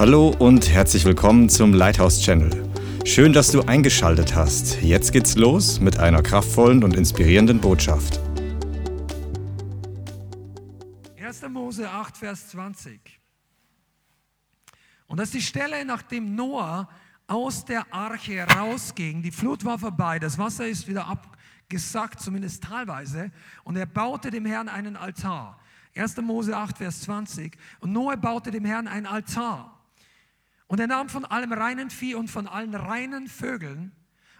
[0.00, 2.50] Hallo und herzlich willkommen zum Lighthouse Channel.
[3.04, 4.80] Schön, dass du eingeschaltet hast.
[4.80, 8.18] Jetzt geht's los mit einer kraftvollen und inspirierenden Botschaft.
[11.22, 11.42] 1.
[11.50, 13.20] Mose 8, Vers 20.
[15.06, 16.88] Und das ist die Stelle, nachdem Noah
[17.26, 19.20] aus der Arche rausging.
[19.20, 23.30] Die Flut war vorbei, das Wasser ist wieder abgesackt, zumindest teilweise.
[23.64, 25.60] Und er baute dem Herrn einen Altar.
[25.94, 26.16] 1.
[26.22, 27.54] Mose 8, Vers 20.
[27.80, 29.76] Und Noah baute dem Herrn einen Altar.
[30.70, 33.90] Und er nahm von allem reinen Vieh und von allen reinen Vögeln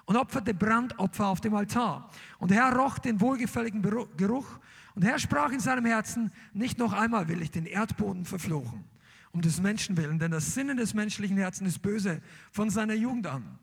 [0.04, 2.08] und opferte Brandopfer auf dem Altar.
[2.38, 4.60] Und der Herr roch den wohlgefälligen Geruch.
[4.94, 8.84] Und der Herr sprach in seinem Herzen, nicht noch einmal will ich den Erdboden verfluchen,
[9.32, 13.26] um des Menschen willen, denn das Sinnen des menschlichen Herzens ist böse von seiner Jugend
[13.26, 13.58] an.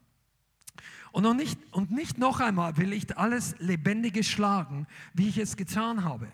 [1.14, 5.56] Und, noch nicht, und nicht noch einmal will ich alles Lebendige schlagen, wie ich es
[5.56, 6.28] getan habe.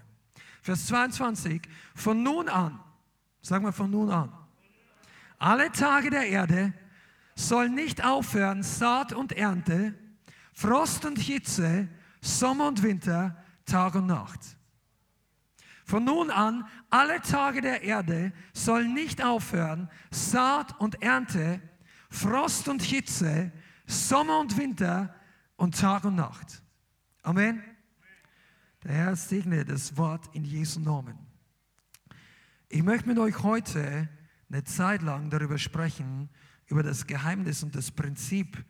[0.63, 1.61] Vers 22,
[1.93, 2.79] von nun an,
[3.43, 4.31] sag mal von nun an,
[5.43, 6.73] alle Tage der Erde
[7.35, 9.93] soll nicht aufhören Saat und Ernte,
[10.53, 11.89] Frost und Hitze,
[12.21, 14.39] Sommer und Winter, Tag und Nacht.
[15.83, 21.59] Von nun an, alle Tage der Erde sollen nicht aufhören Saat und Ernte,
[22.09, 23.51] Frost und Hitze,
[23.85, 25.13] Sommer und Winter
[25.57, 26.63] und Tag und Nacht.
[27.21, 27.61] Amen.
[28.85, 31.17] Der Herr segne das Wort in Jesu Namen.
[32.69, 34.07] Ich möchte mit euch heute
[34.53, 36.29] eine Zeit lang darüber sprechen,
[36.67, 38.63] über das Geheimnis und das Prinzip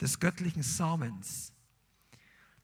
[0.00, 1.52] des göttlichen Samens.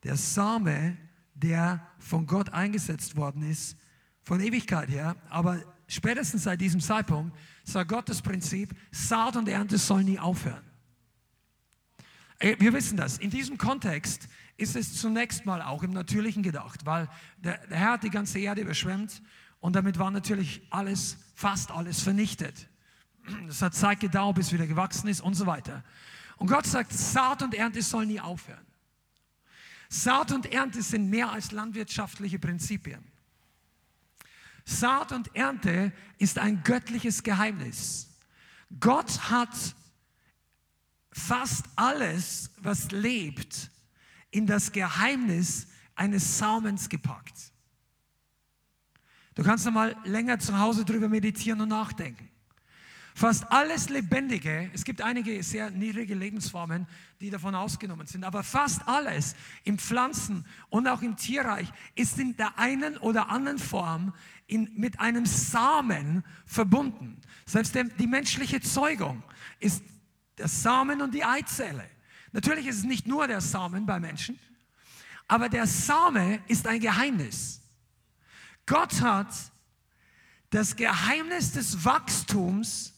[0.04, 0.96] Der Same,
[1.34, 3.76] der von Gott eingesetzt worden ist,
[4.22, 9.76] von Ewigkeit her, aber spätestens seit diesem Zeitpunkt sagt Gott das Prinzip, Saat und Ernte
[9.76, 10.64] sollen nie aufhören.
[12.38, 13.18] Wir wissen das.
[13.18, 18.04] In diesem Kontext ist es zunächst mal auch im Natürlichen gedacht, weil der Herr hat
[18.04, 19.20] die ganze Erde überschwemmt
[19.60, 22.68] und damit war natürlich alles, fast alles vernichtet.
[23.48, 25.84] Es hat Zeit gedauert, bis wieder gewachsen ist und so weiter.
[26.36, 28.66] Und Gott sagt, Saat und Ernte sollen nie aufhören.
[29.88, 33.04] Saat und Ernte sind mehr als landwirtschaftliche Prinzipien.
[34.64, 38.08] Saat und Ernte ist ein göttliches Geheimnis.
[38.78, 39.54] Gott hat
[41.12, 43.70] fast alles, was lebt,
[44.30, 47.49] in das Geheimnis eines Samens gepackt.
[49.40, 52.28] Du kannst einmal länger zu Hause drüber meditieren und nachdenken.
[53.14, 56.86] Fast alles Lebendige, es gibt einige sehr niedrige Lebensformen,
[57.22, 59.34] die davon ausgenommen sind, aber fast alles
[59.64, 64.12] im Pflanzen- und auch im Tierreich ist in der einen oder anderen Form
[64.46, 67.18] in, mit einem Samen verbunden.
[67.46, 69.22] Selbst die menschliche Zeugung
[69.58, 69.82] ist
[70.36, 71.88] der Samen und die Eizelle.
[72.32, 74.38] Natürlich ist es nicht nur der Samen bei Menschen,
[75.26, 77.59] aber der Same ist ein Geheimnis.
[78.70, 79.34] Gott hat
[80.50, 82.94] das Geheimnis des Wachstums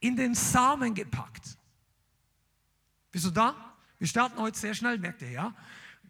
[0.00, 1.58] in den Samen gepackt.
[3.10, 3.54] Bist du da?
[3.98, 5.54] Wir starten heute sehr schnell, merkt ihr, ja?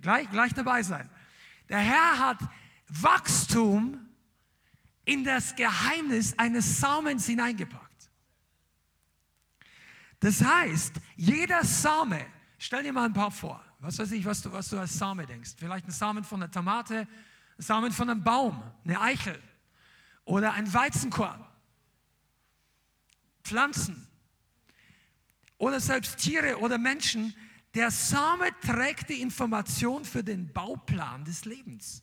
[0.01, 1.11] Gleich, gleich dabei sein.
[1.69, 2.39] Der Herr hat
[2.87, 4.09] Wachstum
[5.05, 8.09] in das Geheimnis eines Samens hineingepackt.
[10.21, 12.25] Das heißt, jeder Same,
[12.57, 15.27] stell dir mal ein paar vor, was weiß ich, was du, was du als Same
[15.27, 15.57] denkst.
[15.59, 17.09] Vielleicht ein Samen von einer Tomate,
[17.59, 19.41] Samen von einem Baum, eine Eichel
[20.25, 21.45] oder ein Weizenkorn,
[23.43, 24.07] Pflanzen
[25.59, 27.35] oder selbst Tiere oder Menschen.
[27.75, 32.03] Der Same trägt die Information für den Bauplan des Lebens.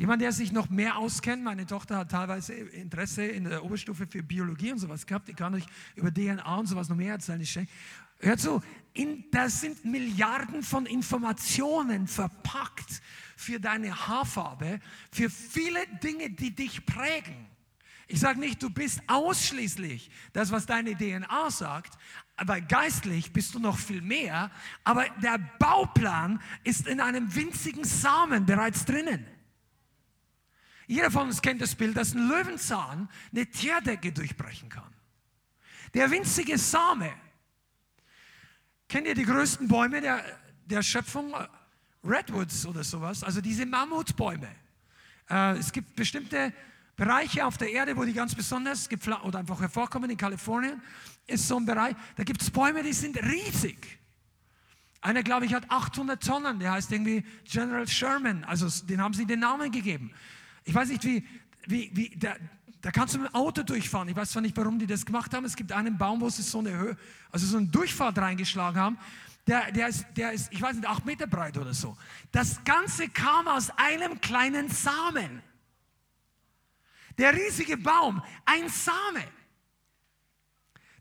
[0.00, 4.22] Jemand, der sich noch mehr auskennt, meine Tochter hat teilweise Interesse in der Oberstufe für
[4.22, 7.68] Biologie und sowas gehabt, die kann euch über DNA und sowas noch mehr erzählen.
[8.20, 13.00] Hört zu, in, da sind Milliarden von Informationen verpackt
[13.36, 17.46] für deine Haarfarbe, für viele Dinge, die dich prägen.
[18.08, 21.96] Ich sage nicht, du bist ausschließlich das, was deine DNA sagt,
[22.36, 24.50] aber geistlich bist du noch viel mehr.
[24.82, 29.24] Aber der Bauplan ist in einem winzigen Samen bereits drinnen.
[30.86, 34.92] Jeder von uns kennt das Bild, dass ein Löwenzahn eine Tierdecke durchbrechen kann.
[35.94, 37.12] Der winzige Same.
[38.90, 40.20] Kennt ihr die größten Bäume der,
[40.66, 41.32] der Schöpfung?
[42.02, 44.48] Redwoods oder sowas, also diese Mammutbäume.
[45.28, 46.52] Äh, es gibt bestimmte
[46.96, 48.88] Bereiche auf der Erde, wo die ganz besonders
[49.22, 50.10] oder einfach hervorkommen.
[50.10, 50.82] In Kalifornien
[51.28, 54.00] ist so ein Bereich, da gibt es Bäume, die sind riesig.
[55.02, 59.24] Einer, glaube ich, hat 800 Tonnen, der heißt irgendwie General Sherman, also den haben sie
[59.24, 60.10] den Namen gegeben.
[60.64, 61.24] Ich weiß nicht, wie,
[61.66, 62.34] wie, wie da,
[62.82, 64.08] da kannst du mit dem Auto durchfahren.
[64.08, 65.44] Ich weiß zwar nicht, warum die das gemacht haben.
[65.44, 66.96] Es gibt einen Baum, wo sie so eine Höhe,
[67.30, 68.98] also so eine Durchfahrt reingeschlagen haben
[69.50, 71.96] der, der, ist, der ist, ich weiß nicht, acht Meter breit oder so.
[72.30, 75.42] Das Ganze kam aus einem kleinen Samen.
[77.18, 79.24] Der riesige Baum, ein Same.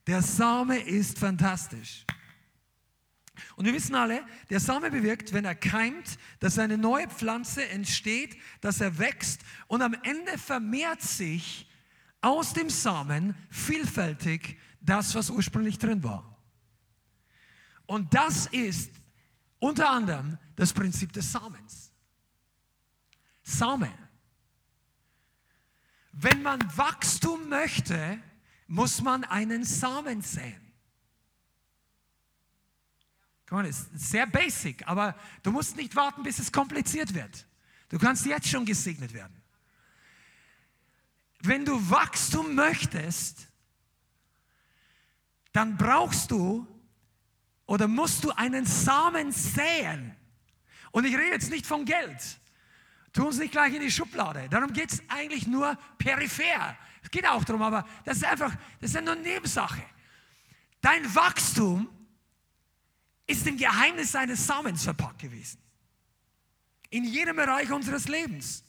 [0.08, 2.06] Der Same ist fantastisch.
[3.56, 8.36] Und wir wissen alle, der Same bewirkt, wenn er keimt, dass eine neue Pflanze entsteht,
[8.62, 11.69] dass er wächst und am Ende vermehrt sich
[12.22, 16.38] aus dem Samen vielfältig das, was ursprünglich drin war.
[17.86, 18.92] Und das ist
[19.60, 21.92] unter anderem das Prinzip des Samens.
[23.44, 23.94] Samen.
[26.12, 28.22] Wenn man Wachstum möchte,
[28.68, 30.70] muss man einen Samen säen.
[33.48, 37.48] Das ist sehr basic, aber du musst nicht warten, bis es kompliziert wird.
[37.90, 39.39] Du kannst jetzt schon gesegnet werden.
[41.42, 43.48] Wenn du Wachstum möchtest,
[45.54, 46.68] dann brauchst du
[47.66, 50.16] oder musst du einen Samen säen.
[50.92, 52.40] Und ich rede jetzt nicht von Geld.
[53.14, 54.48] Tu uns nicht gleich in die Schublade.
[54.50, 56.78] Darum geht es eigentlich nur peripher.
[57.02, 59.84] Es geht auch darum, aber das ist einfach, das ist nur eine Nebensache.
[60.82, 61.90] Dein Wachstum
[63.26, 65.60] ist im Geheimnis seines Samens verpackt gewesen.
[66.90, 68.64] In jedem Bereich unseres Lebens.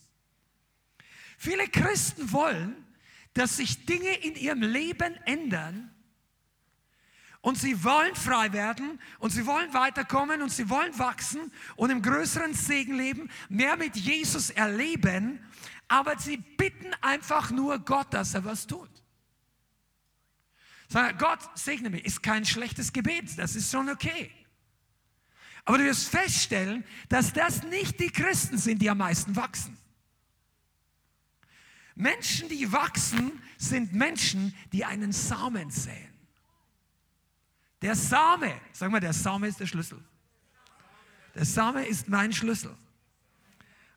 [1.43, 2.77] Viele Christen wollen,
[3.33, 5.91] dass sich Dinge in ihrem Leben ändern
[7.41, 12.03] und sie wollen frei werden und sie wollen weiterkommen und sie wollen wachsen und im
[12.03, 15.41] größeren Segen leben, mehr mit Jesus erleben,
[15.89, 18.91] aber sie bitten einfach nur Gott, dass er was tut.
[20.89, 24.31] Sag, Gott segne mich, ist kein schlechtes Gebet, das ist schon okay.
[25.65, 29.80] Aber du wirst feststellen, dass das nicht die Christen sind, die am meisten wachsen.
[32.01, 36.09] Menschen, die wachsen, sind Menschen, die einen Samen säen.
[37.83, 40.03] Der Same, sag mal, der Same ist der Schlüssel.
[41.35, 42.77] Der Same ist mein Schlüssel.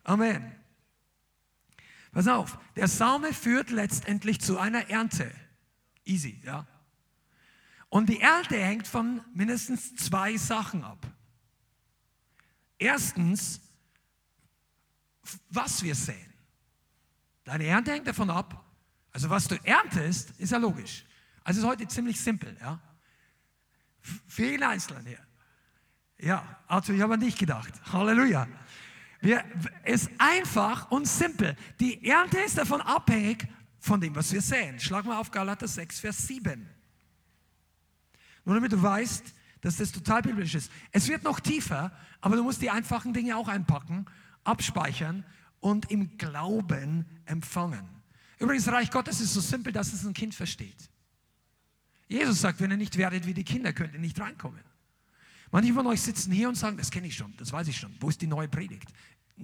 [0.03, 0.55] Amen.
[2.11, 5.33] Pass auf, der Same führt letztendlich zu einer Ernte.
[6.05, 6.67] Easy, ja.
[7.89, 11.05] Und die Ernte hängt von mindestens zwei Sachen ab.
[12.77, 13.61] Erstens,
[15.49, 16.32] was wir säen.
[17.43, 18.63] Deine Ernte hängt davon ab.
[19.11, 21.05] Also was du erntest, ist ja logisch.
[21.43, 22.79] Also ist heute ziemlich simpel, ja.
[24.27, 25.19] Für jeden Einzelnen hier.
[26.19, 27.73] Ja, also ich habe nicht gedacht.
[27.93, 28.47] Halleluja.
[29.83, 31.55] Es ist einfach und simpel.
[31.79, 33.47] Die Ernte ist davon abhängig
[33.79, 34.79] von dem, was wir säen.
[34.79, 36.69] Schlag mal auf Galater 6, Vers 7.
[38.45, 40.71] Nur damit du weißt, dass das total biblisch ist.
[40.91, 44.05] Es wird noch tiefer, aber du musst die einfachen Dinge auch einpacken,
[44.43, 45.25] abspeichern
[45.63, 47.87] und im Glauben empfangen.
[48.37, 50.89] Übrigens, Reich Gottes ist so simpel, dass es ein Kind versteht.
[52.07, 54.59] Jesus sagt, wenn ihr nicht werdet wie die Kinder, könnt ihr nicht reinkommen.
[55.51, 57.95] Manche von euch sitzen hier und sagen, das kenne ich schon, das weiß ich schon.
[58.01, 58.89] Wo ist die neue Predigt?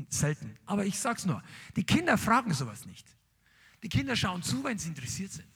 [0.10, 0.56] Selten.
[0.66, 1.42] Aber ich sag's nur,
[1.76, 3.08] die Kinder fragen sowas nicht.
[3.82, 5.48] Die Kinder schauen zu, wenn sie interessiert sind.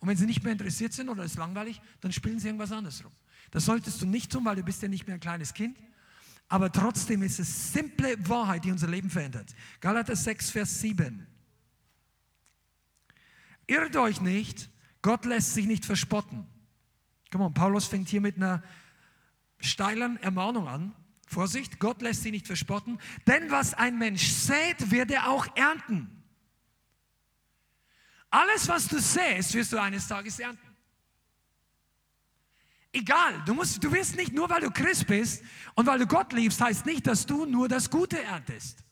[0.00, 2.72] Und wenn sie nicht mehr interessiert sind oder es ist langweilig, dann spielen sie irgendwas
[2.72, 3.12] anderes rum.
[3.52, 5.78] Das solltest du nicht tun, weil du bist ja nicht mehr ein kleines Kind.
[6.54, 9.52] Aber trotzdem ist es simple Wahrheit, die unser Leben verändert.
[9.80, 11.26] Galater 6, Vers 7.
[13.66, 14.70] Irrt euch nicht,
[15.02, 16.46] Gott lässt sich nicht verspotten.
[17.32, 18.62] Komm on, Paulus fängt hier mit einer
[19.58, 20.94] steilen Ermahnung an.
[21.26, 26.22] Vorsicht, Gott lässt sich nicht verspotten, denn was ein Mensch sät, wird er auch ernten.
[28.30, 30.63] Alles, was du säst, wirst du eines Tages ernten.
[32.94, 35.42] Egal, du, musst, du wirst nicht nur, weil du Christ bist
[35.74, 38.84] und weil du Gott liebst, heißt nicht, dass du nur das Gute erntest.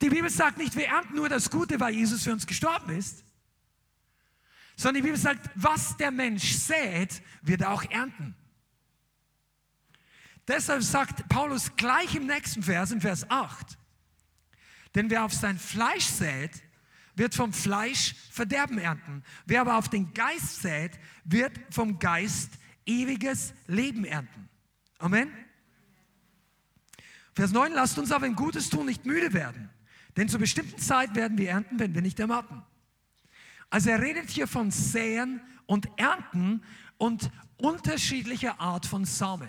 [0.00, 3.24] Die Bibel sagt nicht, wir ernten nur das Gute, weil Jesus für uns gestorben ist,
[4.74, 8.34] sondern die Bibel sagt, was der Mensch sät, wird er auch ernten.
[10.48, 13.78] Deshalb sagt Paulus gleich im nächsten Vers, im Vers 8,
[14.96, 16.50] denn wer auf sein Fleisch sät,
[17.14, 19.22] wird vom Fleisch Verderben ernten.
[19.46, 22.52] Wer aber auf den Geist sät, wird vom Geist
[22.86, 24.48] ewiges Leben ernten.
[24.98, 25.30] Amen.
[27.34, 29.70] Vers 9, lasst uns aber im Gutes tun nicht müde werden,
[30.16, 32.62] denn zur bestimmten Zeit werden wir ernten, wenn wir nicht ermatten.
[33.70, 36.62] Also er redet hier von Säen und Ernten
[36.98, 39.48] und unterschiedlicher Art von Samen.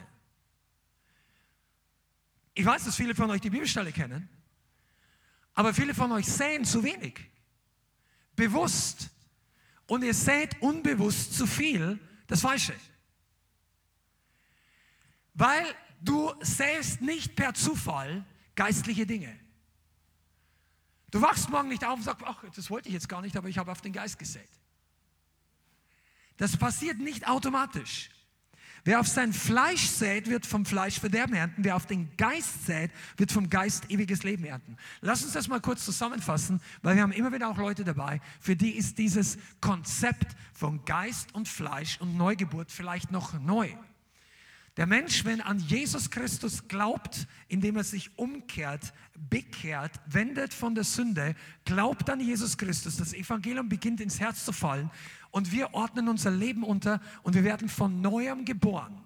[2.53, 4.29] Ich weiß, dass viele von euch die Bibelstelle kennen,
[5.53, 7.32] aber viele von euch säen zu wenig.
[8.35, 9.09] Bewusst.
[9.87, 12.73] Und ihr sät unbewusst zu viel das Falsche.
[15.33, 15.65] Weil
[16.01, 18.25] du säst nicht per Zufall
[18.55, 19.39] geistliche Dinge.
[21.11, 23.47] Du wachst morgen nicht auf und sagst, ach, das wollte ich jetzt gar nicht, aber
[23.47, 24.49] ich habe auf den Geist gesät.
[26.37, 28.09] Das passiert nicht automatisch.
[28.85, 31.63] Wer auf sein Fleisch sät, wird vom Fleisch Verderben ernten.
[31.63, 34.75] Wer auf den Geist sät, wird vom Geist ewiges Leben ernten.
[34.99, 38.57] Lass uns das mal kurz zusammenfassen, weil wir haben immer wieder auch Leute dabei, für
[38.57, 43.69] die ist dieses Konzept von Geist und Fleisch und Neugeburt vielleicht noch neu.
[44.75, 48.91] Der Mensch, wenn an Jesus Christus glaubt, indem er sich umkehrt,
[49.29, 54.51] bekehrt, wendet von der Sünde, glaubt an Jesus Christus, das Evangelium beginnt ins Herz zu
[54.51, 54.89] fallen
[55.33, 59.03] und wir ordnen unser Leben unter und wir werden von neuem geboren.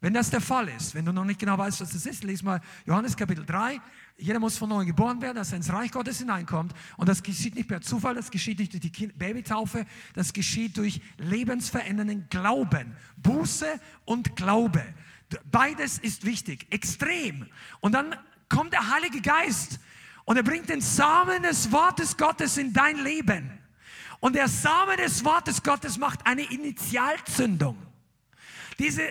[0.00, 2.44] Wenn das der Fall ist, wenn du noch nicht genau weißt, was das ist, lies
[2.44, 3.80] mal Johannes Kapitel 3.
[4.16, 6.72] Jeder muss von neuem geboren werden, dass er ins Reich Gottes hineinkommt.
[6.96, 11.00] Und das geschieht nicht per Zufall, das geschieht nicht durch die Babytaufe, das geschieht durch
[11.18, 12.94] lebensverändernden Glauben.
[13.16, 13.66] Buße
[14.04, 14.84] und Glaube.
[15.50, 17.46] Beides ist wichtig, extrem.
[17.80, 18.14] Und dann
[18.48, 19.80] kommt der Heilige Geist
[20.26, 23.65] und er bringt den Samen des Wortes Gottes in dein Leben.
[24.20, 27.76] Und der Same des Wortes Gottes macht eine Initialzündung.
[28.78, 29.02] Diese,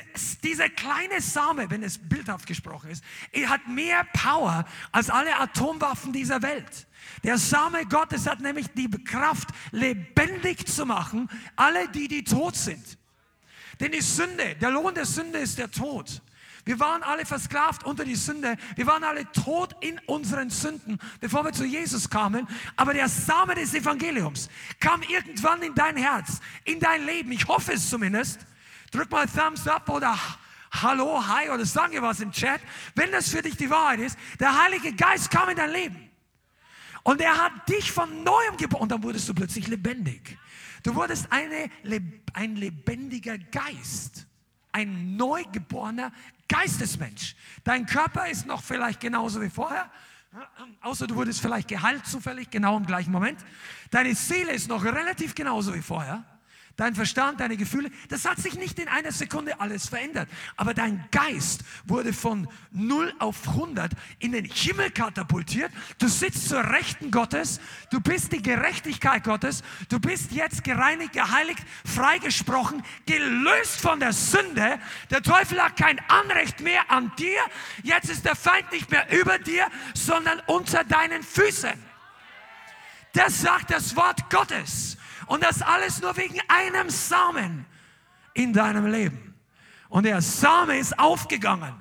[0.44, 6.14] dieser kleine Same, wenn es bildhaft gesprochen ist, er hat mehr Power als alle Atomwaffen
[6.14, 6.88] dieser Welt.
[7.24, 13.00] Der Same Gottes hat nämlich die Kraft, lebendig zu machen, alle die, die tot sind.
[13.80, 16.22] Denn die Sünde, der Lohn der Sünde ist der Tod.
[16.66, 18.58] Wir waren alle versklavt unter die Sünde.
[18.76, 22.48] Wir waren alle tot in unseren Sünden, bevor wir zu Jesus kamen.
[22.76, 27.32] Aber der Same des Evangeliums kam irgendwann in dein Herz, in dein Leben.
[27.32, 28.40] Ich hoffe es zumindest.
[28.92, 30.18] Drück mal Thumbs up oder
[30.72, 32.60] Hallo, Hi oder sag mir was im Chat.
[32.96, 36.10] Wenn das für dich die Wahrheit ist, der Heilige Geist kam in dein Leben.
[37.04, 38.84] Und er hat dich von neuem geboren.
[38.84, 40.40] Und dann wurdest du plötzlich lebendig.
[40.82, 41.70] Du wurdest eine,
[42.34, 44.26] ein lebendiger Geist.
[44.72, 46.12] Ein neugeborener
[46.48, 47.36] Geistesmensch.
[47.64, 49.90] Dein Körper ist noch vielleicht genauso wie vorher,
[50.82, 53.40] außer du wurdest vielleicht geheilt zufällig, genau im gleichen Moment.
[53.92, 56.24] Deine Seele ist noch relativ genauso wie vorher
[56.78, 60.30] dein Verstand, deine Gefühle, das hat sich nicht in einer Sekunde alles verändert.
[60.58, 65.72] Aber dein Geist wurde von 0 auf 100 in den Himmel katapultiert.
[66.00, 67.60] Du sitzt zur Rechten Gottes.
[67.92, 69.64] Du bist die Gerechtigkeit Gottes.
[69.90, 74.80] Du bist jetzt gereinigt, geheiligt, freigesprochen, gelöst von der Sünde.
[75.10, 77.40] Der Teufel hat kein Anrecht mehr an dir.
[77.84, 81.74] Jetzt ist der Feind nicht mehr über dir, sondern unter deinen Füßen.
[83.14, 84.98] Das sagt das Wort Gottes.
[85.28, 87.66] Und das alles nur wegen einem Samen
[88.34, 89.36] in deinem Leben.
[89.90, 91.74] Und der Same ist aufgegangen.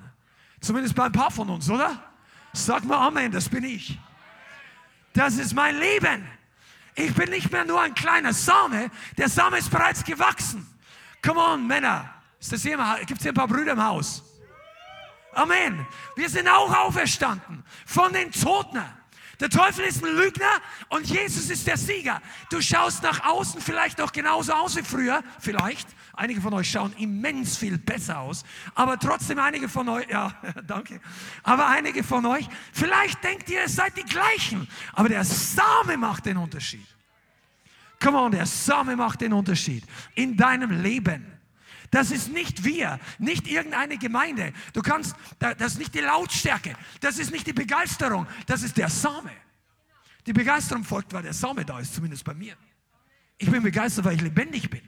[0.61, 2.01] Zumindest bei ein paar von uns, oder?
[2.53, 3.99] Sag mal Amen, das bin ich.
[5.13, 6.27] Das ist mein Leben.
[6.95, 8.89] Ich bin nicht mehr nur ein kleiner Same.
[9.17, 10.65] Der Same ist bereits gewachsen.
[11.21, 12.13] Come on, Männer.
[12.39, 14.23] Ist das hier Gibt es hier ein paar Brüder im Haus?
[15.33, 15.85] Amen.
[16.15, 18.81] Wir sind auch auferstanden von den Toten.
[19.39, 22.21] Der Teufel ist ein Lügner und Jesus ist der Sieger.
[22.49, 25.87] Du schaust nach außen vielleicht noch genauso aus wie früher, vielleicht.
[26.13, 30.33] Einige von euch schauen immens viel besser aus, aber trotzdem einige von euch, ja,
[30.67, 31.01] danke,
[31.43, 36.25] aber einige von euch, vielleicht denkt ihr, es seid die gleichen, aber der Same macht
[36.25, 36.87] den Unterschied.
[38.01, 39.83] Come on, der Same macht den Unterschied
[40.15, 41.34] in deinem Leben.
[41.95, 44.51] Das ist nicht wir, nicht irgendeine Gemeinde.
[44.73, 48.89] Du kannst, das ist nicht die Lautstärke, das ist nicht die Begeisterung, das ist der
[48.89, 49.31] Same.
[50.25, 52.57] Die Begeisterung folgt, weil der Same da ist, zumindest bei mir.
[53.37, 54.81] Ich bin begeistert, weil ich lebendig bin.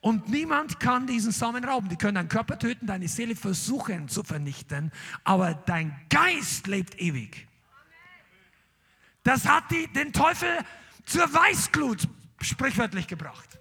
[0.00, 1.88] Und niemand kann diesen Samen rauben.
[1.88, 4.90] Die können deinen Körper töten, deine Seele versuchen zu vernichten,
[5.22, 7.46] aber dein Geist lebt ewig.
[9.22, 10.58] Das hat die, den Teufel
[11.06, 12.08] zur Weißglut
[12.40, 13.60] sprichwörtlich gebracht.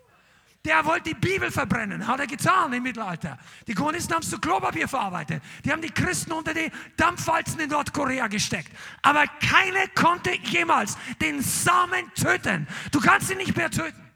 [0.64, 3.40] Der wollte die Bibel verbrennen, hat er getan im Mittelalter.
[3.68, 5.42] Die Kommunisten haben es zu Klopapier verarbeitet.
[5.66, 8.72] Die haben die Christen unter die Dampfwalzen in Nordkorea gesteckt.
[9.02, 12.68] Aber keine konnte jemals den Samen töten.
[12.92, 14.12] Du kannst ihn nicht mehr töten.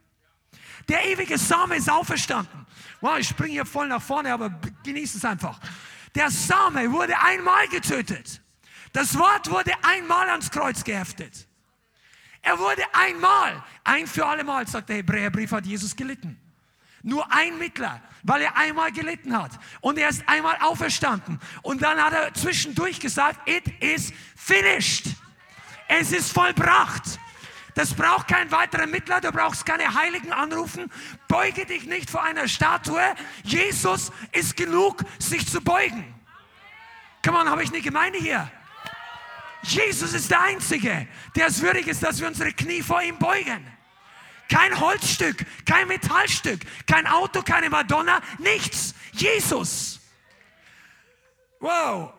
[0.87, 2.67] Der ewige Same ist auferstanden.
[3.01, 4.51] Wow, ich springe hier voll nach vorne, aber
[4.83, 5.59] genieß es einfach.
[6.13, 8.41] Der Same wurde einmal getötet.
[8.93, 11.44] Das Wort wurde einmal ans Kreuz geheftet.
[12.45, 16.39] Er wurde einmal, ein für alle Mal, sagt der Hebräerbrief, hat Jesus gelitten.
[17.01, 19.51] Nur ein Mittler, weil er einmal gelitten hat.
[19.81, 21.39] Und er ist einmal auferstanden.
[21.63, 25.07] Und dann hat er zwischendurch gesagt, it is finished.
[25.87, 27.19] Es ist vollbracht.
[27.73, 30.91] Das braucht kein weiterer Mittler, du brauchst keine Heiligen anrufen.
[31.27, 33.01] Beuge dich nicht vor einer Statue.
[33.43, 36.13] Jesus ist genug, sich zu beugen.
[37.25, 38.51] Come on, habe ich eine Gemeinde hier?
[39.65, 43.65] Jesus ist der Einzige, der es würdig ist, dass wir unsere Knie vor ihm beugen.
[44.47, 48.93] Kein Holzstück, kein Metallstück, kein Auto, keine Madonna, nichts.
[49.11, 49.99] Jesus.
[51.59, 52.13] Wow.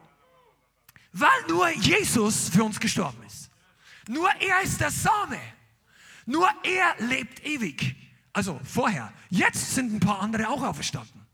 [1.12, 3.49] Weil nur Jesus für uns gestorben ist.
[4.09, 5.41] Nur er ist der Same.
[6.26, 7.95] Nur er lebt ewig.
[8.33, 9.12] Also vorher.
[9.31, 11.26] Jetzt sind ein paar andere auch auferstanden.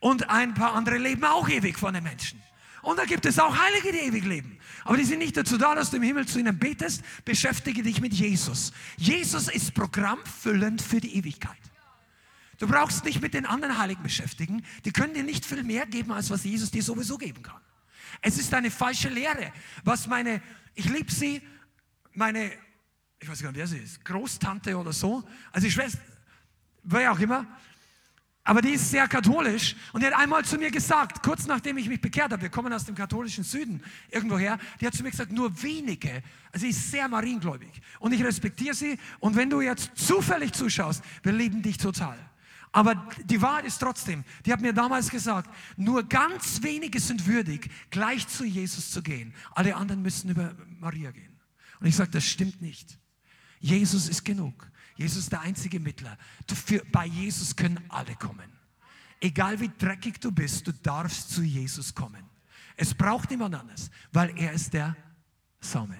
[0.00, 2.42] Und ein paar andere leben auch ewig von den Menschen.
[2.82, 4.58] Und da gibt es auch Heilige, die ewig leben.
[4.84, 7.02] Aber die sind nicht dazu da, dass du im Himmel zu ihnen betest.
[7.24, 8.72] Beschäftige dich mit Jesus.
[8.96, 11.56] Jesus ist programmfüllend für die Ewigkeit.
[12.58, 14.64] Du brauchst nicht mit den anderen Heiligen beschäftigen.
[14.84, 17.60] Die können dir nicht viel mehr geben, als was Jesus dir sowieso geben kann.
[18.20, 19.52] Es ist eine falsche Lehre.
[19.84, 20.42] Was meine,
[20.74, 21.40] ich liebe sie,
[22.14, 22.50] meine,
[23.20, 26.00] ich weiß gar nicht, wer sie ist, Großtante oder so, also die Schwester,
[26.82, 27.46] wer auch immer,
[28.48, 31.86] aber die ist sehr katholisch und die hat einmal zu mir gesagt, kurz nachdem ich
[31.86, 35.32] mich bekehrt habe, wir kommen aus dem katholischen Süden irgendwoher, die hat zu mir gesagt,
[35.32, 39.90] nur wenige, also sie ist sehr mariengläubig und ich respektiere sie und wenn du jetzt
[39.96, 42.18] zufällig zuschaust, wir lieben dich total.
[42.72, 47.68] Aber die Wahrheit ist trotzdem, die hat mir damals gesagt, nur ganz wenige sind würdig,
[47.90, 49.34] gleich zu Jesus zu gehen.
[49.54, 51.38] Alle anderen müssen über Maria gehen.
[51.80, 52.98] Und ich sage, das stimmt nicht.
[53.60, 54.70] Jesus ist genug.
[54.98, 56.18] Jesus ist der einzige Mittler.
[56.66, 58.52] Für, bei Jesus können alle kommen.
[59.20, 62.24] Egal wie dreckig du bist, du darfst zu Jesus kommen.
[62.76, 64.96] Es braucht niemand anders, weil er ist der
[65.60, 65.98] Same.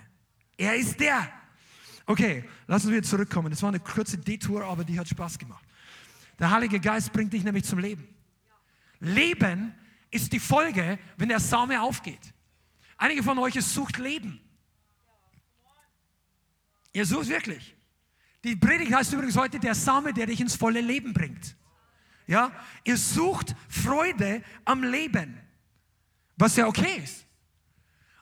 [0.57, 1.33] Er ist der.
[2.07, 3.51] Okay, lassen wir zurückkommen.
[3.51, 5.65] Das war eine kurze Detour, aber die hat Spaß gemacht.
[6.37, 8.09] Der Heilige Geist bringt dich nämlich zum Leben.
[8.99, 9.75] Leben
[10.11, 12.35] ist die Folge, wenn der Same aufgeht.
[12.97, 14.41] Einige von euch sucht Leben.
[16.93, 17.78] Ihr sucht wirklich.
[18.45, 21.57] Die Predigt heißt übrigens heute der Same, der dich ins volle Leben bringt.
[22.27, 22.53] Ja,
[22.85, 25.41] ihr sucht Freude am Leben,
[26.37, 27.25] was ja okay ist.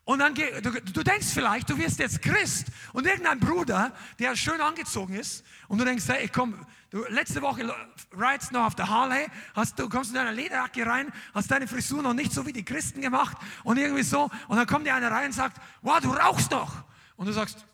[0.05, 4.61] Und dann, du, du denkst vielleicht, du wirst jetzt Christ und irgendein Bruder, der schön
[4.61, 7.75] angezogen ist und du denkst, hey, komm, du, letzte Woche
[8.17, 12.03] ridest noch auf der Harley, hast, du kommst in deine Lederjacke rein, hast deine Frisur
[12.03, 15.11] noch nicht so wie die Christen gemacht und irgendwie so und dann kommt dir einer
[15.11, 16.85] rein und sagt, wow, du rauchst doch.
[17.17, 17.67] Und du sagst,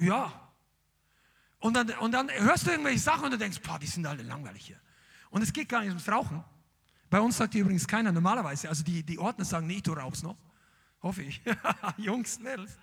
[0.00, 0.47] ja,
[1.60, 4.22] und dann, und dann hörst du irgendwelche Sachen und du denkst, boah, die sind alle
[4.22, 4.80] langweilig hier.
[5.30, 6.42] Und es geht gar nicht ums Rauchen.
[7.10, 10.36] Bei uns sagt übrigens keiner normalerweise, also die, die Ordner sagen nicht, du rauchst noch.
[11.02, 11.40] Hoffe ich.
[11.96, 12.76] Jungs, Mädels.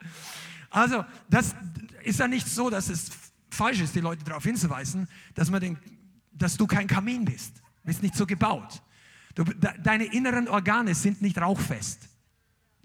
[0.69, 1.55] Also, das
[2.03, 3.11] ist ja nicht so, dass es
[3.49, 5.77] falsch ist, die Leute darauf hinzuweisen, dass, man den,
[6.31, 7.57] dass du kein Kamin bist.
[7.57, 8.81] Du bist nicht so gebaut.
[9.35, 12.09] Du, deine inneren Organe sind nicht rauchfest.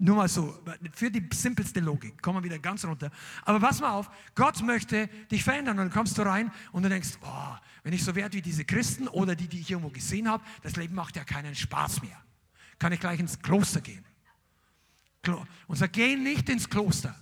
[0.03, 0.57] Nur mal so,
[0.95, 3.11] für die simpelste Logik, kommen wir wieder ganz runter.
[3.43, 6.89] Aber pass mal auf, Gott möchte dich verändern und dann kommst du rein und du
[6.89, 10.27] denkst, oh, wenn ich so werde wie diese Christen oder die, die ich irgendwo gesehen
[10.27, 12.17] habe, das Leben macht ja keinen Spaß mehr.
[12.79, 14.03] Kann ich gleich ins Kloster gehen.
[15.67, 17.15] Und sag, geh nicht ins Kloster.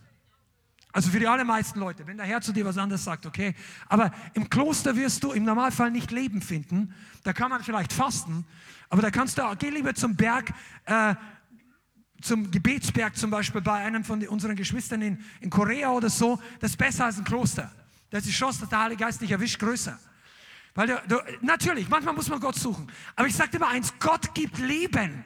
[0.93, 3.55] Also für die allermeisten Leute, wenn der Herr zu dir was anderes sagt, okay.
[3.89, 6.95] Aber im Kloster wirst du im Normalfall nicht Leben finden.
[7.25, 8.45] Da kann man vielleicht fasten,
[8.87, 10.53] aber da kannst du, geh lieber zum Berg,
[10.85, 11.13] äh,
[12.21, 16.71] zum Gebetsberg zum Beispiel bei einem von unseren Geschwistern in, in Korea oder so, das
[16.71, 17.71] ist besser als ein Kloster.
[18.09, 19.97] Da ist die Chance, dass der Heilige Geist dich erwischt, größer.
[20.75, 22.91] Weil du, du, natürlich, manchmal muss man Gott suchen.
[23.15, 25.23] Aber ich sage dir mal eins, Gott gibt Leben.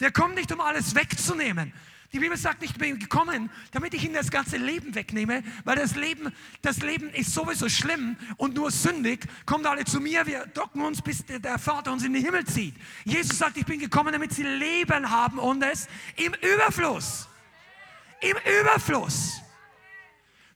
[0.00, 1.72] Der kommt nicht, um alles wegzunehmen.
[2.12, 5.94] Die Bibel sagt ich bin gekommen, damit ich ihnen das ganze Leben wegnehme, weil das
[5.94, 9.26] Leben, das Leben ist sowieso schlimm und nur sündig.
[9.44, 12.74] Kommt alle zu mir, wir docken uns, bis der Vater uns in den Himmel zieht.
[13.04, 17.28] Jesus sagt, ich bin gekommen, damit sie Leben haben und es im Überfluss.
[18.22, 19.42] Im Überfluss.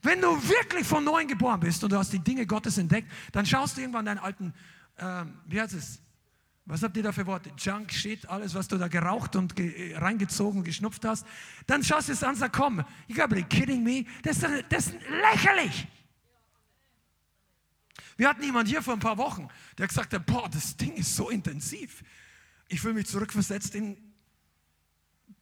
[0.01, 3.47] Wenn du wirklich von neuem geboren bist und du hast die Dinge Gottes entdeckt, dann
[3.47, 4.53] schaust du irgendwann deinen alten,
[4.99, 6.02] ähm, wie heißt es,
[6.64, 7.51] was habt ihr da für Worte?
[7.59, 11.27] Junk, Shit, alles, was du da geraucht und ge reingezogen, geschnupft hast.
[11.66, 14.05] Dann schaust du es an und sagst, komm, you gotta be kidding me.
[14.22, 15.88] Das ist, das ist lächerlich.
[18.16, 19.48] Wir hatten jemand hier vor ein paar Wochen,
[19.79, 22.05] der gesagt hat, boah, das Ding ist so intensiv.
[22.68, 24.14] Ich fühle mich zurückversetzt in ein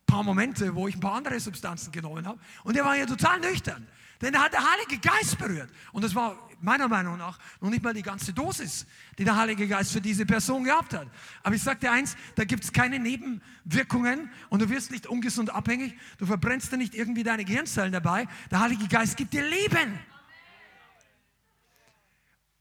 [0.07, 2.41] paar Momente, wo ich ein paar andere Substanzen genommen habe.
[2.65, 3.87] Und der war ja total nüchtern.
[4.21, 5.71] Denn er hat der Heilige Geist berührt.
[5.93, 8.87] Und das war meiner Meinung nach noch nicht mal die ganze Dosis,
[9.19, 11.09] die der Heilige Geist für diese Person gehabt hat.
[11.43, 15.51] Aber ich sage dir eins, da gibt es keine Nebenwirkungen und du wirst nicht ungesund
[15.51, 15.99] abhängig.
[16.19, 18.29] Du verbrennst da nicht irgendwie deine Gehirnzellen dabei.
[18.51, 19.99] Der Heilige Geist gibt dir Leben.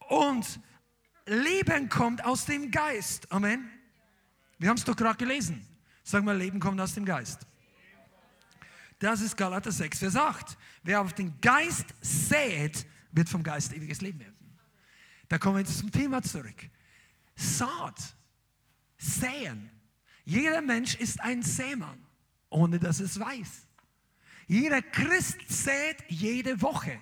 [0.07, 0.59] Und
[1.25, 3.31] Leben kommt aus dem Geist.
[3.31, 3.69] Amen.
[4.57, 5.65] Wir haben es doch gerade gelesen.
[6.03, 7.48] Sag mal, Leben kommt aus dem Geist.
[8.99, 10.57] Das ist Galater 6, Vers 8.
[10.83, 14.57] Wer auf den Geist sät, wird vom Geist ewiges Leben ernten.
[15.29, 16.69] Da kommen wir jetzt zum Thema zurück.
[17.35, 18.15] Saat,
[18.97, 19.71] säen.
[20.25, 22.05] Jeder Mensch ist ein Sämann,
[22.49, 23.67] ohne dass es weiß.
[24.47, 26.99] Jeder Christ sät jede Woche,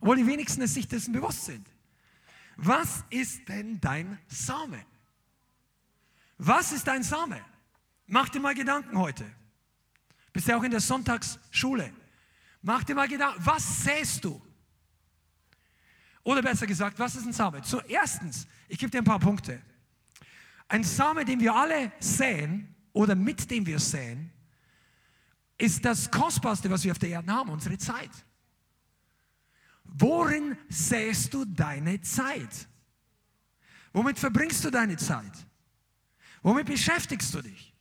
[0.00, 1.68] obwohl die wenigsten es sich dessen bewusst sind.
[2.56, 4.84] Was ist denn dein Same?
[6.38, 7.40] Was ist dein Same?
[8.06, 9.24] Mach dir mal Gedanken heute.
[10.32, 11.92] Bist ja auch in der Sonntagsschule.
[12.62, 14.40] Mach dir mal Gedanken, was säst du?
[16.24, 17.62] Oder besser gesagt, was ist ein Same?
[17.62, 19.60] Zuerstens, ich gebe dir ein paar Punkte.
[20.68, 24.30] Ein Same, den wir alle säen oder mit dem wir säen,
[25.58, 28.10] ist das Kostbarste, was wir auf der Erde haben, unsere Zeit.
[29.84, 32.68] Worin säst du deine Zeit?
[33.92, 35.46] Womit verbringst du deine Zeit?
[36.42, 37.74] Womit beschäftigst du dich?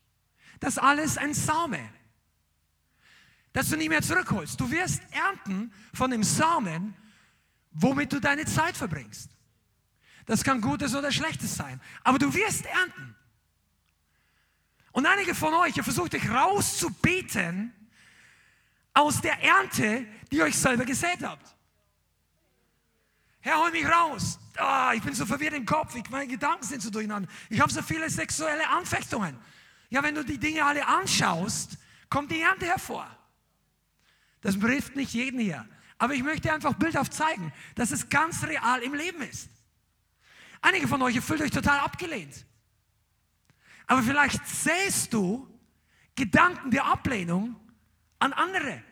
[0.59, 1.79] Das alles ein Same,
[3.53, 4.59] das du nie mehr zurückholst.
[4.59, 6.95] Du wirst ernten von dem Samen,
[7.71, 9.29] womit du deine Zeit verbringst.
[10.25, 13.15] Das kann Gutes oder Schlechtes sein, aber du wirst ernten.
[14.91, 17.73] Und einige von euch, ihr versucht euch rauszubeten
[18.93, 21.55] aus der Ernte, die ihr euch selber gesät habt.
[23.39, 24.37] Herr, hol mich raus.
[24.59, 25.95] Oh, ich bin so verwirrt im Kopf.
[25.95, 27.27] Ich, meine Gedanken sind so durcheinander.
[27.49, 29.37] Ich habe so viele sexuelle Anfechtungen.
[29.89, 31.77] Ja, wenn du die Dinge alle anschaust,
[32.09, 33.07] kommt die Ernte hervor.
[34.41, 35.67] Das betrifft nicht jeden hier.
[35.97, 39.49] Aber ich möchte einfach bildhaft zeigen, dass es ganz real im Leben ist.
[40.62, 42.45] Einige von euch fühlt euch total abgelehnt.
[43.88, 45.47] Aber vielleicht sähst du
[46.15, 47.56] Gedanken der Ablehnung
[48.19, 48.84] an andere.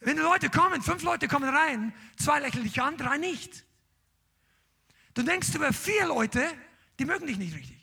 [0.00, 3.64] Wenn Leute kommen, fünf Leute kommen rein, zwei lächeln dich an, drei nicht.
[5.14, 6.44] Du denkst über vier Leute,
[6.98, 7.81] die mögen dich nicht richtig.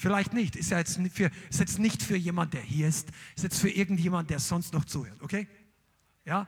[0.00, 3.42] Vielleicht nicht, ist ja jetzt, für, ist jetzt nicht für jemand, der hier ist, ist
[3.42, 5.46] jetzt für irgendjemand, der sonst noch zuhört, okay?
[6.24, 6.46] Ja?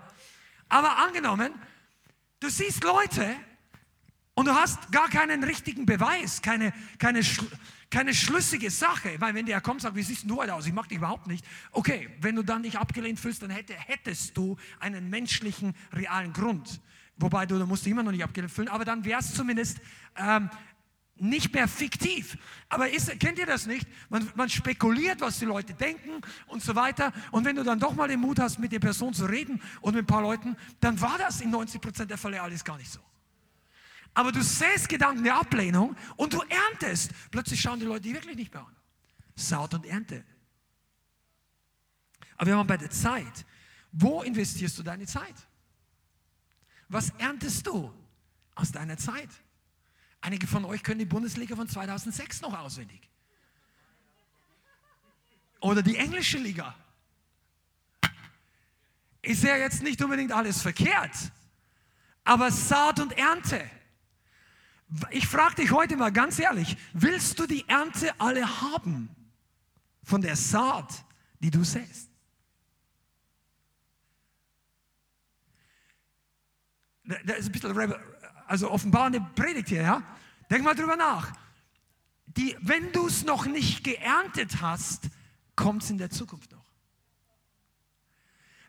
[0.71, 1.53] Aber angenommen,
[2.41, 3.37] du siehst Leute
[4.33, 7.21] und du hast gar keinen richtigen Beweis, keine, keine,
[7.91, 9.17] keine schlüssige Sache.
[9.19, 10.67] Weil wenn der kommt und sagt, wie siehst du heute aus?
[10.67, 11.45] Ich mag dich überhaupt nicht.
[11.73, 16.81] Okay, wenn du dann dich abgelehnt fühlst, dann hätte, hättest du einen menschlichen, realen Grund.
[17.19, 19.79] Wobei du, du musst dich immer noch nicht abgelehnt fühlen, aber dann wäre es zumindest
[20.17, 20.49] ähm,
[21.17, 22.37] nicht mehr fiktiv.
[22.69, 23.87] Aber ist, kennt ihr das nicht?
[24.09, 27.13] Man, man, spekuliert, was die Leute denken und so weiter.
[27.31, 29.95] Und wenn du dann doch mal den Mut hast, mit der Person zu reden und
[29.95, 32.91] mit ein paar Leuten, dann war das in 90 Prozent der Fälle alles gar nicht
[32.91, 33.01] so.
[34.15, 37.13] Aber du säst Gedanken der Ablehnung und du erntest.
[37.31, 38.77] Plötzlich schauen die Leute die wirklich nicht mehr an.
[39.35, 40.25] Saat und Ernte.
[42.37, 43.47] Aber wir haben bei der Zeit.
[43.93, 45.35] Wo investierst du deine Zeit?
[46.89, 47.93] Was erntest du
[48.55, 49.31] aus deiner Zeit?
[50.23, 53.11] Einige von euch können die Bundesliga von 2006 noch auswendig.
[55.61, 56.75] Oder die englische Liga.
[59.21, 61.15] Ist ja jetzt nicht unbedingt alles verkehrt,
[62.25, 63.69] aber Saat und Ernte.
[65.11, 69.09] Ich frage dich heute mal ganz ehrlich, willst du die Ernte alle haben
[70.05, 71.05] von der Saat,
[71.41, 72.11] die du säst?
[77.05, 78.12] Da ist ein bisschen
[78.53, 80.03] also offenbarende Predigt hier, ja?
[80.51, 81.33] Denk mal drüber nach.
[82.27, 85.09] Die, wenn du es noch nicht geerntet hast,
[85.57, 86.71] kommt es in der Zukunft noch.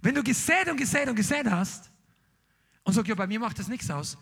[0.01, 1.91] Wenn du gesät und gesät und gesät hast
[2.83, 4.17] und sagst, ja, bei mir macht das nichts aus,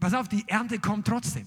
[0.00, 1.46] Pass auf, die Ernte kommt trotzdem.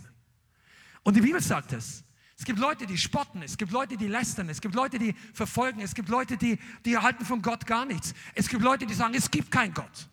[1.03, 2.03] Und die Bibel sagt es.
[2.37, 5.81] Es gibt Leute, die spotten, es gibt Leute, die lästern, es gibt Leute, die verfolgen,
[5.81, 8.13] es gibt Leute, die, die halten von Gott gar nichts.
[8.35, 10.07] Es gibt Leute, die sagen, es gibt keinen Gott.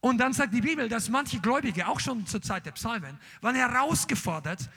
[0.00, 3.56] Und dann sagt die Bibel, dass manche Gläubige, auch schon zur Zeit der Psalmen, waren
[3.56, 4.68] herausgefordert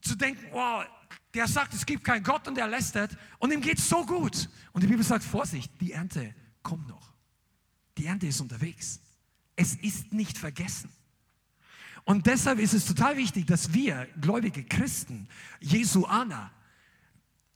[0.00, 0.84] zu denken, wow,
[1.32, 4.48] der sagt, es gibt keinen Gott und er lästert und ihm geht so gut.
[4.72, 7.14] Und die Bibel sagt, Vorsicht, die Ernte kommt noch.
[7.96, 9.00] Die Ernte ist unterwegs.
[9.56, 10.90] Es ist nicht vergessen.
[12.04, 15.26] Und deshalb ist es total wichtig, dass wir, gläubige Christen,
[15.60, 16.50] Jesuaner,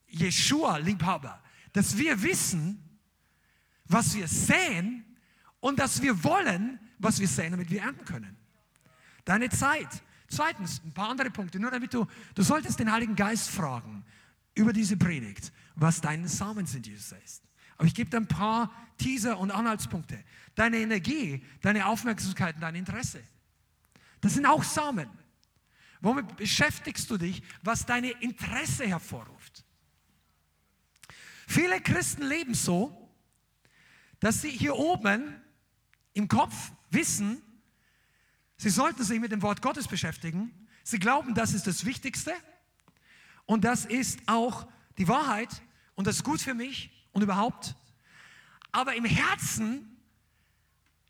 [0.09, 2.83] Jeshua-Liebhaber, dass wir wissen,
[3.85, 5.05] was wir säen
[5.61, 8.37] und dass wir wollen, was wir säen, damit wir ernten können.
[9.25, 9.89] Deine Zeit.
[10.29, 14.05] Zweitens, ein paar andere Punkte, nur damit du, du solltest den Heiligen Geist fragen
[14.55, 17.45] über diese Predigt, was deine Samen sind, die du säst.
[17.77, 20.23] Aber ich gebe dir ein paar Teaser und Anhaltspunkte.
[20.55, 23.23] Deine Energie, deine Aufmerksamkeit und dein Interesse.
[24.21, 25.09] Das sind auch Samen.
[26.01, 29.65] Womit beschäftigst du dich, was deine Interesse hervorruft?
[31.47, 33.11] Viele Christen leben so,
[34.21, 35.41] dass sie hier oben
[36.19, 37.41] im Kopf wissen,
[38.57, 40.53] sie sollten sich mit dem Wort Gottes beschäftigen.
[40.83, 42.33] Sie glauben, das ist das Wichtigste
[43.47, 44.67] und das ist auch
[44.99, 45.63] die Wahrheit
[45.95, 47.77] und das ist gut für mich und überhaupt.
[48.73, 49.97] Aber im Herzen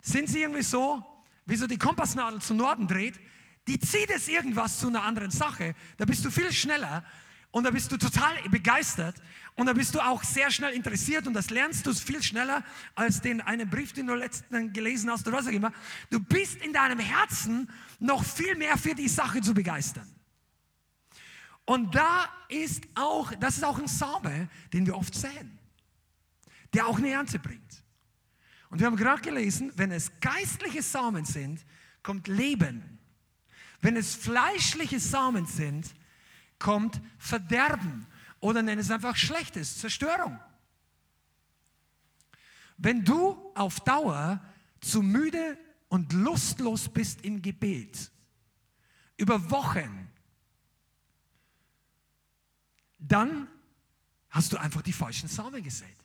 [0.03, 1.05] sind sie irgendwie so,
[1.47, 3.19] wie so die Kompassnadel zum Norden dreht,
[3.67, 5.75] die zieht es irgendwas zu einer anderen Sache.
[5.97, 7.05] Da bist du viel schneller
[7.51, 9.17] und da bist du total begeistert
[9.55, 12.63] und da bist du auch sehr schnell interessiert und das lernst du viel schneller
[12.95, 15.73] als den einen Brief, den du letzten gelesen hast oder was.
[16.11, 20.09] Du bist in deinem Herzen noch viel mehr für die Sache zu begeistern.
[21.65, 25.59] Und da ist auch, das ist auch ein Same, den wir oft sehen,
[26.73, 27.85] der auch eine Ernte bringt.
[28.71, 31.65] Und wir haben gerade gelesen, wenn es geistliche Samen sind,
[32.03, 32.99] kommt Leben.
[33.81, 35.95] Wenn es fleischliche Samen sind,
[36.59, 38.07] kommt Verderben
[38.41, 40.39] oder nenn es einfach Schlechtes, Zerstörung.
[42.77, 44.41] Wenn du auf Dauer
[44.81, 48.11] zu müde und lustlos bist im Gebet,
[49.17, 50.09] über Wochen,
[52.99, 53.49] dann
[54.31, 55.97] hast du einfach die falschen Samen gesät.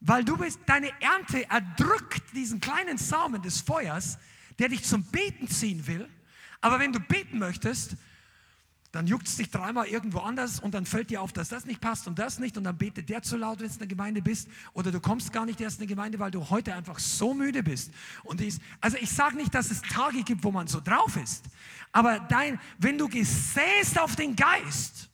[0.00, 4.18] Weil du bist, deine Ernte erdrückt diesen kleinen Samen des Feuers,
[4.58, 6.08] der dich zum Beten ziehen will.
[6.60, 7.96] Aber wenn du beten möchtest,
[8.92, 11.80] dann juckt es dich dreimal irgendwo anders und dann fällt dir auf, dass das nicht
[11.80, 14.20] passt und das nicht und dann betet der zu laut, wenn du in der Gemeinde
[14.20, 17.32] bist oder du kommst gar nicht erst in die Gemeinde, weil du heute einfach so
[17.32, 17.90] müde bist.
[18.22, 21.46] Und dies, also ich sage nicht, dass es Tage gibt, wo man so drauf ist,
[21.90, 25.08] aber dein, wenn du gesäst auf den Geist,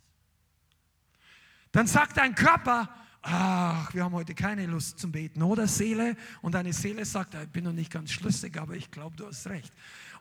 [1.71, 2.88] dann sagt dein Körper,
[3.23, 6.17] ach, wir haben heute keine Lust zum Beten, oder Seele?
[6.41, 9.47] Und deine Seele sagt, ich bin noch nicht ganz schlüssig, aber ich glaube, du hast
[9.47, 9.73] recht.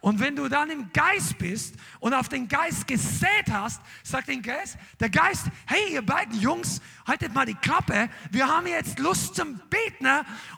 [0.07, 4.41] Und wenn du dann im Geist bist und auf den Geist gesät hast, sagt den
[4.41, 9.35] Geist, der Geist, hey, ihr beiden Jungs, haltet mal die Klappe, wir haben jetzt Lust
[9.35, 10.07] zum Beten.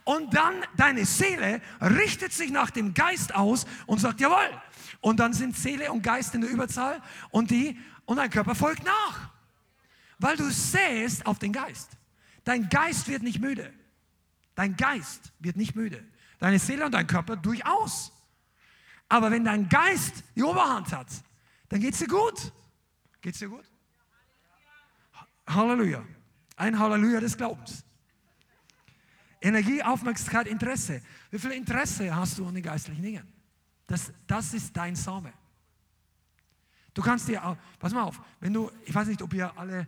[0.03, 4.51] Und dann deine Seele richtet sich nach dem Geist aus und sagt, jawohl.
[5.01, 8.83] Und dann sind Seele und Geist in der Überzahl und die, und dein Körper folgt
[8.83, 9.31] nach.
[10.19, 11.89] Weil du säst auf den Geist.
[12.43, 13.73] Dein Geist wird nicht müde.
[14.53, 16.05] Dein Geist wird nicht müde.
[16.38, 18.12] Deine Seele und dein Körper durchaus.
[19.09, 21.07] Aber wenn dein Geist die Oberhand hat,
[21.67, 22.53] dann geht es dir gut.
[23.21, 23.65] Geht es dir gut?
[25.47, 26.05] Halleluja.
[26.55, 27.83] Ein Halleluja des Glaubens.
[29.41, 31.01] Energie, Aufmerksamkeit, Interesse.
[31.31, 33.27] Wie viel Interesse hast du an den geistlichen Dingen?
[33.87, 35.33] Das, das ist dein Same.
[36.93, 39.87] Du kannst dir auch, pass mal auf, wenn du, ich weiß nicht, ob ihr alle,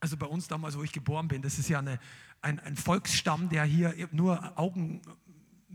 [0.00, 1.98] also bei uns damals, wo ich geboren bin, das ist ja eine,
[2.40, 5.02] ein, ein Volksstamm, der hier nur Augen,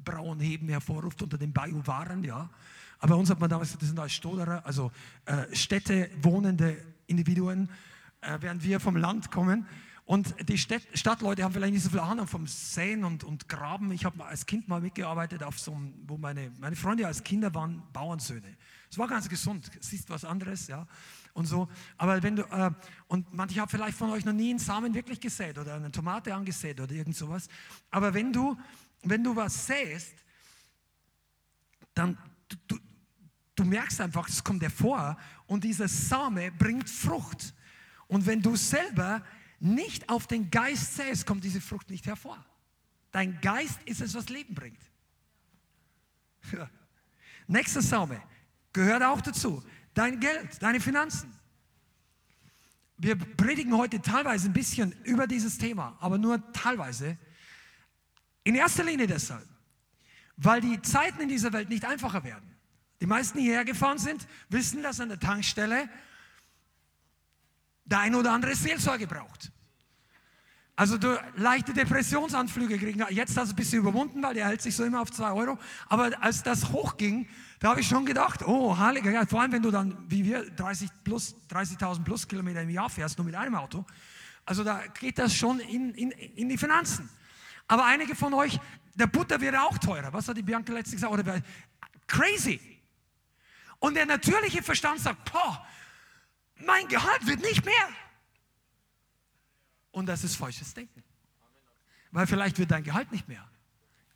[0.03, 2.49] Brauenheben hervorruft unter den Bajuwaren, ja.
[2.99, 4.91] Aber uns hat man damals, das sind als Stoderer, also
[5.25, 7.69] äh, Städte wohnende Individuen,
[8.21, 9.65] äh, während wir vom Land kommen.
[10.09, 13.91] Und die Stadt, Stadtleute haben vielleicht nicht so viel Ahnung vom Säen und, und Graben.
[13.91, 17.53] Ich habe als Kind mal mitgearbeitet, auf so einem, wo meine, meine Freunde als Kinder
[17.53, 18.57] waren Bauernsöhne.
[18.89, 20.87] Es war ganz gesund, siehst was anderes, ja.
[21.33, 21.69] Und so.
[21.97, 22.71] Aber wenn du, äh,
[23.07, 26.33] und manche haben vielleicht von euch noch nie einen Samen wirklich gesät oder eine Tomate
[26.33, 27.47] angesät oder irgend sowas.
[27.91, 28.57] Aber wenn du
[29.03, 30.13] wenn du was säst,
[31.93, 32.79] dann du, du,
[33.55, 37.53] du merkst einfach, es kommt hervor und dieser Same bringt Frucht.
[38.07, 39.23] Und wenn du selber
[39.59, 42.43] nicht auf den Geist säst, kommt diese Frucht nicht hervor.
[43.11, 44.79] Dein Geist ist es, was Leben bringt.
[46.53, 46.69] Ja.
[47.47, 48.21] Nächster Same
[48.71, 49.61] gehört auch dazu.
[49.93, 51.33] Dein Geld, deine Finanzen.
[52.97, 57.17] Wir predigen heute teilweise ein bisschen über dieses Thema, aber nur teilweise.
[58.49, 59.47] In erster Linie deshalb,
[60.35, 62.57] weil die Zeiten in dieser Welt nicht einfacher werden.
[62.99, 65.87] Die meisten, die hierher gefahren sind, wissen, dass an der Tankstelle
[67.85, 69.51] der ein oder andere Seelsorge braucht.
[70.75, 73.05] Also du leichte Depressionsanflüge kriegen.
[73.11, 75.59] Jetzt hast du ein bisschen überwunden, weil der hält sich so immer auf zwei Euro.
[75.87, 77.27] Aber als das hochging,
[77.59, 80.49] da habe ich schon gedacht, oh, heiliger Geist, vor allem wenn du dann, wie wir,
[80.49, 83.85] 30 plus, 30.000 plus Kilometer im Jahr fährst, nur mit einem Auto.
[84.43, 87.07] Also da geht das schon in, in, in die Finanzen.
[87.69, 88.59] Aber einige von euch,
[88.95, 90.11] der Butter wird auch teurer.
[90.11, 91.13] Was hat die Bianca letztens gesagt?
[91.13, 91.41] Oder,
[92.07, 92.59] crazy.
[93.77, 95.65] Und der natürliche Verstand sagt, boah,
[96.55, 97.89] mein Gehalt wird nicht mehr.
[99.91, 101.03] Und das ist falsches Denken.
[102.11, 103.47] Weil vielleicht wird dein Gehalt nicht mehr.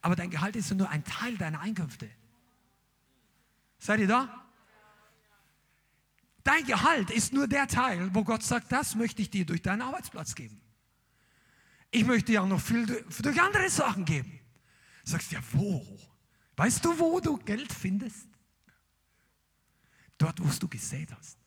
[0.01, 2.09] Aber dein Gehalt ist nur ein Teil deiner Einkünfte.
[3.77, 4.43] Seid ihr da?
[6.43, 9.83] Dein Gehalt ist nur der Teil, wo Gott sagt, das möchte ich dir durch deinen
[9.83, 10.59] Arbeitsplatz geben.
[11.93, 14.39] Ich möchte dir auch noch viel durch andere Sachen geben.
[15.06, 15.86] Du sagst ja, wo?
[16.56, 18.27] Weißt du, wo du Geld findest?
[20.17, 21.38] Dort, wo du gesät hast.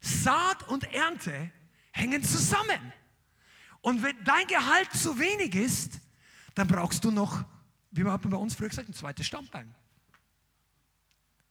[0.00, 1.50] Saat und Ernte
[1.90, 2.92] hängen zusammen.
[3.80, 6.00] Und wenn dein Gehalt zu wenig ist,
[6.54, 7.44] dann brauchst du noch,
[7.90, 9.74] wie man bei uns früher gesagt, ein zweites Stammbein.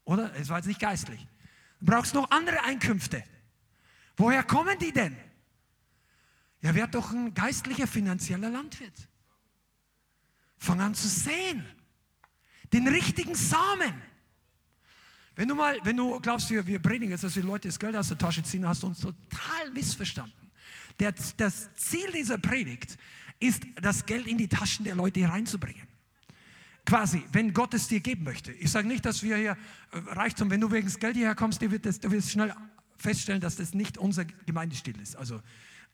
[0.06, 0.34] Oder?
[0.36, 1.28] Es war jetzt nicht geistlich.
[1.82, 3.26] Du brauchst noch andere Einkünfte.
[4.15, 5.17] Woher kommen die denn?
[6.62, 9.08] Ja, werd doch ein geistlicher, finanzieller Landwirt.
[10.58, 11.65] Fang an zu säen.
[12.74, 13.93] Den richtigen Samen.
[15.36, 17.96] Wenn du mal, wenn du glaubst, wir, wir predigen jetzt, dass die Leute das Geld
[17.96, 20.52] aus der Tasche ziehen, hast du uns total missverstanden.
[21.00, 22.98] Der, das Ziel dieser Predigt
[23.39, 25.88] ist, das Geld in die Taschen der Leute reinzubringen.
[26.88, 28.52] Quasi, wenn Gott es dir geben möchte.
[28.54, 29.58] Ich sage nicht, dass wir hier
[29.91, 32.56] äh, Reichtum, wenn du wegen des Geld hierher kommst, du wirst, du wirst schnell
[32.98, 35.15] feststellen, dass das nicht unser Gemeindestil ist.
[35.15, 35.41] Also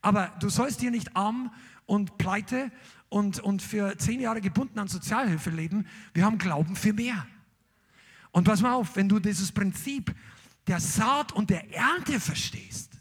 [0.04, 1.50] Aber du sollst hier nicht arm
[1.86, 2.70] und pleite
[3.08, 5.86] und, und für zehn Jahre gebunden an Sozialhilfe leben.
[6.12, 7.26] Wir haben Glauben für mehr.
[8.30, 10.14] Und pass mal auf, wenn du dieses Prinzip
[10.66, 12.92] der Saat und der Ernte verstehst,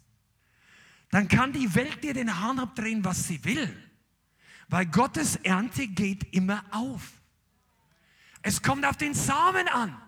[1.11, 3.69] dann kann die Welt dir den Hahn abdrehen, was sie will.
[4.69, 7.11] Weil Gottes Ernte geht immer auf.
[8.43, 10.01] Es kommt auf den Samen an.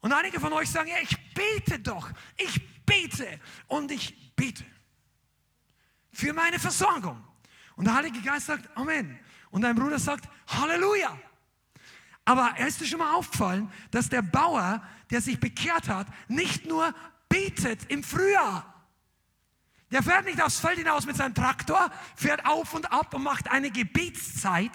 [0.00, 4.64] Und einige von euch sagen, ja, ich bete doch, ich bete und ich bete
[6.12, 7.22] für meine Versorgung.
[7.76, 9.18] Und der Heilige Geist sagt, Amen.
[9.50, 11.18] Und dein Bruder sagt, Halleluja.
[12.24, 16.94] Aber ist dir schon mal aufgefallen, dass der Bauer, der sich bekehrt hat, nicht nur
[17.28, 18.66] betet im Frühjahr.
[19.90, 23.50] Der fährt nicht aufs Feld hinaus mit seinem Traktor, fährt auf und ab und macht
[23.50, 24.70] eine Gebetszeit.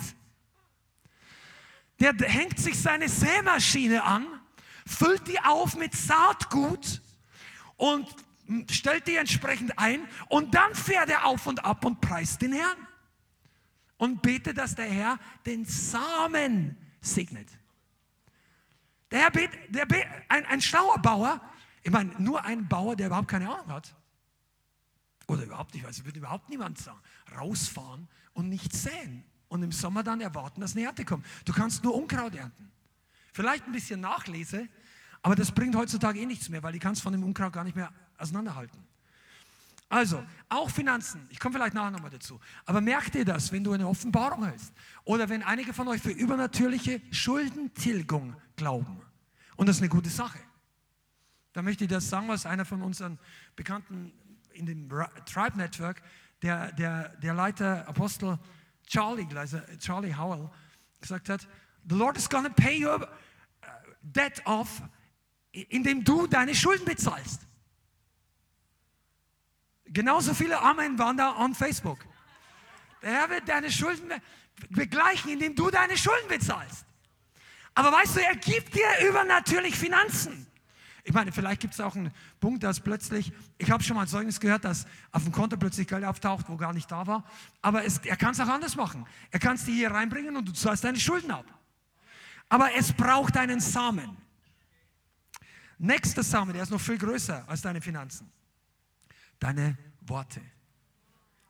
[2.00, 4.28] Der hängt sich seine Sämaschine an,
[4.86, 7.02] füllt die auf mit Saatgut
[7.78, 8.08] und
[8.70, 12.78] stellt die entsprechend ein und dann fährt er auf und ab und preist den Herrn
[13.98, 17.50] und betet, dass der Herr den Samen segnet.
[19.12, 21.42] Der Herr bet, der bet, ein, ein schlauer Bauer,
[21.84, 23.96] ich meine, nur ein Bauer, der überhaupt keine Ahnung hat,
[25.28, 27.00] oder überhaupt nicht, also würde überhaupt niemand sagen,
[27.36, 31.26] rausfahren und nicht säen und im Sommer dann erwarten, dass eine Ernte kommt.
[31.46, 32.72] Du kannst nur Unkraut ernten.
[33.34, 34.70] Vielleicht ein bisschen Nachlese,
[35.26, 37.76] aber das bringt heutzutage eh nichts mehr, weil die kannst von dem Unkraut gar nicht
[37.76, 38.78] mehr auseinanderhalten.
[39.90, 43.72] Also, auch Finanzen, ich komme vielleicht nachher nochmal dazu, aber merkt ihr das, wenn du
[43.72, 44.72] eine Offenbarung hast
[45.04, 49.02] oder wenn einige von euch für übernatürliche Schuldentilgung glauben
[49.56, 50.38] und das ist eine gute Sache.
[51.54, 53.18] Da möchte ich das sagen, was einer von unseren
[53.56, 54.14] Bekannten
[54.54, 54.88] in dem
[55.26, 56.04] Tribe Network,
[56.44, 58.38] der, der, der Leiter Apostel
[58.86, 59.28] Charlie,
[59.80, 60.52] Charlie Howell,
[61.02, 61.48] gesagt hat,
[61.90, 63.08] the Lord is gonna pay your uh,
[64.04, 64.84] debt off,
[65.70, 67.42] indem du deine Schulden bezahlst.
[69.86, 72.00] Genauso viele Amen waren da on Facebook.
[73.02, 74.12] Der Herr wird deine Schulden
[74.70, 76.86] begleichen, indem du deine Schulden bezahlst.
[77.74, 80.48] Aber weißt du, er gibt dir übernatürlich Finanzen.
[81.04, 84.08] Ich meine, vielleicht gibt es auch einen Punkt, dass plötzlich, ich habe schon mal ein
[84.08, 87.24] Zeugnis gehört, dass auf dem Konto plötzlich Geld auftaucht, wo gar nicht da war.
[87.62, 89.06] Aber es, er kann es auch anders machen.
[89.30, 91.46] Er kann es dir hier reinbringen und du zahlst deine Schulden ab.
[92.50, 94.18] Aber es braucht einen Samen.
[95.78, 98.32] Nächster Samen, der ist noch viel größer als deine Finanzen.
[99.40, 100.42] Deine Worte.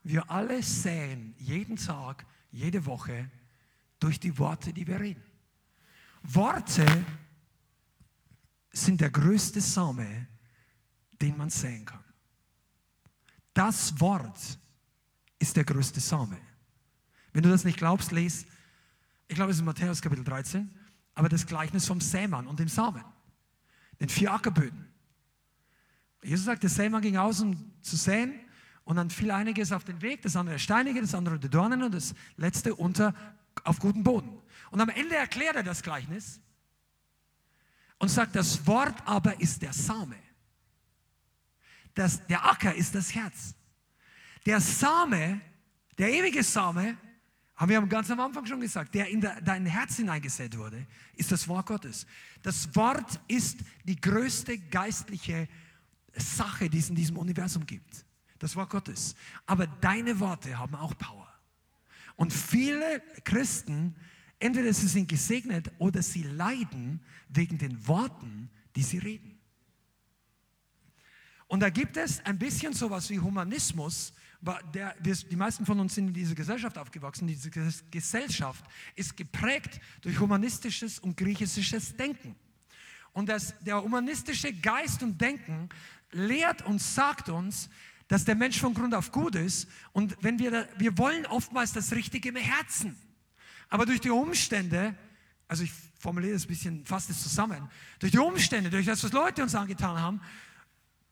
[0.04, 3.30] Wir alle säen jeden Tag, jede Woche
[4.00, 5.24] durch die Worte, die wir reden.
[6.24, 6.86] Worte
[8.72, 10.28] sind der größte Same,
[11.22, 12.04] den man säen kann.
[13.54, 14.60] Das Wort
[15.40, 16.38] ist der größte Same.
[17.32, 18.46] Wenn du das nicht glaubst, lese,
[19.28, 20.70] ich glaube, es ist Matthäus Kapitel 13,
[21.14, 23.04] aber das Gleichnis vom Sämann und dem Samen,
[24.00, 24.86] den vier Ackerböden.
[26.24, 28.40] Jesus sagt, der Sämann ging aus, um zu säen,
[28.86, 31.94] und dann fiel einiges auf den Weg, das andere steinige, das andere die Dornen und
[31.94, 33.14] das letzte unter
[33.64, 34.40] auf guten Boden.
[34.70, 36.40] Und am Ende erklärt er das Gleichnis
[37.98, 40.18] und sagt, das Wort aber ist der Same.
[41.96, 43.56] Das, der Acker ist das Herz.
[44.46, 45.42] Der Same,
[45.98, 46.98] der ewige Same,
[47.56, 51.48] haben wir ganz am Anfang schon gesagt, der in dein Herz hineingesät wurde, ist das
[51.48, 52.06] Wort Gottes.
[52.42, 55.48] Das Wort ist die größte geistliche
[56.16, 58.06] Sache, die es in diesem Universum gibt.
[58.40, 59.16] Das Wort Gottes.
[59.46, 61.28] Aber deine Worte haben auch Power.
[62.18, 63.96] Und viele Christen
[64.40, 69.40] Entweder sie sind gesegnet oder sie leiden wegen den Worten, die sie reden.
[71.48, 74.14] Und da gibt es ein bisschen sowas wie Humanismus.
[74.74, 77.28] Der, die meisten von uns sind in dieser Gesellschaft aufgewachsen.
[77.28, 78.64] Diese Gesellschaft
[78.96, 82.36] ist geprägt durch humanistisches und griechisches Denken.
[83.14, 85.70] Und das, der humanistische Geist und Denken
[86.12, 87.70] lehrt und sagt uns,
[88.08, 89.68] dass der Mensch von Grund auf gut ist.
[89.94, 92.96] Und wenn wir, wir wollen oftmals das Richtige im Herzen.
[93.70, 94.96] Aber durch die Umstände,
[95.48, 97.70] also ich formuliere das ein bisschen, fasse das zusammen,
[98.00, 100.22] durch die Umstände, durch das, was Leute uns angetan haben,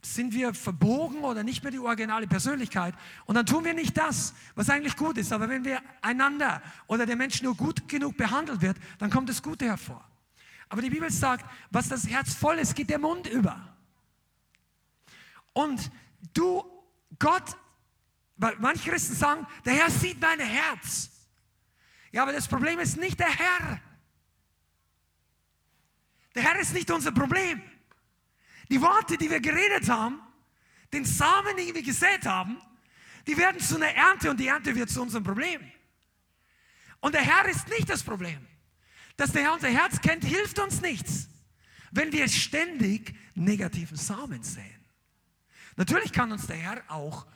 [0.05, 2.93] sind wir verbogen oder nicht mehr die originale Persönlichkeit.
[3.25, 5.31] Und dann tun wir nicht das, was eigentlich gut ist.
[5.31, 9.41] Aber wenn wir einander oder der Mensch nur gut genug behandelt wird, dann kommt das
[9.41, 10.03] Gute hervor.
[10.69, 13.75] Aber die Bibel sagt, was das Herz voll ist, geht der Mund über.
[15.53, 15.91] Und
[16.33, 16.63] du,
[17.19, 17.55] Gott,
[18.37, 21.11] weil manche Christen sagen, der Herr sieht mein Herz.
[22.11, 23.79] Ja, aber das Problem ist nicht der Herr.
[26.35, 27.61] Der Herr ist nicht unser Problem.
[28.73, 30.19] Die Worte, die wir geredet haben,
[30.91, 32.57] den Samen, die wir gesät haben,
[33.27, 35.61] die werden zu einer Ernte und die Ernte wird zu unserem Problem.
[36.99, 38.47] Und der Herr ist nicht das Problem.
[39.15, 41.29] Dass der Herr unser Herz kennt, hilft uns nichts,
[41.91, 44.83] wenn wir ständig negativen Samen säen.
[45.75, 47.27] Natürlich kann uns der Herr auch,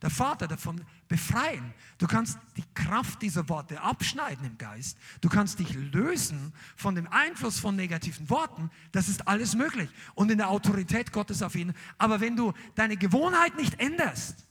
[0.00, 1.74] der Vater, davon befreien.
[1.98, 4.96] Du kannst die Kraft dieser Worte abschneiden im Geist.
[5.20, 8.70] Du kannst dich lösen von dem Einfluss von negativen Worten.
[8.92, 9.90] Das ist alles möglich.
[10.14, 11.74] Und in der Autorität Gottes auf ihn.
[11.98, 14.46] Aber wenn du deine Gewohnheit nicht änderst,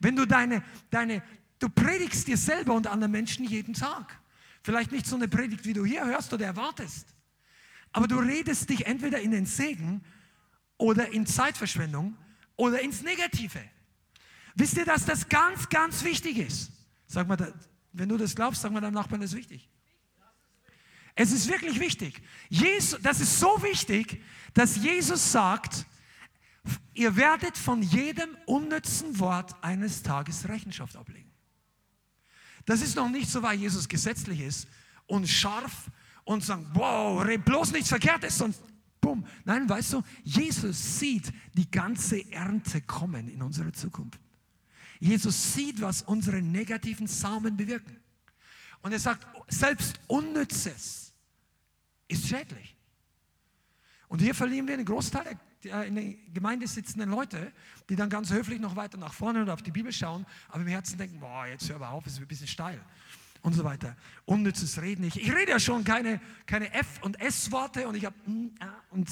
[0.00, 1.22] wenn du deine, deine,
[1.60, 4.20] du predigst dir selber und anderen Menschen jeden Tag.
[4.64, 7.06] Vielleicht nicht so eine Predigt, wie du hier hörst oder erwartest.
[7.92, 10.02] Aber du redest dich entweder in den Segen
[10.78, 12.18] oder in Zeitverschwendung
[12.56, 13.60] oder ins Negative.
[14.56, 16.72] Wisst ihr, dass das ganz, ganz wichtig ist?
[17.06, 17.54] Sag mal,
[17.92, 19.68] wenn du das glaubst, sag mal deinem Nachbarn, das ist wichtig.
[21.14, 22.22] Es ist wirklich wichtig.
[22.48, 24.22] Jesus, das ist so wichtig,
[24.54, 25.86] dass Jesus sagt,
[26.94, 31.30] ihr werdet von jedem unnützen Wort eines Tages Rechenschaft ablegen.
[32.64, 34.68] Das ist noch nicht so, weil Jesus gesetzlich ist
[35.06, 35.90] und scharf
[36.24, 38.62] und sagt, wow, red bloß nichts Verkehrtes, sonst
[39.00, 39.24] bumm.
[39.44, 44.20] Nein, weißt du, Jesus sieht die ganze Ernte kommen in unsere Zukunft.
[45.00, 47.96] Jesus sieht, was unsere negativen Samen bewirken.
[48.82, 51.12] Und er sagt, selbst Unnützes
[52.08, 52.76] ist schädlich.
[54.08, 57.52] Und hier verlieren wir einen Großteil der in der Gemeinde sitzenden Leute,
[57.88, 60.68] die dann ganz höflich noch weiter nach vorne oder auf die Bibel schauen, aber im
[60.68, 62.80] Herzen denken, boah, jetzt hör mal auf, es ist ein bisschen steil
[63.42, 63.96] und so weiter.
[64.24, 65.04] Unnützes Reden.
[65.04, 68.16] Ich, ich rede ja schon keine, keine F- und S-Worte und ich habe
[68.90, 69.08] und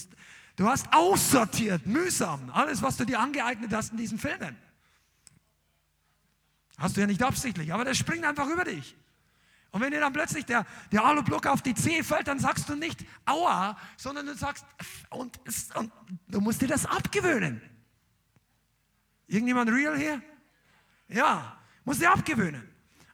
[0.57, 4.57] du hast aussortiert, mühsam, alles, was du dir angeeignet hast in diesen Filmen.
[6.77, 8.97] Hast du ja nicht absichtlich, aber das springt einfach über dich.
[9.70, 12.77] Und wenn dir dann plötzlich der, der Alublock auf die Zehe fällt, dann sagst du
[12.77, 14.64] nicht Aua, sondern du sagst,
[15.11, 15.39] und,
[15.75, 15.93] und
[16.29, 17.61] du musst dir das abgewöhnen.
[19.27, 20.22] Irgendjemand real hier?
[21.09, 22.68] Ja, musst dir abgewöhnen.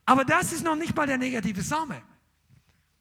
[0.05, 2.03] Aber das ist noch nicht mal der negative Same.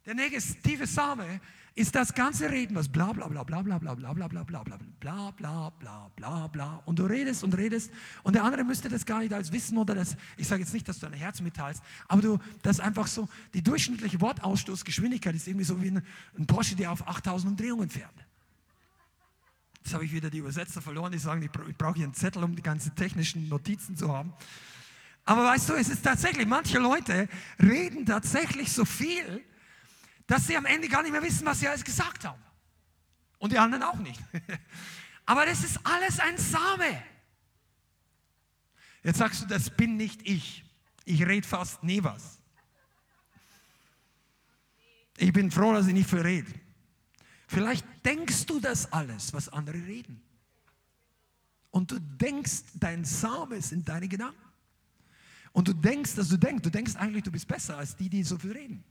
[0.05, 1.41] Der negative Same
[1.80, 4.64] ist das ganze Reden, was bla bla bla bla bla bla bla bla bla bla
[4.64, 7.90] bla bla bla bla bla bla und du redest und redest
[8.24, 10.90] und der andere müsste das gar nicht als wissen oder das, ich sage jetzt nicht,
[10.90, 15.64] dass du dein Herz mitteilst, aber du, das einfach so, die durchschnittliche Wortausstoßgeschwindigkeit ist irgendwie
[15.64, 18.14] so wie ein, Porsche, der auf 8000 Umdrehungen fährt.
[19.82, 22.58] Jetzt habe ich wieder die Übersetzer verloren, die sagen, ich brauche hier einen Zettel, um
[22.58, 24.34] die ganzen technischen Notizen zu haben.
[25.24, 29.46] Aber weißt du, es ist tatsächlich, manche Leute reden tatsächlich so viel,
[30.30, 32.42] dass sie am Ende gar nicht mehr wissen, was sie alles gesagt haben.
[33.40, 34.22] Und die anderen auch nicht.
[35.26, 37.02] Aber das ist alles ein Same.
[39.02, 40.64] Jetzt sagst du, das bin nicht ich.
[41.04, 42.38] Ich rede fast nie was.
[45.18, 46.54] Ich bin froh, dass ich nicht viel rede.
[47.48, 50.22] Vielleicht denkst du das alles, was andere reden.
[51.72, 54.38] Und du denkst, dein Same sind deine Gedanken.
[55.54, 58.24] Und du denkst, dass du denkst, du denkst eigentlich, du bist besser als die, die
[58.24, 58.84] so viel reden.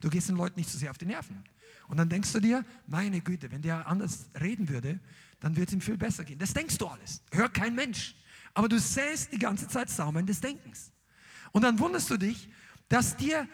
[0.00, 1.42] Du gehst den Leuten nicht so sehr auf die Nerven.
[1.88, 5.00] Und dann denkst du dir, meine Güte, wenn der anders reden würde,
[5.40, 6.38] dann wird es ihm viel besser gehen.
[6.38, 7.22] Das denkst du alles.
[7.32, 8.14] Hört kein Mensch.
[8.54, 10.92] Aber du säst die ganze Zeit Samen des Denkens.
[11.52, 12.48] Und dann wunderst du dich,
[12.88, 13.48] dass dir,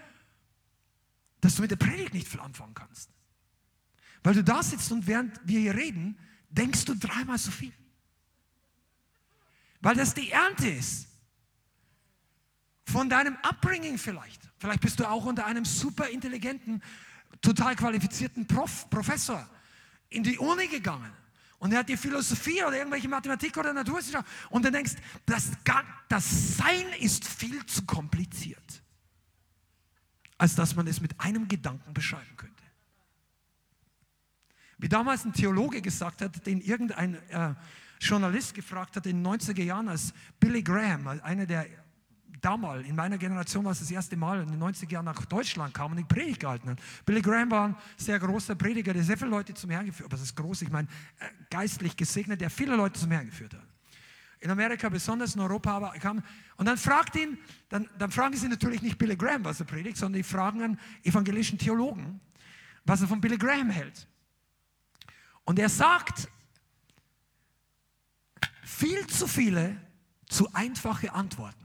[1.40, 3.10] dass du mit der Predigt nicht viel anfangen kannst.
[4.22, 6.18] Weil du da sitzt und während wir hier reden,
[6.48, 7.72] denkst du dreimal so viel.
[9.80, 11.08] Weil das die Ernte ist.
[12.84, 14.40] Von deinem Upbringing vielleicht.
[14.58, 16.82] Vielleicht bist du auch unter einem super intelligenten,
[17.40, 19.48] total qualifizierten Prof, Professor
[20.10, 21.12] in die Uni gegangen.
[21.58, 24.28] Und er hat die Philosophie oder irgendwelche Mathematik oder Naturwissenschaft.
[24.50, 25.52] Und du denkst, das,
[26.08, 28.82] das Sein ist viel zu kompliziert,
[30.36, 32.54] als dass man es mit einem Gedanken beschreiben könnte.
[34.76, 37.54] Wie damals ein Theologe gesagt hat, den irgendein äh,
[38.00, 41.66] Journalist gefragt hat in den 90er Jahren, als Billy Graham, einer der
[42.40, 45.74] damals, in meiner Generation war es das erste Mal in den 90er Jahren nach Deutschland
[45.74, 46.78] kam und die Predigt gehalten hat.
[47.04, 50.12] Billy Graham war ein sehr großer Prediger, der sehr viele Leute zum Herrn geführt hat.
[50.12, 53.66] Das ist groß, ich meine, äh, geistlich gesegnet, der viele Leute zum Herrn geführt hat.
[54.40, 56.22] In Amerika besonders, in Europa aber kam.
[56.56, 59.96] Und dann fragt ihn, dann, dann fragen sie natürlich nicht Billy Graham, was er predigt,
[59.96, 62.20] sondern die fragen einen evangelischen Theologen,
[62.84, 64.06] was er von Billy Graham hält.
[65.44, 66.28] Und er sagt,
[68.62, 69.76] viel zu viele
[70.26, 71.63] zu einfache Antworten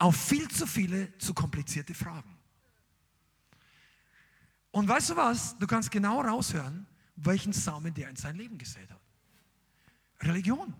[0.00, 2.36] auf viel zu viele zu komplizierte Fragen.
[4.72, 5.58] Und weißt du was?
[5.58, 6.86] Du kannst genau raushören,
[7.16, 9.00] welchen Samen der in sein Leben gesät hat.
[10.22, 10.74] Religion.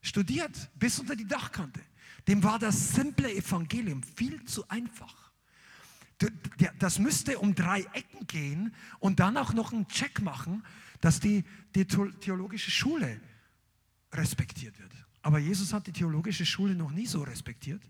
[0.00, 1.80] Studiert bis unter die Dachkante.
[2.26, 5.32] Dem war das simple Evangelium viel zu einfach.
[6.78, 10.64] Das müsste um drei Ecken gehen und dann auch noch einen Check machen,
[11.00, 11.44] dass die,
[11.74, 13.20] die theologische Schule
[14.12, 14.92] respektiert wird.
[15.22, 17.82] Aber Jesus hat die theologische Schule noch nie so respektiert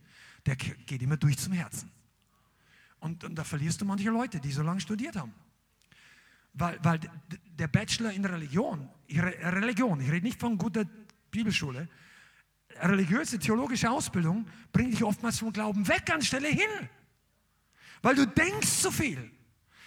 [0.46, 1.90] der geht immer durch zum Herzen.
[3.00, 5.34] Und, und da verlierst du manche Leute, die so lange studiert haben.
[6.54, 7.00] Weil, weil
[7.58, 10.84] der Bachelor in Religion, Religion, ich rede nicht von guter
[11.30, 11.88] Bibelschule,
[12.80, 16.88] religiöse, theologische Ausbildung bringt dich oftmals vom Glauben weg anstelle hin.
[18.02, 19.30] Weil du denkst zu viel.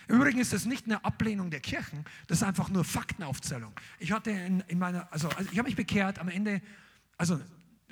[0.08, 3.74] Übrigens ist das nicht eine Ablehnung der Kirchen, das ist einfach nur Faktenaufzählung.
[3.99, 6.62] Ich hatte in, in meiner, also, also ich habe mich bekehrt am Ende,
[7.18, 7.39] also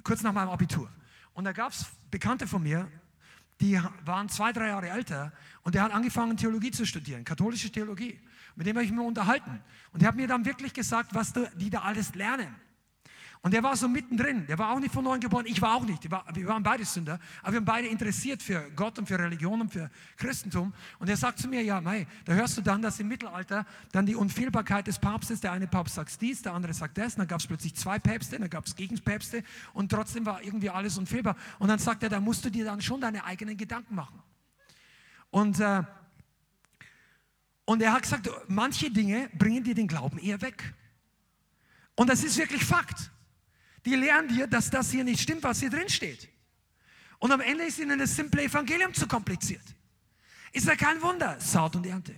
[0.04, 0.90] kurz nach meinem Abitur.
[1.36, 2.90] Und da gab es Bekannte von mir,
[3.62, 5.32] die waren zwei, drei Jahre älter
[5.64, 8.20] und der hat angefangen, Theologie zu studieren, katholische Theologie.
[8.56, 9.62] Mit dem habe ich mich unterhalten.
[9.92, 12.56] Und der hat mir dann wirklich gesagt, was die da alles lernen.
[13.46, 14.48] Und der war so mittendrin.
[14.48, 15.46] Der war auch nicht von neuem geboren.
[15.46, 16.10] Ich war auch nicht.
[16.10, 17.20] Wir waren beide Sünder.
[17.44, 20.74] Aber wir waren beide interessiert für Gott und für Religion und für Christentum.
[20.98, 24.08] Und er sagt zu mir, ja, mei, da hörst du dann, dass im Mittelalter dann
[24.08, 27.14] die Unfehlbarkeit des Papstes, der eine Papst sagt dies, der andere sagt das.
[27.14, 29.44] Und dann gab es plötzlich zwei Päpste, dann gab es Gegenpäpste.
[29.74, 31.36] Und trotzdem war irgendwie alles unfehlbar.
[31.60, 34.24] Und dann sagt er, da musst du dir dann schon deine eigenen Gedanken machen.
[35.30, 35.84] Und, äh,
[37.66, 40.74] und er hat gesagt, manche Dinge bringen dir den Glauben eher weg.
[41.94, 43.12] Und das ist wirklich Fakt
[43.86, 46.30] die lernen dir, dass das hier nicht stimmt, was hier drin steht.
[47.20, 49.64] Und am Ende ist ihnen das simple Evangelium zu kompliziert.
[50.52, 52.16] Ist ja kein Wunder, Saat und Ernte.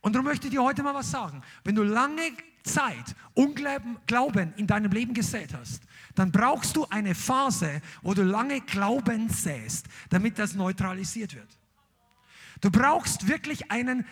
[0.00, 1.42] Und darum möchte ich dir heute mal was sagen.
[1.64, 2.32] Wenn du lange
[2.62, 5.82] Zeit Unglauben in deinem Leben gesät hast,
[6.14, 11.48] dann brauchst du eine Phase, wo du lange Glauben säst, damit das neutralisiert wird.
[12.60, 14.06] Du brauchst wirklich einen,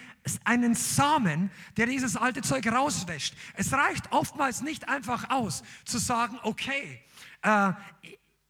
[0.44, 3.34] einen Samen, der dieses alte Zeug rauswäscht.
[3.54, 7.00] Es reicht oftmals nicht einfach aus, zu sagen, okay,
[7.42, 7.72] äh,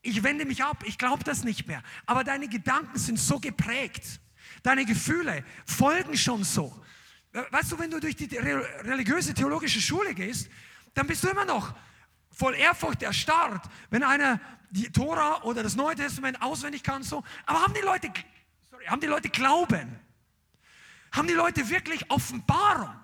[0.03, 1.83] ich wende mich ab, ich glaube das nicht mehr.
[2.07, 4.21] Aber deine Gedanken sind so geprägt.
[4.63, 6.75] Deine Gefühle folgen schon so.
[7.51, 10.51] Weißt du, wenn du durch die religiöse theologische Schule gehst,
[10.95, 11.75] dann bist du immer noch
[12.31, 14.41] voll Ehrfurcht erstarrt, wenn einer
[14.71, 17.03] die Tora oder das Neue Testament auswendig kann.
[17.03, 17.23] So.
[17.47, 18.11] Aber haben die Leute
[18.87, 19.99] haben die Leute Glauben?
[21.13, 22.95] Haben die Leute wirklich Offenbarung?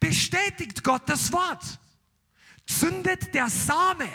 [0.00, 1.78] Bestätigt Gott das Wort?
[2.66, 4.08] Zündet der Same?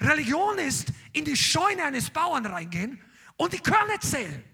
[0.00, 3.00] Religion ist in die Scheune eines Bauern reingehen
[3.36, 4.44] und die Körner zählen.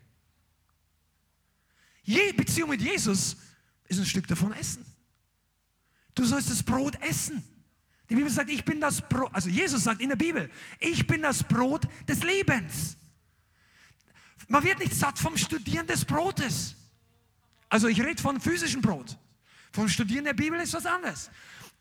[2.02, 3.36] Je Beziehung mit Jesus
[3.84, 4.84] ist ein Stück davon essen.
[6.14, 7.42] Du sollst das Brot essen.
[8.10, 10.50] Die Bibel sagt, ich bin das Brot, also Jesus sagt in der Bibel,
[10.80, 12.96] ich bin das Brot des Lebens.
[14.48, 16.74] Man wird nicht satt vom Studieren des Brotes.
[17.68, 19.16] Also ich rede von physischem Brot.
[19.72, 21.30] Vom Studieren der Bibel ist was anderes.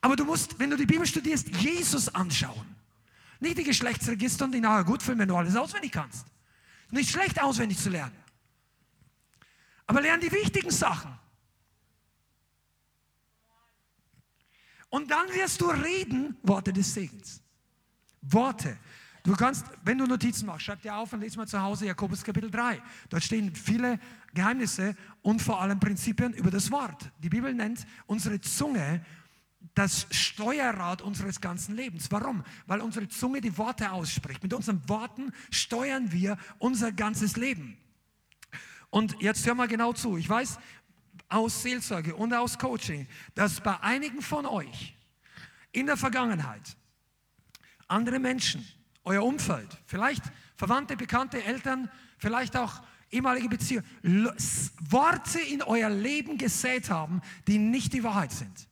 [0.01, 2.75] Aber du musst, wenn du die Bibel studierst, Jesus anschauen.
[3.39, 6.27] Nicht die Geschlechtsregister und die nachher gut filmen, wenn du alles auswendig kannst.
[6.91, 8.15] Nicht schlecht auswendig zu lernen.
[9.87, 11.11] Aber lern die wichtigen Sachen.
[14.89, 17.41] Und dann wirst du reden, Worte des Segens.
[18.21, 18.77] Worte.
[19.23, 22.23] Du kannst, wenn du Notizen machst, schreib dir auf und lese mal zu Hause Jakobus
[22.23, 22.81] Kapitel 3.
[23.09, 23.99] Dort stehen viele
[24.33, 27.11] Geheimnisse und vor allem Prinzipien über das Wort.
[27.19, 29.05] Die Bibel nennt unsere Zunge
[29.75, 32.09] das Steuerrad unseres ganzen Lebens.
[32.11, 32.43] Warum?
[32.65, 34.41] Weil unsere Zunge die Worte ausspricht.
[34.41, 37.77] Mit unseren Worten steuern wir unser ganzes Leben.
[38.89, 40.17] Und jetzt hör mal genau zu.
[40.17, 40.57] Ich weiß,
[41.29, 44.95] aus Seelsorge und aus Coaching, dass bei einigen von euch
[45.71, 46.75] in der Vergangenheit
[47.87, 48.67] andere Menschen,
[49.03, 50.23] euer Umfeld, vielleicht
[50.55, 53.85] Verwandte, Bekannte, Eltern, vielleicht auch ehemalige Beziehungen,
[54.81, 58.67] Worte in euer Leben gesät haben, die nicht die Wahrheit sind.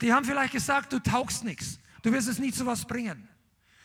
[0.00, 3.28] Die haben vielleicht gesagt, du taugst nichts, du wirst es nie zu was bringen.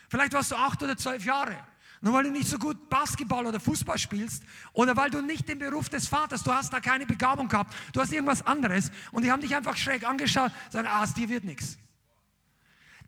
[0.08, 1.56] Vielleicht warst du acht oder zwölf Jahre
[2.00, 4.42] nur weil du nicht so gut Basketball oder Fußball spielst
[4.72, 8.00] oder weil du nicht den Beruf des Vaters, du hast da keine Begabung gehabt, du
[8.00, 11.44] hast irgendwas anderes und die haben dich einfach schräg angeschaut, sagen, ah, aus dir wird
[11.44, 11.76] nichts.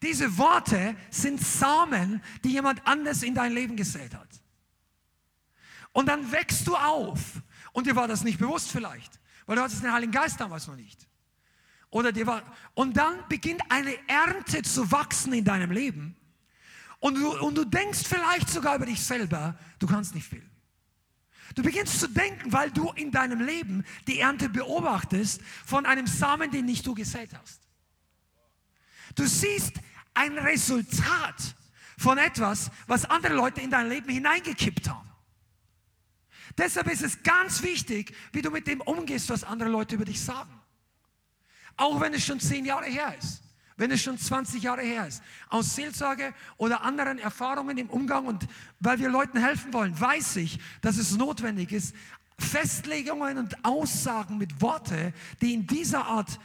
[0.03, 4.28] Diese Worte sind Samen, die jemand anders in dein Leben gesät hat.
[5.93, 7.20] Und dann wächst du auf
[7.72, 10.76] und dir war das nicht bewusst vielleicht, weil du hattest den Heiligen Geist damals noch
[10.76, 11.07] nicht.
[11.91, 12.43] Oder dir war,
[12.74, 16.16] und dann beginnt eine Ernte zu wachsen in deinem Leben
[17.01, 20.48] und du, und du denkst vielleicht sogar über dich selber, du kannst nicht viel.
[21.55, 26.51] Du beginnst zu denken, weil du in deinem Leben die Ernte beobachtest von einem Samen,
[26.51, 27.62] den nicht du gesät hast.
[29.16, 29.72] Du siehst
[30.14, 31.57] ein Resultat
[31.98, 35.11] von etwas, was andere Leute in dein Leben hineingekippt haben.
[36.57, 40.20] Deshalb ist es ganz wichtig, wie du mit dem umgehst, was andere Leute über dich
[40.20, 40.61] sagen.
[41.76, 43.42] Auch wenn es schon zehn Jahre her ist
[43.81, 45.22] wenn es schon 20 Jahre her ist.
[45.49, 48.47] Aus Seelsorge oder anderen Erfahrungen im Umgang und
[48.78, 51.95] weil wir Leuten helfen wollen, weiß ich, dass es notwendig ist,
[52.39, 56.39] Festlegungen und Aussagen mit Worte, die in dieser Art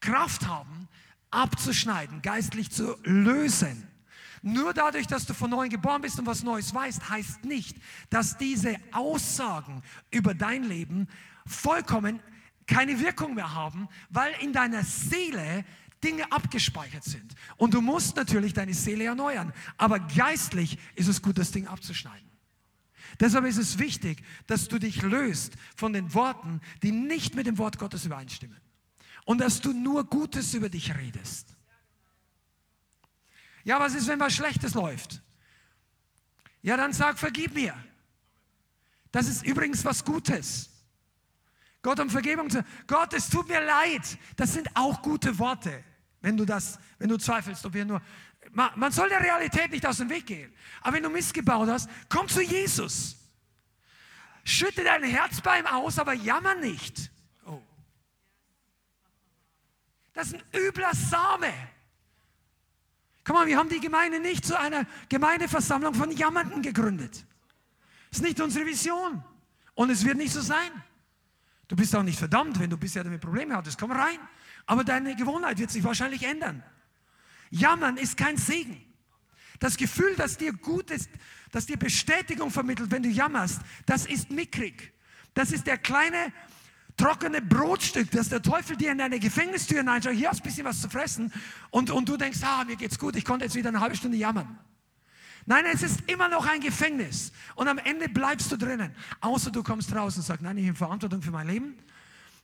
[0.00, 0.88] Kraft haben,
[1.30, 3.88] abzuschneiden, geistlich zu lösen.
[4.42, 7.78] Nur dadurch, dass du von neuem geboren bist und was Neues weißt, heißt nicht,
[8.10, 11.08] dass diese Aussagen über dein Leben
[11.46, 12.20] vollkommen
[12.66, 15.64] keine Wirkung mehr haben, weil in deiner Seele
[16.02, 17.34] Dinge abgespeichert sind.
[17.56, 19.52] Und du musst natürlich deine Seele erneuern.
[19.76, 22.30] Aber geistlich ist es gut, das Ding abzuschneiden.
[23.20, 27.58] Deshalb ist es wichtig, dass du dich löst von den Worten, die nicht mit dem
[27.58, 28.60] Wort Gottes übereinstimmen.
[29.24, 31.56] Und dass du nur Gutes über dich redest.
[33.64, 35.22] Ja, was ist, wenn was Schlechtes läuft?
[36.62, 37.74] Ja, dann sag, vergib mir.
[39.10, 40.70] Das ist übrigens was Gutes.
[41.86, 42.64] Gott um Vergebung zu.
[42.88, 44.18] Gott, es tut mir leid.
[44.34, 45.84] Das sind auch gute Worte,
[46.20, 48.02] wenn du das, wenn du zweifelst, ob wir nur.
[48.50, 50.52] Man, soll der Realität nicht aus dem Weg gehen.
[50.80, 53.16] Aber wenn du Mist gebaut hast, komm zu Jesus.
[54.42, 57.08] Schütte dein Herz bei ihm aus, aber jammer nicht.
[57.44, 57.62] Oh.
[60.12, 61.52] Das ist ein übler Same.
[63.22, 67.24] Komm mal, wir haben die Gemeinde nicht zu einer Gemeindeversammlung von Jammernden gegründet.
[68.10, 69.22] Das ist nicht unsere Vision.
[69.76, 70.82] Und es wird nicht so sein.
[71.68, 73.78] Du bist auch nicht verdammt, wenn du bisher damit Probleme hattest.
[73.78, 74.18] Komm rein.
[74.66, 76.62] Aber deine Gewohnheit wird sich wahrscheinlich ändern.
[77.50, 78.82] Jammern ist kein Segen.
[79.58, 81.08] Das Gefühl, dass dir gut ist,
[81.50, 84.92] dass dir Bestätigung vermittelt, wenn du jammerst, das ist mickrig.
[85.34, 86.32] Das ist der kleine
[86.96, 90.14] trockene Brotstück, das der Teufel dir in deine Gefängnistür hineinschaut.
[90.14, 91.32] Hier hast du ein bisschen was zu fressen
[91.70, 94.16] und, und du denkst, ah, mir geht's gut, ich konnte jetzt wieder eine halbe Stunde
[94.16, 94.58] jammern.
[95.46, 97.32] Nein, es ist immer noch ein Gefängnis.
[97.54, 98.94] Und am Ende bleibst du drinnen.
[99.20, 101.78] Außer du kommst raus und sagst, nein, ich habe Verantwortung für mein Leben.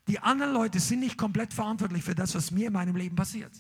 [0.07, 3.53] Die anderen Leute sind nicht komplett verantwortlich für das, was mir in meinem Leben passiert.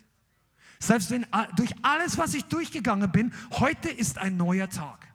[0.78, 1.26] Selbst wenn
[1.56, 5.06] durch alles, was ich durchgegangen bin, heute ist ein neuer Tag.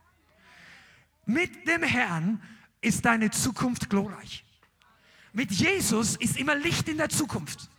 [1.26, 2.42] Mit dem Herrn
[2.82, 4.46] ist deine Zukunft glorreich.
[5.34, 7.70] Mit Jesus ist immer Licht in der Zukunft.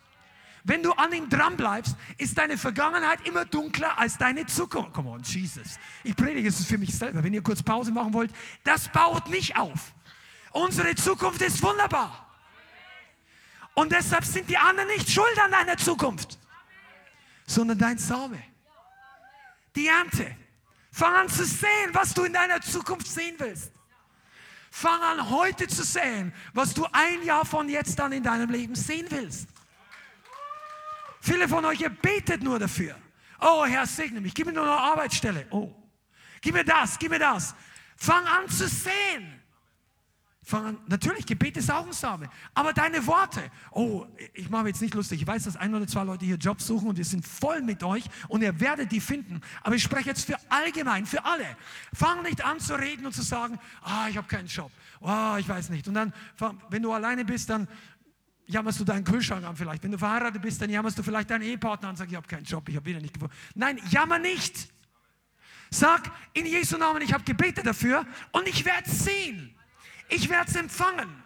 [0.69, 4.93] Wenn du an ihm dran bleibst, ist deine Vergangenheit immer dunkler als deine Zukunft.
[4.93, 5.79] Come on, Jesus.
[6.05, 7.25] Ich predige es für mich selber.
[7.25, 8.31] Wenn ihr kurz Pause machen wollt,
[8.65, 9.95] das baut mich auf.
[10.53, 12.29] Unsere Zukunft ist wunderbar.
[13.73, 16.39] Und deshalb sind die anderen nicht schuld an deiner Zukunft,
[17.47, 18.43] sondern dein Same.
[19.75, 20.37] Die Ernte.
[20.93, 23.73] Fang an zu sehen, was du in deiner Zukunft sehen willst.
[24.71, 28.75] Fang an heute zu sehen, was du ein Jahr von jetzt an in deinem Leben
[28.75, 29.49] sehen willst.
[31.21, 32.97] Viele von euch, ihr betet nur dafür.
[33.41, 34.35] Oh, Herr, segne mich.
[34.35, 35.47] Gib mir nur eine Arbeitsstelle.
[35.51, 35.75] Oh,
[36.41, 37.55] gib mir das, gib mir das.
[37.97, 39.39] Fang an zu sehen.
[40.49, 40.79] Fang an.
[40.87, 42.31] Natürlich, Gebet ist auch ein Same.
[42.55, 43.51] Aber deine Worte.
[43.71, 45.21] Oh, ich mache mir jetzt nicht lustig.
[45.21, 47.83] Ich weiß, dass ein oder zwei Leute hier Jobs suchen und wir sind voll mit
[47.83, 49.43] euch und ihr werdet die finden.
[49.63, 51.45] Aber ich spreche jetzt für allgemein, für alle.
[51.93, 54.73] Fang nicht an zu reden und zu sagen, ah, ich habe keinen Job.
[55.01, 55.87] Oh, ich weiß nicht.
[55.87, 56.15] Und dann,
[56.71, 57.69] wenn du alleine bist, dann
[58.49, 59.85] jammerst du deinen Kühlschrank an vielleicht.
[59.85, 62.27] Wenn du verheiratet bist, dann jammerst du vielleicht deinen Ehepartner an und sagst, ich habe
[62.27, 63.35] keinen Job, ich habe wieder nicht gefunden.
[63.55, 64.69] Nein, jammer nicht.
[65.71, 69.55] Sag in Jesu Namen, ich habe gebetet dafür und ich werde es sehen.
[70.09, 71.23] Ich werde es empfangen.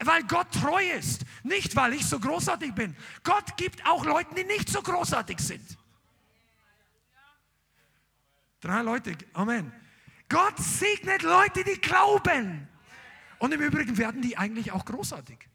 [0.00, 1.24] Weil Gott treu ist.
[1.42, 2.94] Nicht, weil ich so großartig bin.
[3.24, 5.76] Gott gibt auch Leuten, die nicht so großartig sind.
[8.60, 9.72] Drei Leute, Amen.
[10.28, 12.68] Gott segnet Leute, die glauben.
[13.38, 15.48] Und im Übrigen werden die eigentlich auch großartig.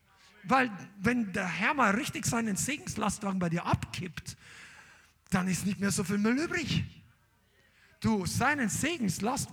[0.44, 4.36] Weil wenn der Herr mal richtig seinen Segenslastwagen bei dir abkippt,
[5.30, 6.84] dann ist nicht mehr so viel Müll übrig.
[8.02, 9.50] Du, seinen Segenslast,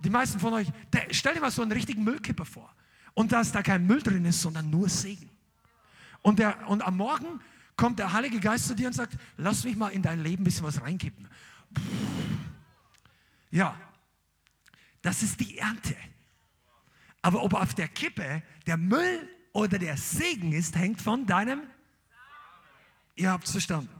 [0.00, 2.74] die meisten von euch, der, stell dir mal so einen richtigen Müllkipper vor.
[3.14, 5.30] Und dass da kein Müll drin ist, sondern nur Segen.
[6.22, 7.40] Und, der, und am Morgen
[7.76, 10.44] kommt der Heilige Geist zu dir und sagt, lass mich mal in dein Leben ein
[10.44, 11.28] bisschen was reinkippen.
[13.50, 13.74] Ja,
[15.02, 15.96] das ist die Ernte.
[17.22, 21.62] Aber ob auf der Kippe der Müll oder der Segen ist, hängt von deinem.
[23.16, 23.94] Ihr habt es verstanden.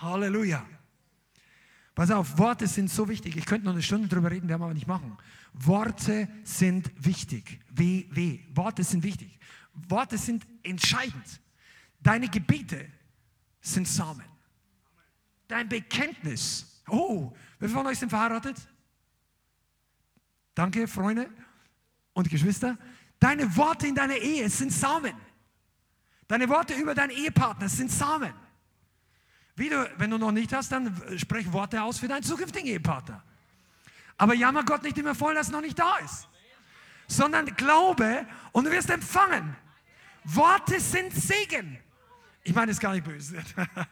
[0.00, 0.64] Halleluja.
[1.94, 3.36] Pass auf, Worte sind so wichtig.
[3.36, 5.16] Ich könnte noch eine Stunde drüber reden, werden wir aber nicht machen.
[5.54, 7.60] Worte sind wichtig.
[7.70, 8.40] W, W.
[8.54, 9.38] Worte sind wichtig.
[9.88, 11.40] Worte sind entscheidend.
[12.00, 12.86] Deine Gebete
[13.62, 14.26] sind Samen.
[15.48, 16.82] Dein Bekenntnis.
[16.88, 18.56] Oh, wer von euch sind verheiratet?
[20.54, 21.30] Danke, Freunde
[22.12, 22.78] und Geschwister.
[23.18, 25.14] Deine Worte in deiner Ehe sind Samen.
[26.28, 28.32] Deine Worte über deinen Ehepartner sind Samen.
[29.54, 33.22] Wie du, wenn du noch nicht hast, dann sprech Worte aus für deinen zukünftigen Ehepartner.
[34.18, 36.28] Aber jammer Gott nicht immer voll, dass er noch nicht da ist.
[37.06, 39.56] Sondern glaube und du wirst empfangen.
[40.24, 41.78] Worte sind Segen.
[42.42, 43.42] Ich meine es gar nicht böse.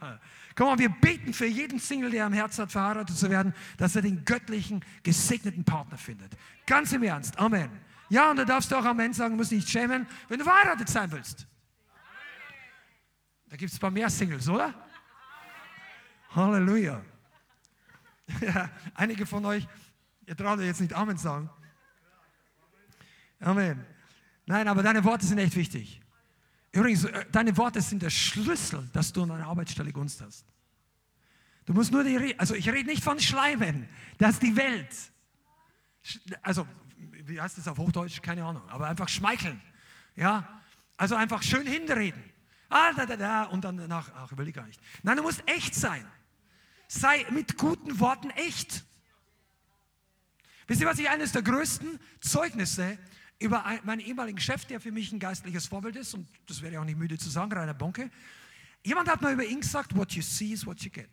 [0.55, 3.97] Komm mal, wir beten für jeden Single, der am Herzen hat, verheiratet zu werden, dass
[3.97, 6.33] er den göttlichen, gesegneten Partner findet.
[6.67, 7.39] Ganz im Ernst.
[7.39, 7.71] Amen.
[8.09, 11.11] Ja, und da darfst du auch Amen sagen, musst nicht schämen, wenn du verheiratet sein
[11.11, 11.47] willst.
[13.49, 14.75] Da gibt es ein paar mehr Singles, oder?
[16.31, 17.01] Halleluja.
[18.41, 19.67] Ja, einige von euch,
[20.27, 21.49] ihr traut euch jetzt nicht Amen sagen.
[23.41, 23.85] Amen.
[24.47, 26.01] Nein, aber deine Worte sind echt wichtig.
[26.73, 30.45] Übrigens, äh, deine Worte sind der Schlüssel, dass du an deiner Arbeitsstelle Gunst hast.
[31.67, 33.89] Du musst nur die, also ich rede nicht von Schleimen,
[34.19, 34.95] das ist die Welt.
[36.43, 36.67] Also,
[37.27, 38.23] wie heißt das auf Hochdeutsch?
[38.23, 39.61] Keine Ahnung, aber einfach schmeicheln.
[40.17, 40.61] Ja,
[40.97, 42.23] also einfach schön hinreden.
[42.69, 44.81] Ah, da, da, da, und dann danach, ach, überleg gar nicht.
[45.03, 46.05] Nein, du musst echt sein.
[46.89, 48.85] Sei mit guten Worten echt.
[50.67, 52.99] Wisst ihr, was ich eines der größten Zeugnisse
[53.39, 56.79] über meinen ehemaligen Chef, der für mich ein geistliches Vorbild ist, und das werde ich
[56.79, 58.11] auch nicht müde zu sagen, Rainer Bonke.
[58.83, 61.11] Jemand hat mal über ihn gesagt, what you see is what you get.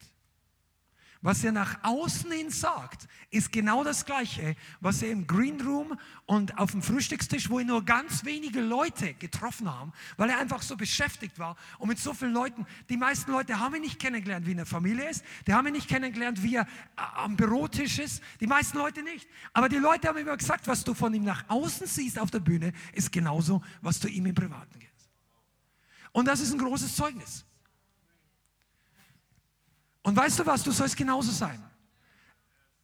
[1.23, 5.95] Was er nach außen hin sagt, ist genau das Gleiche, was er im Green Room
[6.25, 10.63] und auf dem Frühstückstisch, wo ihn nur ganz wenige Leute getroffen haben, weil er einfach
[10.63, 12.65] so beschäftigt war und mit so vielen Leuten.
[12.89, 15.23] Die meisten Leute haben ihn nicht kennengelernt, wie er in der Familie ist.
[15.45, 16.65] Die haben ihn nicht kennengelernt, wie er äh,
[16.95, 18.23] am Bürotisch ist.
[18.39, 19.27] Die meisten Leute nicht.
[19.53, 22.39] Aber die Leute haben immer gesagt, was du von ihm nach außen siehst auf der
[22.39, 25.11] Bühne, ist genauso, was du ihm im Privaten gibst.
[26.13, 27.45] Und das ist ein großes Zeugnis.
[30.03, 31.61] Und weißt du was, du sollst genauso sein.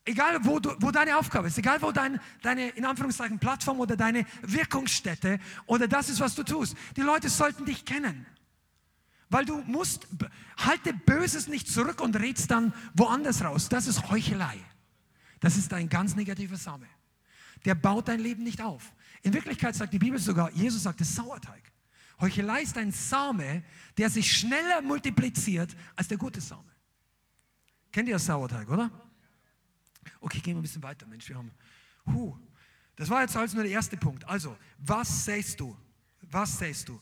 [0.05, 3.97] Egal, wo, du, wo deine Aufgabe ist, egal, wo dein, deine, in Anführungszeichen, Plattform oder
[3.97, 6.77] deine Wirkungsstätte oder das ist, was du tust.
[6.95, 8.25] Die Leute sollten dich kennen.
[9.29, 10.07] Weil du musst,
[10.57, 13.67] halte Böses nicht zurück und redst dann woanders raus.
[13.67, 14.57] Das ist Heuchelei.
[15.41, 16.87] Das ist ein ganz negativer Same.
[17.65, 18.93] Der baut dein Leben nicht auf.
[19.23, 21.73] In Wirklichkeit sagt die Bibel sogar, Jesus sagt, es Sauerteig.
[22.21, 23.63] Heuchelei ist ein Same,
[23.97, 26.63] der sich schneller multipliziert als der gute Same.
[27.97, 28.91] Kennt ihr Sauerteig, oder?
[30.19, 31.27] Okay, gehen wir ein bisschen weiter, Mensch.
[31.27, 31.49] Wir haben,
[32.05, 32.37] huh,
[32.95, 34.23] das war jetzt also nur der erste Punkt.
[34.25, 35.75] Also, was säst du?
[36.29, 37.01] Was säst du?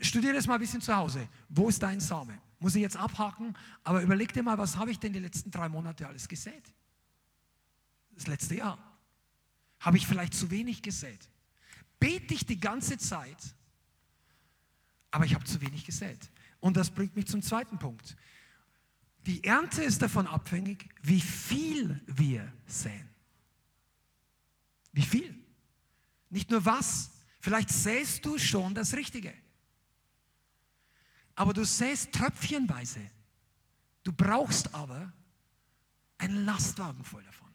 [0.00, 1.28] Studier das mal ein bisschen zu Hause.
[1.48, 2.40] Wo ist dein Same?
[2.60, 5.68] Muss ich jetzt abhaken, aber überleg dir mal, was habe ich denn die letzten drei
[5.68, 6.72] Monate alles gesät?
[8.14, 8.78] Das letzte Jahr.
[9.80, 11.28] Habe ich vielleicht zu wenig gesät?
[11.98, 13.56] Bete ich die ganze Zeit,
[15.10, 16.30] aber ich habe zu wenig gesät.
[16.60, 18.16] Und das bringt mich zum zweiten Punkt.
[19.26, 23.08] Die Ernte ist davon abhängig, wie viel wir säen.
[24.92, 25.36] Wie viel?
[26.30, 27.10] Nicht nur was.
[27.40, 29.34] Vielleicht säst du schon das Richtige.
[31.34, 33.00] Aber du säst tröpfchenweise.
[34.04, 35.12] Du brauchst aber
[36.18, 37.52] einen Lastwagen voll davon.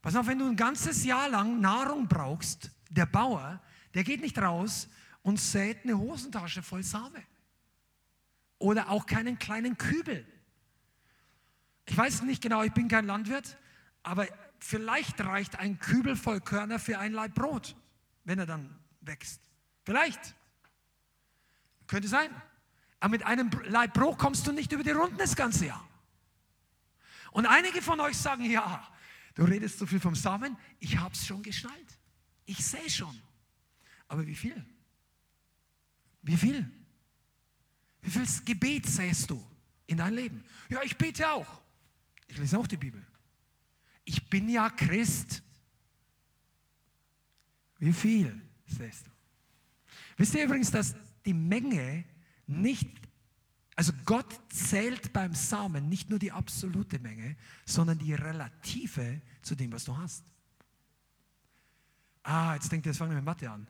[0.00, 4.38] Pass auf, wenn du ein ganzes Jahr lang Nahrung brauchst, der Bauer, der geht nicht
[4.38, 4.88] raus
[5.20, 7.22] und sät eine Hosentasche voll Same
[8.62, 10.26] oder auch keinen kleinen Kübel.
[11.86, 13.58] Ich weiß nicht genau, ich bin kein Landwirt,
[14.02, 14.26] aber
[14.60, 17.76] vielleicht reicht ein Kübel voll Körner für ein Laib Brot,
[18.24, 19.40] wenn er dann wächst.
[19.84, 20.36] Vielleicht.
[21.88, 22.30] Könnte sein.
[23.00, 25.88] Aber mit einem Laib Brot kommst du nicht über die Runden das ganze Jahr.
[27.32, 28.86] Und einige von euch sagen, ja,
[29.34, 31.98] du redest so viel vom Samen, ich habe es schon geschnallt.
[32.44, 33.20] Ich sehe schon.
[34.06, 34.64] Aber wie viel?
[36.22, 36.70] Wie viel?
[38.02, 39.42] Wie viel Gebet säst du
[39.86, 40.44] in dein Leben?
[40.68, 41.62] Ja, ich bete auch.
[42.26, 43.04] Ich lese auch die Bibel.
[44.04, 45.42] Ich bin ja Christ.
[47.78, 49.10] Wie viel säst du?
[50.16, 50.94] Wisst ihr übrigens, dass
[51.24, 52.04] die Menge
[52.46, 52.88] nicht,
[53.76, 59.72] also Gott zählt beim Samen nicht nur die absolute Menge, sondern die relative zu dem,
[59.72, 60.24] was du hast.
[62.24, 63.66] Ah, jetzt denkt ihr, jetzt fangen wir mit Mathe an.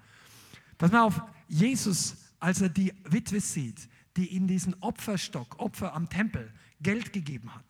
[0.77, 6.09] Pass mal auf, Jesus, als er die Witwe sieht, die in diesen Opferstock, Opfer am
[6.09, 7.65] Tempel, Geld gegeben hat.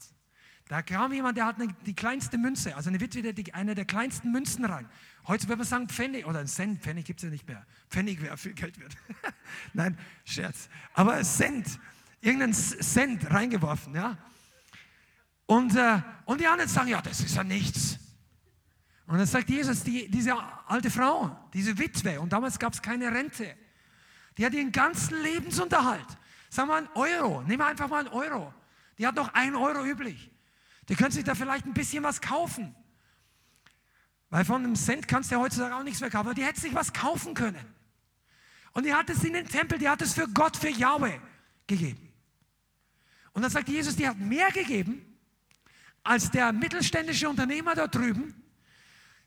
[0.69, 3.85] Da kam jemand, der hat eine, die kleinste Münze, also eine Witwe, die, eine der
[3.85, 4.89] kleinsten Münzen rein.
[5.27, 7.67] Heute würde man sagen Pfennig, oder ein Cent, Pfennig gibt es ja nicht mehr.
[7.91, 8.97] Pfennig wäre viel Geld wert.
[9.75, 10.69] Nein, Scherz.
[10.95, 11.79] Aber Cent,
[12.21, 14.17] irgendeinen Cent reingeworfen, ja.
[15.45, 17.99] Und, äh, und die anderen sagen, ja, das ist ja nichts.
[19.07, 20.35] Und dann sagt Jesus, die, diese
[20.67, 23.55] alte Frau, diese Witwe, und damals gab es keine Rente,
[24.39, 26.07] die hat ihren ganzen Lebensunterhalt
[26.53, 28.53] Sag mal einen Euro, nimm einfach mal einen Euro.
[28.99, 30.31] Die hat noch einen Euro übrig.
[30.87, 32.75] Die könnte sich da vielleicht ein bisschen was kaufen.
[34.29, 36.27] Weil von einem Cent kannst du ja heutzutage auch nichts mehr kaufen.
[36.27, 37.65] Aber die hätte sich was kaufen können.
[38.73, 41.21] Und die hat es in den Tempel, die hat es für Gott, für Yahweh
[41.67, 42.13] gegeben.
[43.33, 45.07] Und dann sagt Jesus, die hat mehr gegeben
[46.05, 48.35] als der mittelständische Unternehmer da drüben,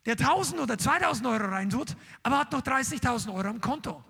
[0.06, 4.06] der 1000 oder 2000 Euro reintut, aber hat noch 30.000 Euro am Konto.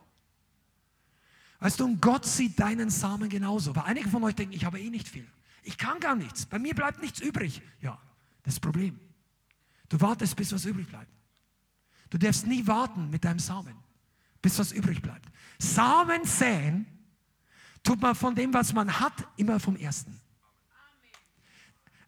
[1.65, 3.75] Weißt du, und Gott sieht deinen Samen genauso.
[3.75, 5.25] Weil einige von euch denken, ich habe eh nicht viel.
[5.63, 6.45] Ich kann gar nichts.
[6.45, 7.59] Bei mir bleibt nichts übrig.
[7.81, 7.99] Ja,
[8.43, 8.99] das Problem.
[9.89, 11.09] Du wartest, bis was übrig bleibt.
[12.11, 13.75] Du darfst nie warten mit deinem Samen,
[14.43, 15.27] bis was übrig bleibt.
[15.57, 16.85] Samen säen
[17.81, 20.21] tut man von dem, was man hat, immer vom Ersten.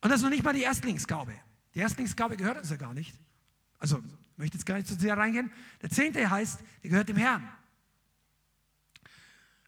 [0.01, 1.33] Und das ist noch nicht mal die Erstlingsgabe.
[1.73, 3.15] Die Erstlingsgabe gehört uns ja gar nicht.
[3.79, 5.51] Also, ich möchte jetzt gar nicht zu sehr reingehen.
[5.81, 7.56] Der Zehnte heißt, der gehört dem Herrn.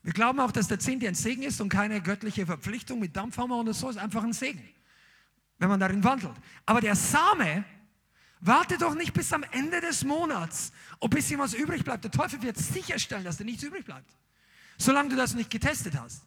[0.01, 3.57] Wir glauben auch, dass der Zehnte ein Segen ist und keine göttliche Verpflichtung mit Dampfhammer
[3.57, 4.63] und so, ist einfach ein Segen,
[5.57, 6.35] wenn man darin wandelt.
[6.65, 7.65] Aber der Same,
[8.39, 12.05] warte doch nicht bis am Ende des Monats, ob bisschen was übrig bleibt.
[12.05, 14.09] Der Teufel wird sicherstellen, dass dir nichts übrig bleibt,
[14.77, 16.23] solange du das nicht getestet hast.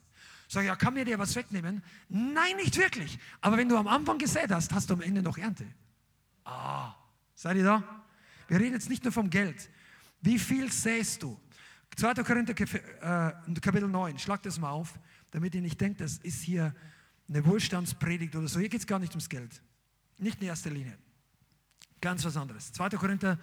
[0.47, 1.81] Sag ja, kann mir dir was wegnehmen?
[2.09, 3.17] Nein, nicht wirklich.
[3.41, 5.65] Aber wenn du am Anfang gesät hast, hast du am Ende noch Ernte.
[6.45, 6.93] Ah,
[7.33, 8.03] seid ihr da?
[8.47, 9.69] Wir reden jetzt nicht nur vom Geld.
[10.21, 11.39] Wie viel säst du?
[11.95, 12.13] 2.
[12.23, 14.99] Korinther äh, Kapitel 9, schlag das mal auf,
[15.31, 16.73] damit ihr nicht denkt, das ist hier
[17.27, 18.59] eine Wohlstandspredigt oder so.
[18.59, 19.61] Hier geht es gar nicht ums Geld.
[20.17, 20.97] Nicht in erster Linie.
[22.01, 22.71] Ganz was anderes.
[22.73, 22.89] 2.
[22.89, 23.39] Korinther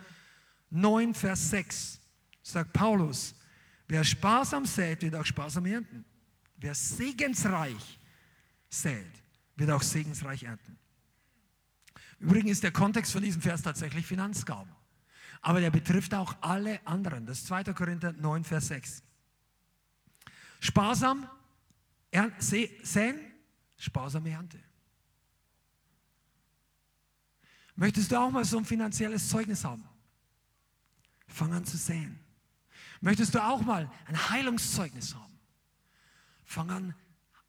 [0.70, 2.01] 9, Vers 6
[2.42, 3.34] sagt Paulus,
[3.88, 6.05] wer sparsam sät, wird auch sparsam ernten.
[6.57, 7.98] Wer segensreich
[8.68, 9.22] sät,
[9.57, 10.78] wird auch segensreich ernten.
[12.18, 14.70] Übrigens ist der Kontext von diesem Vers tatsächlich Finanzgaben.
[15.43, 17.26] Aber der betrifft auch alle anderen.
[17.26, 17.64] Das ist 2.
[17.72, 19.03] Korinther 9, Vers 6.
[20.61, 21.28] Sparsam
[22.82, 23.18] säen,
[23.78, 24.59] sparsame Ernte.
[27.76, 29.84] Möchtest du auch mal so ein finanzielles Zeugnis haben?
[31.28, 32.18] Fang an zu säen.
[33.01, 35.38] Möchtest du auch mal ein Heilungszeugnis haben?
[36.45, 36.95] Fang an,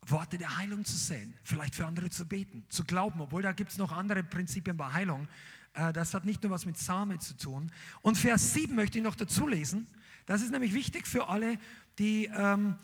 [0.08, 3.72] Worte der Heilung zu säen, vielleicht für andere zu beten, zu glauben, obwohl da gibt
[3.72, 5.28] es noch andere Prinzipien bei Heilung,
[5.74, 7.72] das hat nicht nur was mit Samen zu tun.
[8.02, 9.88] Und Vers 7 möchte ich noch dazu lesen.
[10.26, 11.58] Das ist nämlich wichtig für alle,
[11.98, 12.76] die ähm,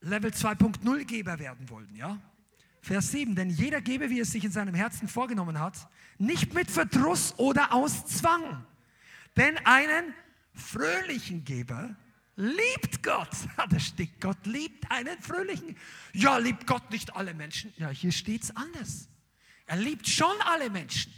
[0.00, 1.94] Level 2.0 Geber werden wollen.
[1.94, 2.18] Ja?
[2.80, 5.88] Vers 7, denn jeder gebe, wie es sich in seinem Herzen vorgenommen hat,
[6.18, 8.64] nicht mit Verdruss oder aus Zwang.
[9.36, 10.14] Denn einen
[10.54, 11.94] fröhlichen Geber
[12.36, 13.28] liebt Gott.
[13.70, 15.76] Da steht, Gott liebt einen fröhlichen.
[16.12, 17.72] Ja, liebt Gott nicht alle Menschen?
[17.76, 19.08] Ja, hier steht es anders.
[19.66, 21.12] Er liebt schon alle Menschen.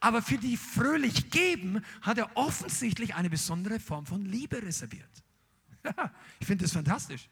[0.00, 5.10] Aber für die fröhlich geben, hat er offensichtlich eine besondere Form von Liebe reserviert.
[6.40, 7.28] ich finde das fantastisch.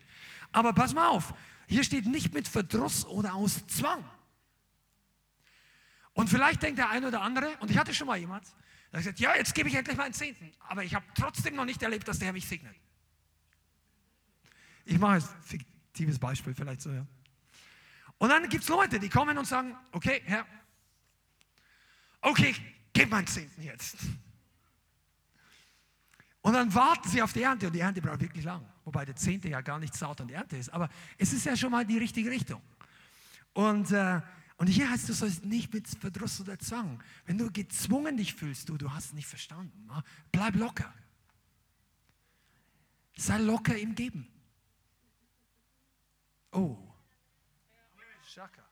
[0.52, 1.34] Aber pass mal auf,
[1.68, 4.04] hier steht nicht mit Verdruss oder aus Zwang.
[6.12, 8.46] Und vielleicht denkt der eine oder andere, und ich hatte schon mal jemand,
[8.92, 11.66] der sagt, ja, jetzt gebe ich endlich mal einen Zehnten, aber ich habe trotzdem noch
[11.66, 12.74] nicht erlebt, dass der Herr mich segnet.
[14.86, 17.06] Ich mache ein fiktives Beispiel vielleicht so, ja.
[18.18, 20.46] Und dann gibt es Leute, die kommen und sagen, okay, Herr,
[22.20, 22.54] okay,
[22.92, 23.96] gib meinen Zehnten jetzt.
[26.46, 28.64] Und dann warten sie auf die Ernte und die Ernte braucht wirklich lang.
[28.84, 30.72] Wobei der Zehnte ja gar nicht Saat und Ernte ist.
[30.72, 30.88] Aber
[31.18, 32.62] es ist ja schon mal die richtige Richtung.
[33.52, 34.20] Und, äh,
[34.56, 37.02] und hier heißt es, du sollst nicht mit Verdruss oder Zwang.
[37.24, 39.86] Wenn du gezwungen dich fühlst, du, du hast nicht verstanden.
[39.86, 40.04] Ne?
[40.30, 40.94] Bleib locker.
[43.16, 44.28] Sei locker im Geben.
[46.52, 46.76] Oh.
[48.22, 48.65] Schaka.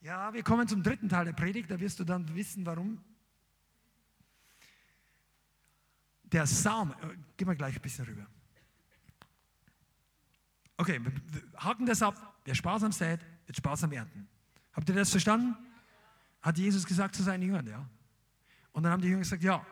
[0.00, 3.02] Ja, wir kommen zum dritten Teil der Predigt, da wirst du dann wissen, warum.
[6.24, 8.26] Der Samen, äh, gehen wir gleich ein bisschen rüber.
[10.78, 11.00] Okay,
[11.56, 12.40] haken das ab.
[12.44, 14.26] Wer sparsam sät, wird sparsam ernten.
[14.72, 15.54] Habt ihr das verstanden?
[16.40, 17.86] Hat Jesus gesagt zu seinen Jüngern, ja.
[18.72, 19.66] Und dann haben die Jünger gesagt, ja.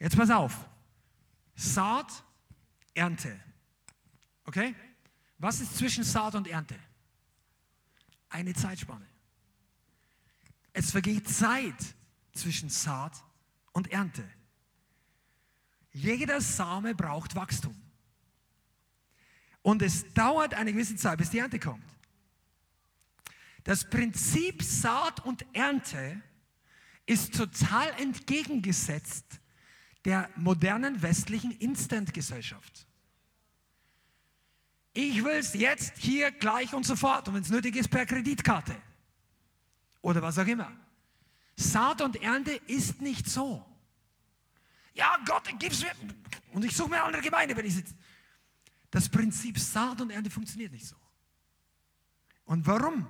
[0.00, 0.68] Jetzt pass auf.
[1.54, 2.24] Saat,
[2.94, 3.38] Ernte.
[4.44, 4.74] Okay?
[5.38, 6.74] Was ist zwischen Saat und Ernte?
[8.28, 9.06] Eine Zeitspanne.
[10.72, 11.96] Es vergeht Zeit
[12.32, 13.24] zwischen Saat
[13.72, 14.28] und Ernte.
[15.92, 17.74] Jeder Same braucht Wachstum.
[19.62, 21.84] Und es dauert eine gewisse Zeit, bis die Ernte kommt.
[23.64, 26.22] Das Prinzip Saat und Ernte
[27.06, 29.40] ist total entgegengesetzt
[30.04, 32.87] der modernen westlichen Instant-Gesellschaft.
[35.00, 37.28] Ich will es jetzt, hier, gleich und sofort.
[37.28, 38.74] Und wenn es nötig ist, per Kreditkarte.
[40.02, 40.72] Oder was auch immer.
[41.54, 43.64] Saat und Ernte ist nicht so.
[44.94, 45.92] Ja, Gott, gib's mir.
[46.52, 47.94] Und ich suche mir eine andere Gemeinde, wenn ich sitze.
[48.90, 50.96] Das Prinzip Saat und Ernte funktioniert nicht so.
[52.46, 53.08] Und warum?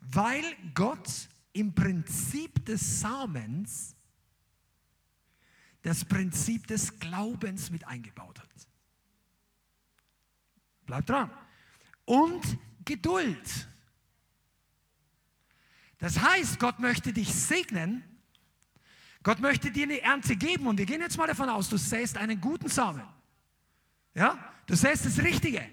[0.00, 3.94] Weil Gott im Prinzip des Samens
[5.82, 8.65] das Prinzip des Glaubens mit eingebaut hat.
[10.86, 11.30] Bleib dran.
[12.04, 13.68] Und Geduld.
[15.98, 18.04] Das heißt, Gott möchte dich segnen.
[19.22, 20.66] Gott möchte dir eine Ernte geben.
[20.68, 23.02] Und wir gehen jetzt mal davon aus, du säst einen guten Samen.
[24.14, 24.38] Ja?
[24.66, 25.68] Du säst das Richtige.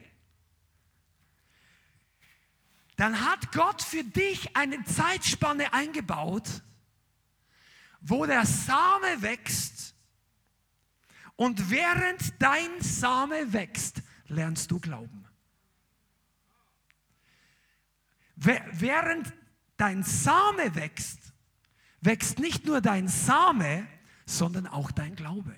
[2.96, 6.48] Dann hat Gott für dich eine Zeitspanne eingebaut,
[8.02, 9.96] wo der Same wächst.
[11.36, 14.02] Und während dein Same wächst,
[14.34, 15.26] lernst du glauben.
[18.36, 19.34] Während
[19.78, 21.34] dein Same wächst,
[22.02, 23.88] wächst nicht nur dein Same,
[24.26, 25.56] sondern auch dein Glaube.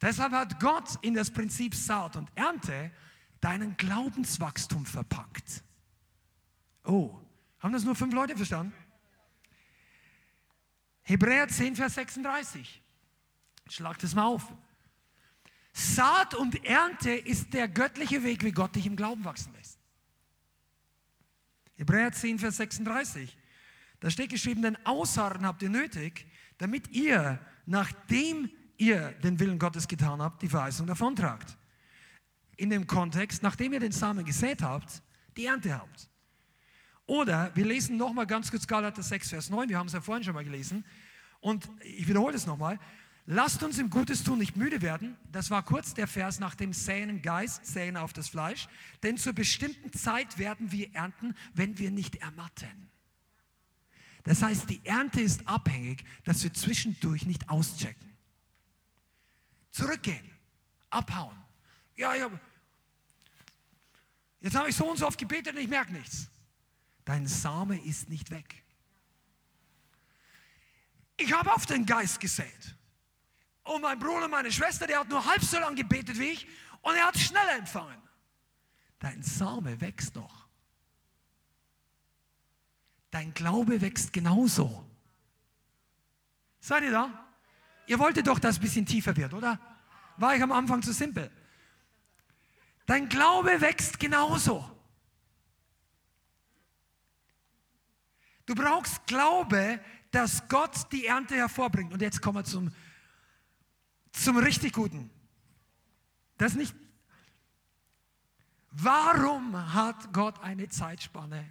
[0.00, 2.90] Deshalb hat Gott in das Prinzip Saat und Ernte
[3.40, 5.62] deinen Glaubenswachstum verpackt.
[6.84, 7.20] Oh,
[7.60, 8.72] haben das nur fünf Leute verstanden?
[11.02, 12.82] Hebräer 10, Vers 36.
[13.68, 14.52] Schlag das mal auf.
[15.72, 19.78] Saat und Ernte ist der göttliche Weg, wie Gott dich im Glauben wachsen lässt.
[21.76, 23.36] Hebräer 10, Vers 36.
[24.00, 26.26] Da steht geschrieben, denn Ausharren habt ihr nötig,
[26.58, 31.56] damit ihr, nachdem ihr den Willen Gottes getan habt, die Verheißung davontragt.
[32.56, 35.02] In dem Kontext, nachdem ihr den Samen gesät habt,
[35.36, 36.08] die Ernte habt.
[37.06, 40.22] Oder wir lesen nochmal ganz kurz Galater 6, Vers 9, wir haben es ja vorhin
[40.22, 40.84] schon mal gelesen.
[41.40, 42.78] Und ich wiederhole es nochmal.
[43.26, 45.16] Lasst uns im Gutes tun nicht müde werden.
[45.30, 48.68] Das war kurz der Vers nach dem Säen im Geist, Säen auf das Fleisch.
[49.02, 52.90] Denn zur bestimmten Zeit werden wir ernten, wenn wir nicht ermatten.
[54.24, 58.12] Das heißt, die Ernte ist abhängig, dass wir zwischendurch nicht auschecken.
[59.70, 60.30] Zurückgehen,
[60.90, 61.36] abhauen.
[61.96, 62.30] Ja, ja.
[64.40, 66.28] Jetzt habe ich so und so oft gebetet und ich merke nichts.
[67.04, 68.64] Dein Same ist nicht weg.
[71.16, 72.76] Ich habe auf den Geist gesät.
[73.64, 76.46] Und mein Bruder, meine Schwester, der hat nur halb so lange gebetet wie ich
[76.80, 78.00] und er hat schneller empfangen.
[78.98, 80.48] Dein Same wächst noch.
[83.10, 84.88] Dein Glaube wächst genauso.
[86.60, 87.28] Seid ihr da?
[87.86, 89.58] Ihr wolltet doch, dass es ein bisschen tiefer wird, oder?
[90.16, 91.30] War ich am Anfang zu simpel?
[92.86, 94.68] Dein Glaube wächst genauso.
[98.46, 101.92] Du brauchst Glaube, dass Gott die Ernte hervorbringt.
[101.92, 102.72] Und jetzt kommen wir zum
[104.12, 105.10] zum richtig Guten.
[106.38, 106.74] Das nicht.
[108.70, 111.46] Warum hat Gott eine Zeitspanne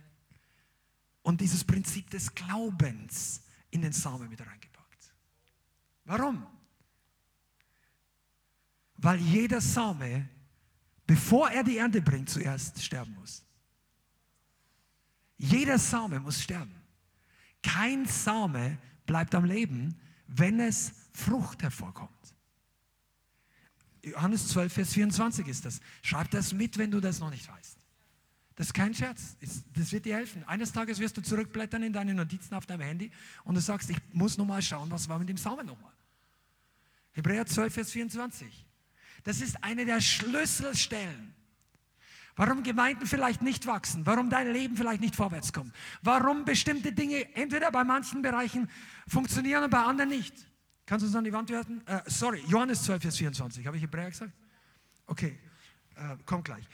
[1.21, 5.13] und dieses Prinzip des Glaubens in den Samen mit reingepackt?
[6.05, 6.45] Warum?
[8.97, 10.29] Weil jeder Same,
[11.05, 13.43] bevor er die Ernte bringt, zuerst sterben muss.
[15.37, 16.75] Jeder Same muss sterben.
[17.63, 22.20] Kein Same bleibt am Leben, wenn es Frucht hervorkommt.
[24.03, 25.79] Johannes 12, Vers 24 ist das.
[26.01, 27.77] Schreib das mit, wenn du das noch nicht weißt.
[28.55, 29.37] Das ist kein Scherz.
[29.75, 30.43] Das wird dir helfen.
[30.45, 33.11] Eines Tages wirst du zurückblättern in deine Notizen auf deinem Handy
[33.43, 35.93] und du sagst, ich muss nochmal schauen, was war mit dem Samen nochmal.
[37.13, 38.65] Hebräer 12, Vers 24.
[39.23, 41.33] Das ist eine der Schlüsselstellen.
[42.35, 47.35] Warum Gemeinden vielleicht nicht wachsen, warum dein Leben vielleicht nicht vorwärts kommt, warum bestimmte Dinge
[47.35, 48.69] entweder bei manchen Bereichen
[49.07, 50.33] funktionieren und bei anderen nicht.
[50.91, 51.87] Kannst du uns an die Wand werfen?
[51.87, 53.65] Äh, sorry, Johannes 12, Vers 24.
[53.65, 54.33] Habe ich Hebräer gesagt?
[55.05, 55.39] Okay,
[55.95, 56.65] äh, kommt gleich.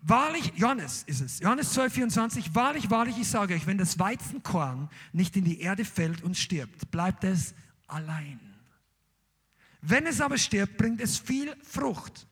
[0.00, 4.90] Wahrlich, Johannes ist es, Johannes 12, 24, wahrlich, wahrlich, ich sage euch, wenn das Weizenkorn
[5.12, 7.54] nicht in die Erde fällt und stirbt, bleibt es
[7.86, 8.40] allein.
[9.80, 12.26] Wenn es aber stirbt, bringt es viel Frucht.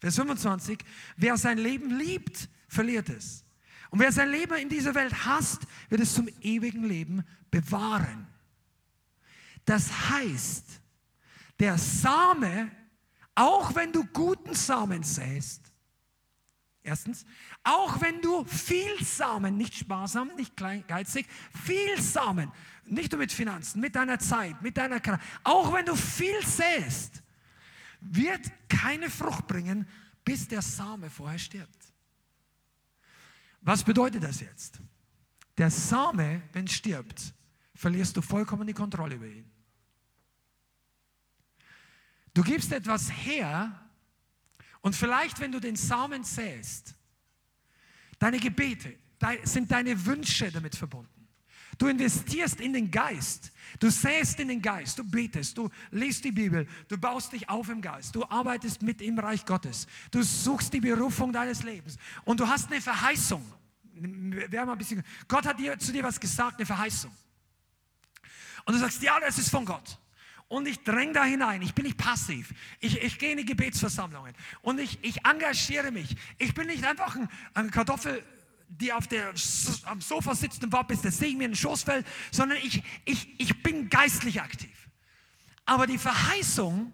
[0.00, 0.78] Vers 25,
[1.18, 3.44] wer sein Leben liebt, verliert es.
[3.90, 8.31] Und wer sein Leben in dieser Welt hasst, wird es zum ewigen Leben bewahren.
[9.64, 10.80] Das heißt,
[11.58, 12.70] der Same,
[13.34, 15.72] auch wenn du guten Samen säst,
[16.82, 17.24] erstens,
[17.62, 21.26] auch wenn du viel Samen, nicht sparsam, nicht geizig,
[21.64, 22.50] viel Samen,
[22.84, 27.22] nicht nur mit Finanzen, mit deiner Zeit, mit deiner Kraft, auch wenn du viel säst,
[28.00, 29.86] wird keine Frucht bringen,
[30.24, 31.92] bis der Same vorher stirbt.
[33.60, 34.80] Was bedeutet das jetzt?
[35.56, 37.32] Der Same, wenn stirbt,
[37.74, 39.51] verlierst du vollkommen die Kontrolle über ihn.
[42.34, 43.78] Du gibst etwas her
[44.80, 46.94] und vielleicht, wenn du den Samen säst,
[48.18, 48.96] deine Gebete
[49.44, 51.08] sind deine Wünsche damit verbunden.
[51.78, 53.52] Du investierst in den Geist.
[53.78, 54.98] Du säst in den Geist.
[54.98, 55.56] Du betest.
[55.56, 56.66] Du liest die Bibel.
[56.88, 58.14] Du baust dich auf im Geist.
[58.14, 59.86] Du arbeitest mit im Reich Gottes.
[60.10, 61.96] Du suchst die Berufung deines Lebens.
[62.24, 63.44] Und du hast eine Verheißung.
[63.94, 67.12] Wir haben ein bisschen, Gott hat dir, zu dir was gesagt, eine Verheißung.
[68.64, 69.98] Und du sagst, ja, das ist von Gott
[70.52, 71.62] und ich dränge da hinein.
[71.62, 72.52] Ich bin nicht passiv.
[72.78, 76.14] Ich, ich gehe in die Gebetsversammlungen und ich, ich engagiere mich.
[76.36, 78.22] Ich bin nicht einfach ein, eine Kartoffel,
[78.68, 79.32] die auf der,
[79.84, 82.82] am Sofa sitzt und wartet, bis der Segen mir in den Schoß fällt, sondern ich,
[83.06, 84.90] ich, ich bin geistlich aktiv.
[85.64, 86.92] Aber die Verheißung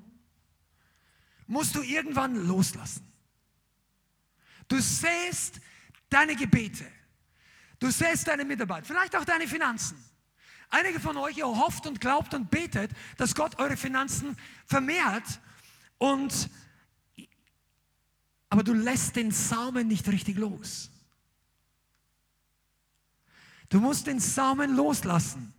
[1.49, 3.13] musst du irgendwann loslassen.
[4.69, 5.61] Du sähst
[6.09, 6.87] deine Gebete.
[7.81, 9.97] Du sähst deine Mitarbeit, vielleicht auch deine Finanzen.
[10.71, 15.41] Einige von euch, ihr hofft und glaubt und betet, dass Gott eure Finanzen vermehrt
[15.99, 16.51] und
[18.51, 20.91] aber du lässt den Samen nicht richtig los.
[23.69, 25.53] Du musst den Samen loslassen,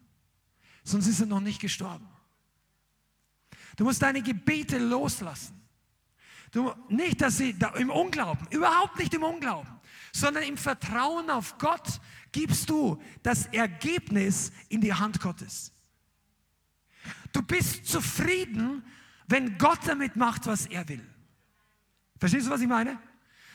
[0.84, 2.07] sonst ist er noch nicht gestorben.
[3.76, 5.55] Du musst deine Gebete loslassen.
[6.51, 9.70] Du, nicht, dass sie da, im Unglauben, überhaupt nicht im Unglauben,
[10.12, 12.01] sondern im Vertrauen auf Gott
[12.32, 15.71] gibst du das Ergebnis in die Hand Gottes.
[17.32, 18.84] Du bist zufrieden,
[19.27, 21.05] wenn Gott damit macht, was er will.
[22.17, 22.99] Verstehst du, was ich meine?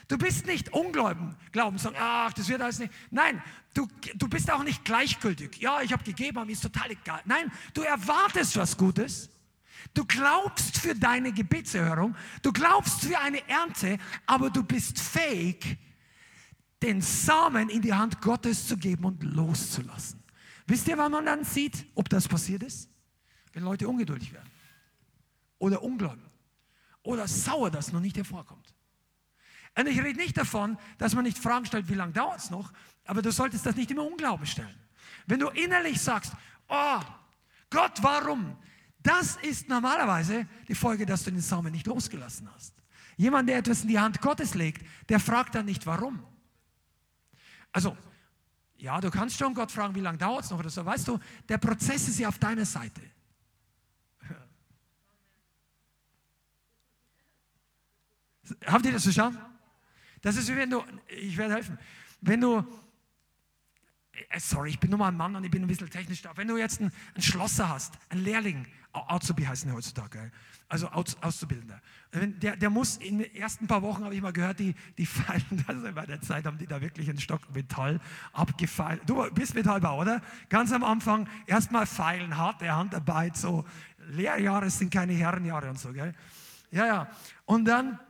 [0.06, 2.92] Du bist nicht ungläubig, glauben, sagen, ach, das wird alles nicht.
[3.10, 5.56] Nein, du, du bist auch nicht gleichgültig.
[5.58, 7.22] Ja, ich habe gegeben, aber mir ist total egal.
[7.24, 9.30] Nein, du erwartest was Gutes.
[9.94, 15.78] Du glaubst für deine Gebetserhörung, du glaubst für eine Ernte, aber du bist fähig,
[16.84, 20.22] den Samen in die Hand Gottes zu geben und loszulassen.
[20.66, 22.90] Wisst ihr, wann man dann sieht, ob das passiert ist?
[23.54, 24.50] Wenn Leute ungeduldig werden
[25.58, 26.30] oder ungläubig
[27.02, 28.74] oder sauer, dass noch nicht hervorkommt.
[29.76, 32.70] Und ich rede nicht davon, dass man nicht Fragen stellt, wie lange dauert es noch,
[33.06, 34.78] aber du solltest das nicht immer Unglauben stellen.
[35.26, 36.32] Wenn du innerlich sagst,
[36.68, 37.00] oh
[37.70, 38.56] Gott, warum?
[39.02, 42.74] Das ist normalerweise die Folge, dass du den Samen nicht losgelassen hast.
[43.16, 46.22] Jemand, der etwas in die Hand Gottes legt, der fragt dann nicht, warum.
[47.74, 47.96] Also,
[48.76, 50.86] ja, du kannst schon Gott fragen, wie lange dauert es noch oder so.
[50.86, 51.18] Weißt du,
[51.48, 53.00] der Prozess ist ja auf deiner Seite.
[58.66, 59.40] Habt ihr das verstanden?
[60.22, 61.76] Das ist wie wenn du, ich werde helfen,
[62.20, 62.64] wenn du,
[64.12, 66.36] äh, sorry, ich bin nur mal ein Mann und ich bin ein bisschen technisch da.
[66.36, 70.30] Wenn du jetzt einen, einen Schlosser hast, einen Lehrling, Azubi heißen heutzutage,
[70.74, 71.80] also Aus, Auszubildender.
[72.12, 75.64] Der, der muss in den ersten paar Wochen, habe ich mal gehört, die, die feilen,
[75.68, 78.00] also bei der Zeit haben die da wirklich einen Stock Metall
[78.32, 79.02] abgefeilt.
[79.06, 80.20] Du bist Metallbau, oder?
[80.48, 83.64] Ganz am Anfang erstmal feilen, harte Handarbeit, so
[84.08, 86.12] Lehrjahre sind keine Herrenjahre und so, gell?
[86.72, 87.10] Ja, ja.
[87.44, 88.00] Und dann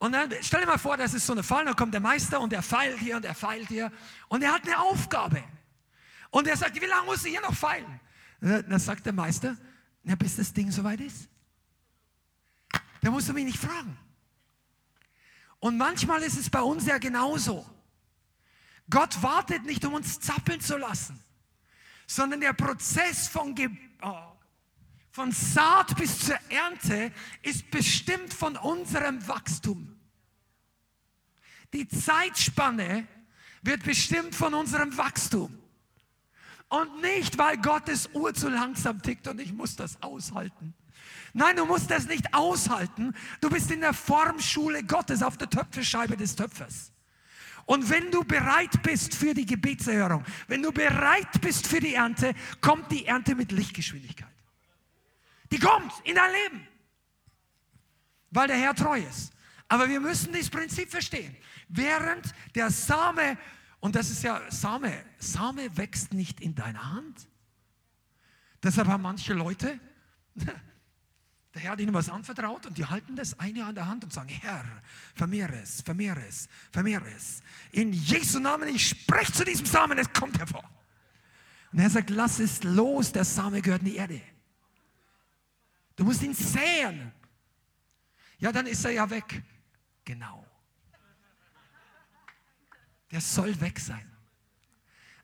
[0.00, 2.40] und dann stell dir mal vor, das ist so eine Fall, dann kommt der Meister
[2.40, 3.92] und er feilt hier und er feilt hier
[4.26, 5.42] und er hat eine Aufgabe.
[6.30, 8.00] Und er sagt, wie lange muss ich hier noch feilen?
[8.40, 9.56] Dann sagt der Meister,
[10.08, 11.28] na, bis das Ding soweit ist.
[13.02, 13.96] Da musst du mich nicht fragen.
[15.60, 17.68] Und manchmal ist es bei uns ja genauso.
[18.88, 21.22] Gott wartet nicht, um uns zappeln zu lassen,
[22.06, 23.68] sondern der Prozess von, Ge
[24.00, 24.32] oh,
[25.10, 29.94] von Saat bis zur Ernte ist bestimmt von unserem Wachstum.
[31.74, 33.06] Die Zeitspanne
[33.60, 35.67] wird bestimmt von unserem Wachstum.
[36.68, 40.74] Und nicht, weil Gottes Uhr zu langsam tickt und ich muss das aushalten.
[41.32, 43.14] Nein, du musst das nicht aushalten.
[43.40, 46.92] Du bist in der Formschule Gottes auf der Töpferscheibe des Töpfers.
[47.64, 52.34] Und wenn du bereit bist für die Gebetserhörung, wenn du bereit bist für die Ernte,
[52.60, 54.32] kommt die Ernte mit Lichtgeschwindigkeit.
[55.50, 56.66] Die kommt in dein Leben,
[58.30, 59.32] weil der Herr treu ist.
[59.68, 61.36] Aber wir müssen dieses Prinzip verstehen.
[61.68, 63.36] Während der Same,
[63.80, 67.28] und das ist ja Same, Same wächst nicht in deiner Hand.
[68.62, 69.78] Deshalb haben manche Leute,
[70.34, 74.12] der Herr hat ihnen was anvertraut und die halten das eine an der Hand und
[74.12, 74.64] sagen, Herr,
[75.14, 77.40] vermehre es, vermehre es, vermehre es.
[77.70, 80.68] In Jesu Namen, ich spreche zu diesem Samen, es kommt hervor.
[81.72, 84.20] Und er sagt, lass es los, der Same gehört in die Erde.
[85.94, 87.12] Du musst ihn säen.
[88.38, 89.42] Ja, dann ist er ja weg.
[90.04, 90.47] Genau.
[93.10, 94.04] Der soll weg sein.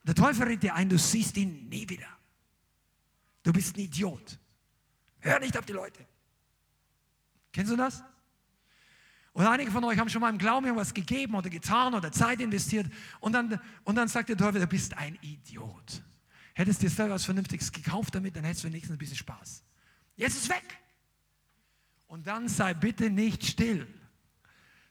[0.04, 2.08] Der Teufel redet dir ein, du siehst ihn nie wieder.
[3.42, 4.38] Du bist ein Idiot.
[5.20, 6.06] Hör nicht auf die Leute.
[7.52, 8.02] Kennst du das?
[9.32, 12.40] Und einige von euch haben schon mal im Glauben irgendwas gegeben oder getan oder Zeit
[12.40, 12.86] investiert
[13.20, 16.02] und dann, und dann sagt der Teufel, du bist ein Idiot.
[16.54, 19.64] Hättest dir selber was Vernünftiges gekauft damit, dann hättest du wenigstens ein bisschen Spaß.
[20.16, 20.78] Jetzt ist weg.
[22.06, 23.88] Und dann sei bitte nicht still.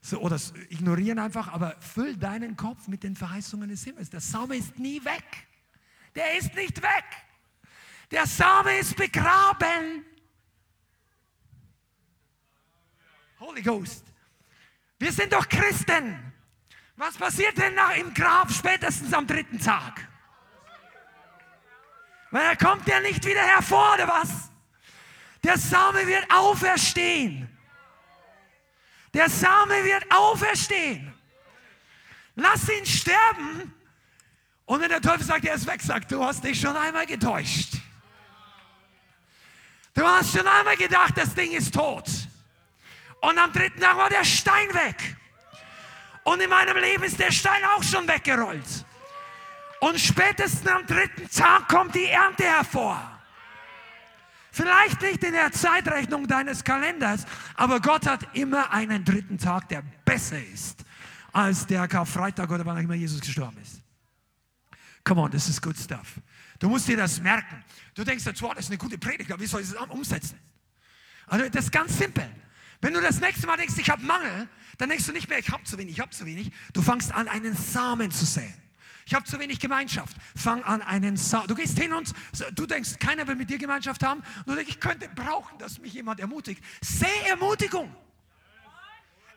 [0.06, 4.10] So, oder ignorieren einfach, aber füll deinen Kopf mit den Verheißungen des Himmels.
[4.10, 5.24] Der Same ist nie weg.
[6.14, 7.06] Der ist nicht weg.
[8.12, 10.04] Der Same ist begraben.
[13.40, 14.04] Holy Ghost.
[15.00, 16.34] Wir sind doch Christen.
[16.98, 20.06] Was passiert denn nach im Grab spätestens am dritten Tag?
[22.30, 24.52] Weil er kommt ja nicht wieder hervor, oder was?
[25.46, 27.53] Der Same wird auferstehen.
[29.14, 31.14] Der Same wird auferstehen.
[32.36, 33.74] Lass ihn sterben.
[34.66, 37.74] Und wenn der Teufel sagt, er ist weg, sagt, du hast dich schon einmal getäuscht.
[39.94, 42.06] Du hast schon einmal gedacht, das Ding ist tot.
[43.22, 45.16] Und am dritten Tag war der Stein weg.
[46.24, 48.86] Und in meinem Leben ist der Stein auch schon weggerollt.
[49.80, 53.13] Und spätestens am dritten Tag kommt die Ernte hervor.
[54.56, 57.26] Vielleicht nicht in der Zeitrechnung deines Kalenders,
[57.56, 60.86] aber Gott hat immer einen dritten Tag, der besser ist
[61.32, 63.82] als der Karfreitag oder wann auch immer Jesus gestorben ist.
[65.04, 66.20] Come on, das ist good stuff.
[66.60, 67.66] Du musst dir das merken.
[67.96, 70.38] Du denkst jetzt, wow, das ist eine gute Predigt, aber wie soll ich das umsetzen?
[71.26, 72.30] Also das ist ganz simpel.
[72.80, 74.48] Wenn du das nächste Mal denkst, ich habe Mangel,
[74.78, 76.52] dann denkst du nicht mehr, ich habe zu wenig, ich habe zu wenig.
[76.74, 78.54] Du fangst an, einen Samen zu säen.
[79.06, 80.16] Ich habe zu wenig Gemeinschaft.
[80.36, 81.48] Fang an, einen Samen.
[81.48, 82.14] Du gehst hin und
[82.56, 84.22] du denkst, keiner will mit dir Gemeinschaft haben.
[84.40, 86.64] Und du denkst, ich könnte brauchen, dass mich jemand ermutigt.
[86.82, 87.94] Säe Ermutigung.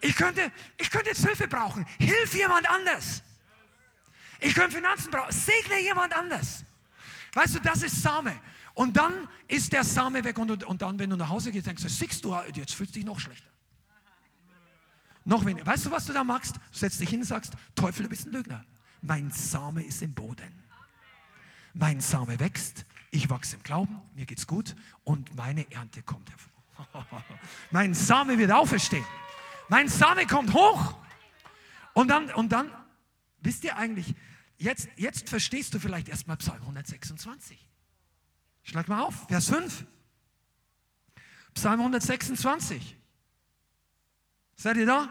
[0.01, 1.86] Ich könnte, ich könnte jetzt Hilfe brauchen.
[1.98, 3.22] Hilf jemand anders.
[4.40, 5.32] Ich könnte Finanzen brauchen.
[5.32, 6.64] Segne jemand anders.
[7.32, 8.38] Weißt du, das ist Same.
[8.74, 11.82] Und dann ist der Same weg und, und dann, wenn du nach Hause gehst, denkst
[11.82, 13.48] du, siehst du, jetzt fühlst du dich noch schlechter.
[15.24, 15.66] Noch weniger.
[15.66, 16.56] Weißt du, was du da machst?
[16.56, 18.64] Du setzt dich hin und sagst, Teufel, du bist ein Lügner.
[19.07, 20.65] Mein Same ist im Boden.
[21.74, 24.74] Mein Same wächst, ich wachse im Glauben, mir geht's gut
[25.05, 27.07] und meine Ernte kommt hervor.
[27.70, 29.05] mein Same wird auferstehen.
[29.69, 30.99] Mein Same kommt hoch.
[31.95, 32.70] Und dann, und dann,
[33.41, 34.15] wisst ihr eigentlich,
[34.59, 37.65] jetzt, jetzt verstehst du vielleicht erstmal Psalm 126.
[38.65, 39.87] Schlag mal auf, Vers 5.
[41.55, 42.97] Psalm 126.
[44.57, 45.09] Seid ihr da?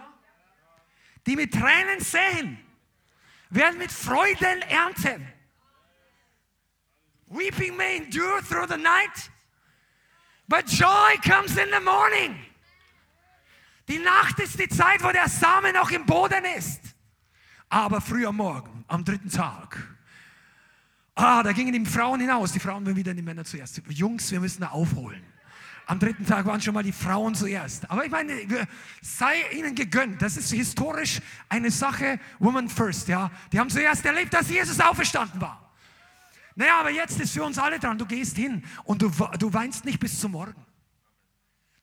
[1.26, 2.60] Die mit Tränen sehen,
[3.56, 5.26] werden mit Freuden ernten.
[7.28, 9.32] Weeping may endure through the night,
[10.48, 12.36] but joy comes in the morning.
[13.88, 16.82] Die Nacht ist die Zeit, wo der Same noch im Boden ist.
[17.70, 19.78] Aber früh am Morgen, am dritten Tag,
[21.16, 22.52] ah, da gingen die Frauen hinaus.
[22.52, 23.82] Die Frauen waren wieder die Männer zuerst.
[23.90, 25.24] Jungs, wir müssen da aufholen.
[25.88, 27.90] Am dritten Tag waren schon mal die Frauen zuerst.
[27.92, 28.34] Aber ich meine,
[29.02, 30.22] sei ihnen gegönnt.
[30.22, 33.30] Das ist historisch eine Sache, Woman first, ja.
[33.52, 35.74] Die haben zuerst erlebt, dass Jesus auferstanden war.
[36.56, 37.98] Naja, aber jetzt ist für uns alle dran.
[37.98, 40.66] Du gehst hin und du, du weinst nicht bis zum Morgen.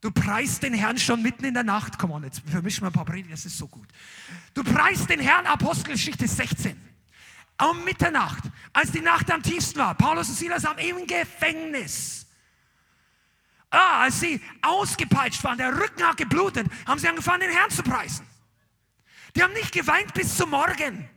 [0.01, 1.97] Du preist den Herrn schon mitten in der Nacht.
[1.97, 3.87] Komm on, jetzt vermischen wir ein paar Predigen, das ist so gut.
[4.53, 6.77] Du preist den Herrn, Apostelgeschichte 16.
[7.61, 8.43] Um Mitternacht,
[8.73, 9.95] als die Nacht am tiefsten war.
[9.95, 12.22] Paulus und Silas haben im Gefängnis.
[13.73, 17.83] Ah, als sie ausgepeitscht waren, der Rücken hat geblutet, haben sie angefangen, den Herrn zu
[17.83, 18.27] preisen.
[19.35, 21.09] Die haben nicht geweint bis zum Morgen.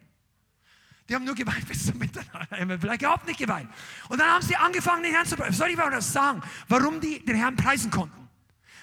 [1.09, 2.47] Die haben nur geweint bis zum Mitternacht.
[2.79, 3.69] Vielleicht überhaupt nicht geweint.
[4.07, 5.53] Und dann haben sie angefangen, den Herrn zu preisen.
[5.53, 8.25] Soll ich mal das sagen, warum die den Herrn preisen konnten?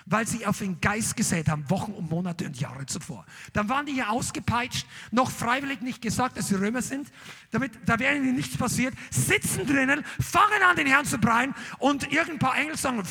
[0.06, 3.24] weil sie auf den Geist gesät haben, Wochen und Monate und Jahre zuvor.
[3.52, 7.12] Dann waren die hier ausgepeitscht, noch freiwillig nicht gesagt, dass sie Römer sind,
[7.50, 12.12] damit da wäre ihnen nichts passiert, sitzen drinnen, fangen an, den Herrn zu breien und
[12.12, 13.02] irgendein paar Engel sagen,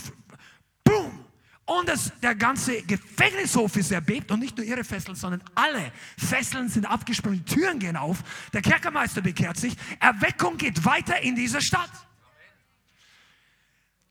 [0.83, 1.25] boom,
[1.65, 6.67] und das, der ganze Gefängnishof ist erbebt und nicht nur ihre Fesseln, sondern alle Fesseln
[6.67, 11.61] sind abgesprungen, die Türen gehen auf, der Kerkermeister bekehrt sich, Erweckung geht weiter in dieser
[11.61, 11.91] Stadt.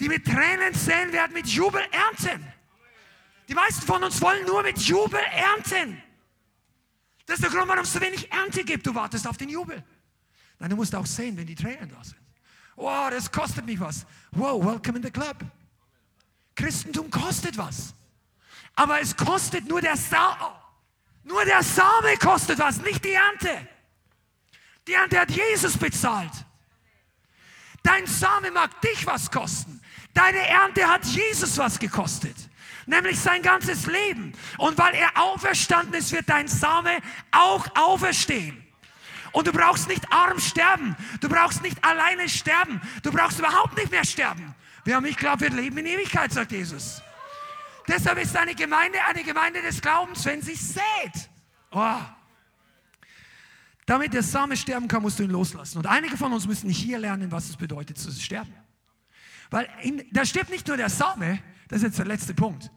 [0.01, 2.43] Die mit Tränen sehen, werden mit Jubel ernten.
[3.49, 6.03] Die meisten von uns wollen nur mit Jubel ernten.
[7.27, 8.87] Das ist der Grund, warum es so wenig Ernte gibt.
[8.87, 9.85] Du wartest auf den Jubel.
[10.59, 12.17] Nein, du musst auch sehen, wenn die Tränen da sind.
[12.77, 14.07] Wow, das kostet mich was.
[14.33, 15.37] Wow, welcome in the club.
[16.61, 17.95] Christentum kostet was.
[18.77, 20.53] Aber es kostet nur der Same.
[21.25, 23.69] Nur der Same kostet was, nicht die Ernte.
[24.87, 26.33] Die Ernte hat Jesus bezahlt.
[27.83, 29.81] Dein Same mag dich was kosten.
[30.15, 32.37] Deine Ernte hat Jesus was gekostet
[32.91, 34.33] nämlich sein ganzes Leben.
[34.59, 36.99] Und weil er auferstanden ist, wird dein Same
[37.31, 38.63] auch auferstehen.
[39.33, 40.97] Und du brauchst nicht arm sterben.
[41.21, 42.81] Du brauchst nicht alleine sterben.
[43.03, 44.55] Du brauchst überhaupt nicht mehr sterben.
[44.85, 47.03] Wir haben, ich glaube, wir leben in Ewigkeit, sagt Jesus.
[47.87, 51.31] Deshalb ist eine Gemeinde eine Gemeinde des Glaubens, wenn sie sät.
[51.73, 51.97] Oh.
[53.87, 55.79] Damit der Same sterben kann, musst du ihn loslassen.
[55.79, 58.55] Und einige von uns müssen hier lernen, was es bedeutet zu sterben.
[59.51, 62.71] Weil in, da stirbt nicht nur der Same, das ist jetzt der letzte Punkt.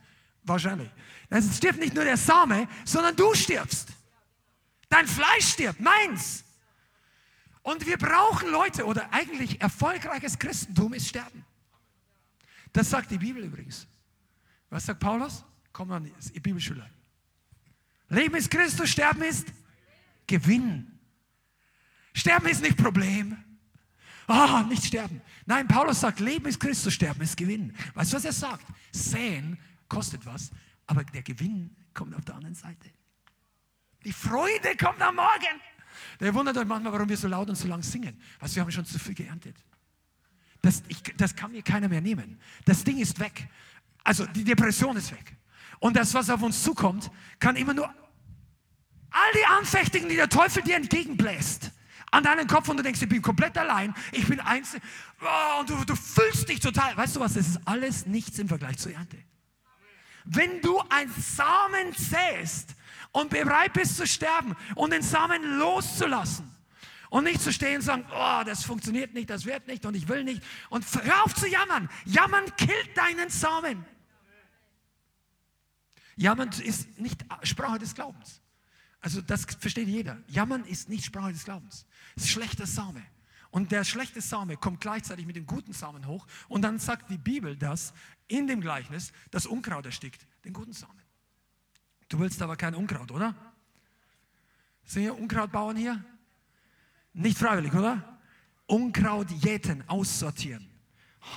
[0.44, 0.90] Wahrscheinlich.
[1.30, 3.90] Es stirbt nicht nur der Same, sondern du stirbst.
[4.90, 6.44] Dein Fleisch stirbt, meins.
[7.62, 11.43] Und wir brauchen Leute, oder eigentlich erfolgreiches Christentum ist Sterben.
[12.74, 13.88] Das sagt die Bibel übrigens.
[14.70, 15.46] Was sagt Paulus?
[15.72, 16.90] Komm an die Bibelschüler.
[18.10, 19.48] Leben ist Christus, Sterben ist
[20.28, 21.00] Gewinn.
[22.14, 23.38] Sterben ist nicht Problem.
[24.28, 25.22] Ah, oh, nicht sterben.
[25.46, 27.76] Nein, Paulus sagt, Leben ist Christus, Sterben ist Gewinn.
[27.94, 28.66] Weißt du, was er sagt?
[28.92, 30.52] Säen kostet was,
[30.88, 32.90] aber der Gewinn kommt auf der anderen Seite.
[34.06, 35.62] Die Freude kommt am Morgen.
[36.20, 38.20] Der wundert euch manchmal, warum wir so laut und so lang singen.
[38.40, 39.56] Was wir haben schon zu viel geerntet.
[40.64, 42.40] Das, ich, das kann mir keiner mehr nehmen.
[42.66, 43.50] Das Ding ist weg.
[44.04, 45.36] Also die Depression ist weg.
[45.80, 47.88] Und das, was auf uns zukommt, kann immer nur
[49.12, 51.70] all die Anfechtungen, die der Teufel dir entgegenbläst,
[52.12, 54.82] an deinen Kopf und du denkst, ich bin komplett allein, ich bin einzeln
[55.22, 56.96] oh, und du, du fühlst dich total.
[56.96, 59.18] Weißt du was, das ist alles nichts im Vergleich zur Ernte.
[60.24, 62.76] Wenn du ein Samen säst
[63.12, 66.50] und bereit bist zu sterben und den Samen loszulassen
[67.14, 70.08] und nicht zu stehen und sagen, oh, das funktioniert nicht, das wird nicht und ich
[70.08, 70.42] will nicht
[70.72, 71.88] und hör auf zu jammern.
[72.06, 73.86] Jammern killt deinen Samen.
[76.16, 78.42] Jammern ist nicht Sprache des Glaubens.
[79.00, 80.24] Also das versteht jeder.
[80.28, 81.86] Jammern ist nicht Sprache des Glaubens.
[82.16, 83.04] Es ist schlechter Same.
[83.52, 86.26] Und der schlechte Same kommt gleichzeitig mit dem guten Samen hoch.
[86.48, 87.94] Und dann sagt die Bibel das
[88.28, 91.04] in dem Gleichnis, das Unkraut erstickt den guten Samen.
[92.10, 93.36] Du willst aber kein Unkraut, oder?
[94.84, 96.04] Sind hier Unkrautbauern hier?
[97.14, 98.20] Nicht freiwillig, oder?
[98.66, 100.68] Unkraut jäten, aussortieren.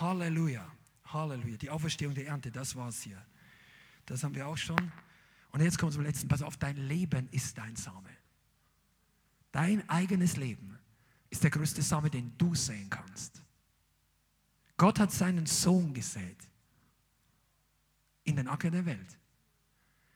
[0.01, 0.67] Halleluja.
[1.05, 1.57] Halleluja.
[1.59, 3.23] Die Auferstehung der Ernte, das war's hier.
[4.07, 4.93] Das haben wir auch schon.
[5.53, 6.29] Und jetzt kommt zum letzten.
[6.29, 8.11] Pass auf, dein Leben ist dein Same.
[9.53, 10.79] Dein eigenes Leben
[11.31, 13.43] ist der größte Same, den du sehen kannst.
[14.77, 16.37] Gott hat seinen Sohn gesät
[18.25, 19.19] in den Acker der Welt.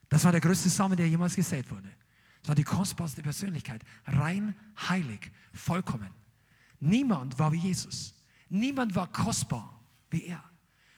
[0.09, 1.91] Das war der größte Same, der jemals gesät wurde.
[2.43, 3.83] Das war die kostbarste Persönlichkeit.
[4.07, 4.55] Rein,
[4.89, 6.11] heilig, vollkommen.
[6.81, 8.15] Niemand war wie Jesus.
[8.49, 9.81] Niemand war kostbar
[10.11, 10.43] wie er.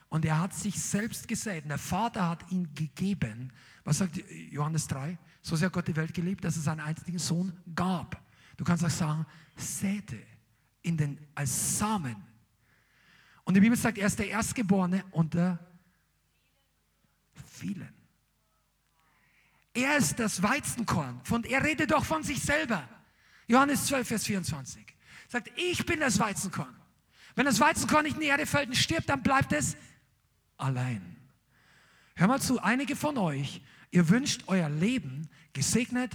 [0.09, 1.69] Und er hat sich selbst gesät.
[1.69, 3.53] Der Vater hat ihn gegeben.
[3.83, 5.19] Was sagt Johannes 3?
[5.41, 8.23] So sehr Gott die Welt geliebt, dass es seinen einzigen Sohn gab.
[8.57, 10.19] Du kannst auch sagen, säte
[10.83, 12.17] in den, als Samen.
[13.45, 15.59] Und die Bibel sagt, er ist der Erstgeborene unter
[17.47, 18.02] vielen.
[19.75, 21.21] Er ist das Weizenkorn.
[21.25, 22.87] Von, er redet doch von sich selber.
[23.47, 24.85] Johannes 12, Vers 24.
[25.29, 26.75] Sagt, ich bin das Weizenkorn.
[27.35, 29.77] Wenn das Weizenkorn nicht in die Erde fällt und stirbt, dann bleibt es
[30.59, 31.17] allein.
[32.15, 36.13] Hör mal zu, einige von euch, ihr wünscht euer Leben gesegnet.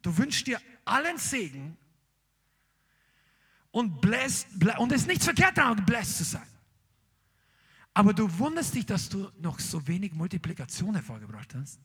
[0.00, 1.76] Du wünschst dir allen Segen
[3.70, 4.46] und blessed,
[4.78, 6.48] und es ist nichts verkehrt daran, blessed zu sein.
[7.92, 11.78] Aber du wunderst dich, dass du noch so wenig Multiplikation hervorgebracht hast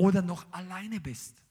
[0.00, 1.42] oder noch alleine bist.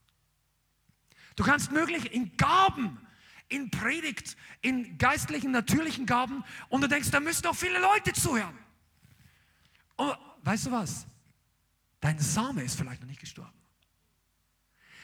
[1.36, 3.00] Du kannst möglich in Gaben,
[3.48, 8.58] in Predigt, in geistlichen, natürlichen Gaben und du denkst, da müssen doch viele Leute zuhören.
[9.98, 11.06] Und weißt du was?
[12.00, 13.54] Dein Same ist vielleicht noch nicht gestorben.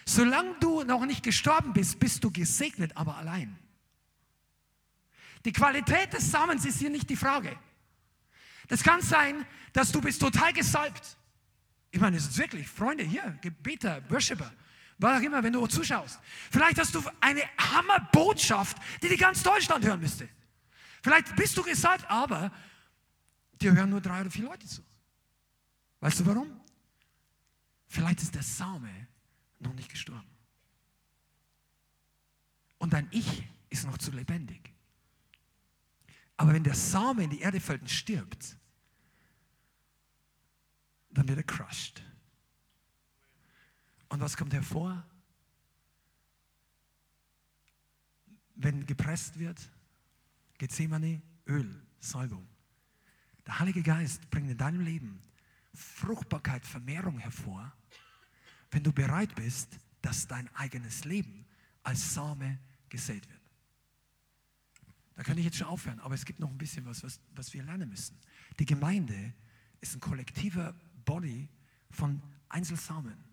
[0.08, 3.60] Solange du noch nicht gestorben bist, bist du gesegnet, aber allein.
[5.46, 7.56] Die Qualität des Samens ist hier nicht die Frage.
[8.70, 11.18] Das kann sein, dass du bist total gesalbt.
[11.96, 14.52] Ich meine, es ist wirklich, Freunde, hier, Gebeter, Worshipper,
[14.98, 16.20] was auch immer, wenn du zuschaust.
[16.52, 20.28] Vielleicht hast du eine Hammerbotschaft, die die ganz Deutschland hören müsste.
[21.02, 22.52] Vielleicht bist du gesalbt, aber
[23.62, 24.84] dir hören nur drei oder vier Leute zu.
[26.02, 26.60] Weißt du warum?
[27.88, 29.08] Vielleicht ist der Same
[29.60, 30.28] noch nicht gestorben.
[32.78, 34.74] Und dein Ich ist noch zu lebendig.
[36.36, 38.58] Aber wenn der Same in die Erde fällt und stirbt,
[41.18, 42.04] dann wird er crushed.
[44.10, 45.06] Und was kommt hervor?
[48.56, 49.60] Wenn gepresst wird,
[50.58, 52.48] Gethsemane, Öl, Salbung.
[53.46, 55.20] Der Heilige Geist bringt in deinem Leben
[55.74, 57.72] Fruchtbarkeit, Vermehrung hervor,
[58.72, 61.46] wenn du bereit bist, dass dein eigenes Leben
[61.84, 62.60] als Same
[62.90, 63.42] gesät wird.
[65.16, 67.54] Da könnte ich jetzt schon aufhören, aber es gibt noch ein bisschen was, was, was
[67.54, 68.18] wir lernen müssen.
[68.60, 69.34] Die Gemeinde
[69.82, 70.76] ist ein kollektiver
[71.06, 71.50] Body
[71.92, 73.24] von Einzelsamen.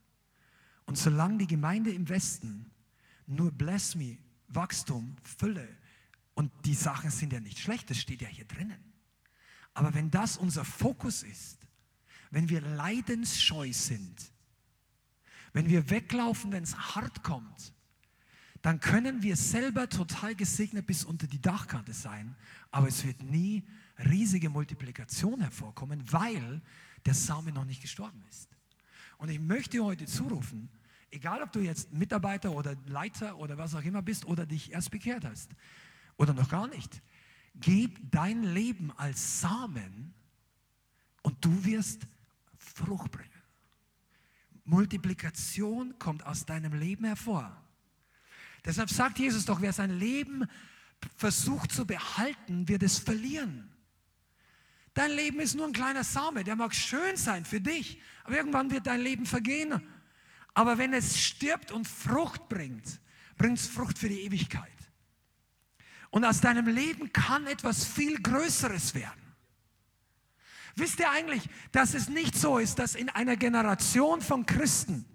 [0.87, 2.71] Und solange die Gemeinde im Westen
[3.27, 4.19] nur Bless Me,
[4.49, 5.69] Wachstum, Fülle
[6.35, 8.93] und die Sachen sind ja nicht schlecht, das steht ja hier drinnen.
[9.75, 11.67] Aber wenn das unser Fokus ist,
[12.31, 14.33] wenn wir leidensscheu sind,
[15.53, 17.73] wenn wir weglaufen, wenn es hart kommt,
[18.63, 22.37] dann können wir selber total gesegnet bis unter die Dachkante sein,
[22.71, 23.65] aber es wird nie
[23.99, 26.63] riesige Multiplikation hervorkommen, weil
[27.07, 28.49] der Samen noch nicht gestorben ist.
[29.19, 30.69] Und ich möchte heute zurufen,
[31.11, 34.91] egal ob du jetzt Mitarbeiter oder Leiter oder was auch immer bist oder dich erst
[34.91, 35.51] bekehrt hast
[36.17, 37.03] oder noch gar nicht,
[37.55, 40.15] gib dein Leben als Samen
[41.23, 42.07] und du wirst
[42.57, 43.31] Frucht bringen.
[44.65, 47.57] Multiplikation kommt aus deinem Leben hervor.
[48.65, 50.47] Deshalb sagt Jesus doch, wer sein Leben
[51.17, 53.72] versucht zu behalten, wird es verlieren.
[54.95, 58.71] Dein Leben ist nur ein kleiner Same, der mag schön sein für dich, aber irgendwann
[58.71, 59.83] wird dein Leben vergehen.
[60.55, 63.01] Aber wenn es stirbt und Frucht bringt,
[63.39, 64.71] bringt es Frucht für die Ewigkeit.
[66.11, 69.23] Und aus deinem Leben kann etwas viel Größeres werden.
[70.77, 75.07] Wisst ihr eigentlich, dass es nicht so ist, dass in einer Generation von Christen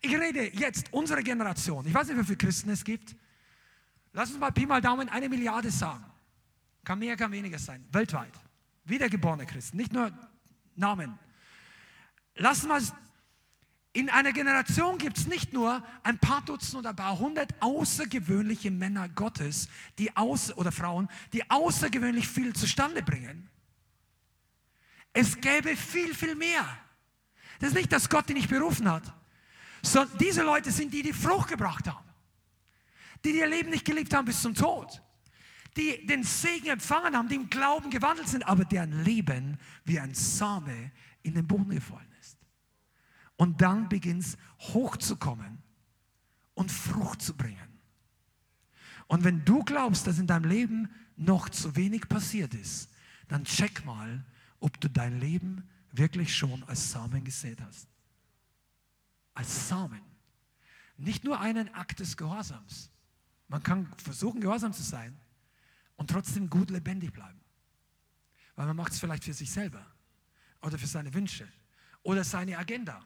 [0.00, 1.86] ich rede jetzt, unsere Generation.
[1.86, 3.16] Ich weiß nicht, wie viele Christen es gibt.
[4.12, 6.04] Lass uns mal Pi mal Daumen eine Milliarde sagen.
[6.84, 7.84] Kann mehr, kann weniger sein.
[7.90, 8.32] Weltweit.
[8.88, 10.10] Wiedergeborene Christen, nicht nur
[10.74, 11.18] Namen.
[12.34, 12.80] Lass mal,
[13.92, 18.70] in einer Generation gibt es nicht nur ein paar Dutzend oder ein paar hundert außergewöhnliche
[18.70, 23.50] Männer Gottes, die aus, oder Frauen, die außergewöhnlich viel zustande bringen.
[25.12, 26.64] Es gäbe viel, viel mehr.
[27.58, 29.02] Das ist nicht, dass Gott die nicht berufen hat,
[29.82, 32.08] sondern diese Leute sind die, die Frucht gebracht haben.
[33.24, 35.02] Die, ihr Leben nicht geliebt haben bis zum Tod.
[35.76, 40.14] Die den Segen empfangen haben, die im Glauben gewandelt sind, aber deren Leben wie ein
[40.14, 40.90] Same
[41.22, 42.38] in den Boden gefallen ist.
[43.36, 45.62] Und dann beginnt es hochzukommen
[46.54, 47.78] und Frucht zu bringen.
[49.06, 52.90] Und wenn du glaubst, dass in deinem Leben noch zu wenig passiert ist,
[53.28, 54.24] dann check mal,
[54.60, 57.88] ob du dein Leben wirklich schon als Samen gesät hast.
[59.34, 60.00] Als Samen.
[60.96, 62.90] Nicht nur einen Akt des Gehorsams.
[63.46, 65.16] Man kann versuchen, gehorsam zu sein
[65.98, 67.38] und trotzdem gut lebendig bleiben.
[68.56, 69.84] Weil man macht es vielleicht für sich selber
[70.62, 71.46] oder für seine Wünsche
[72.02, 73.04] oder seine Agenda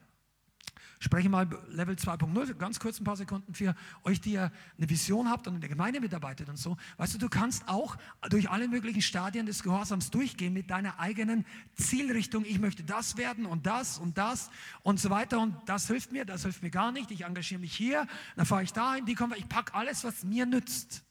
[1.02, 3.74] spreche mal Level 2.0, ganz kurz ein paar Sekunden für
[4.04, 6.76] euch, die ihr eine Vision habt und in der Gemeinde mitarbeitet und so.
[6.96, 7.96] Weißt du, du kannst auch
[8.30, 11.44] durch alle möglichen Stadien des Gehorsams durchgehen mit deiner eigenen
[11.74, 12.44] Zielrichtung.
[12.44, 14.50] Ich möchte das werden und das und das
[14.82, 17.10] und so weiter und das hilft mir, das hilft mir gar nicht.
[17.10, 18.06] Ich engagiere mich hier,
[18.36, 21.02] dann fahre ich dahin, die kommen, ich packe alles, was mir nützt.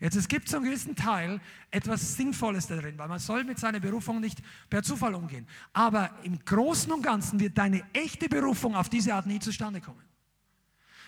[0.00, 4.18] Jetzt, es gibt zum gewissen Teil etwas Sinnvolles darin, weil man soll mit seiner Berufung
[4.18, 4.40] nicht
[4.70, 5.46] per Zufall umgehen.
[5.74, 10.02] Aber im Großen und Ganzen wird deine echte Berufung auf diese Art nie zustande kommen.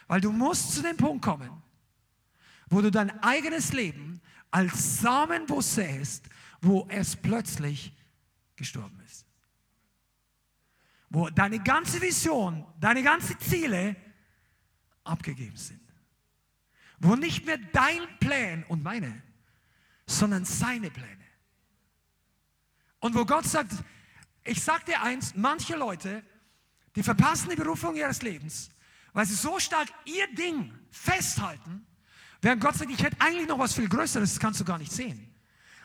[0.09, 1.51] Weil du musst zu dem Punkt kommen,
[2.69, 4.21] wo du dein eigenes Leben
[4.51, 6.29] als Samenbus säst,
[6.61, 7.97] wo es plötzlich
[8.57, 9.25] gestorben ist.
[11.09, 13.97] Wo deine ganze Vision, deine ganzen Ziele
[15.03, 15.82] abgegeben sind
[17.03, 19.23] wo nicht mehr dein Plan und meine,
[20.07, 21.19] sondern seine Pläne.
[23.01, 23.73] Und wo Gott sagt,
[24.45, 26.23] ich sag dir eins, manche Leute,
[26.95, 28.71] die verpassen die Berufung ihres Lebens,
[29.13, 31.85] weil sie so stark ihr Ding festhalten,
[32.41, 34.93] während Gott sagt, ich hätte eigentlich noch was viel Größeres, das kannst du gar nicht
[34.93, 35.35] sehen.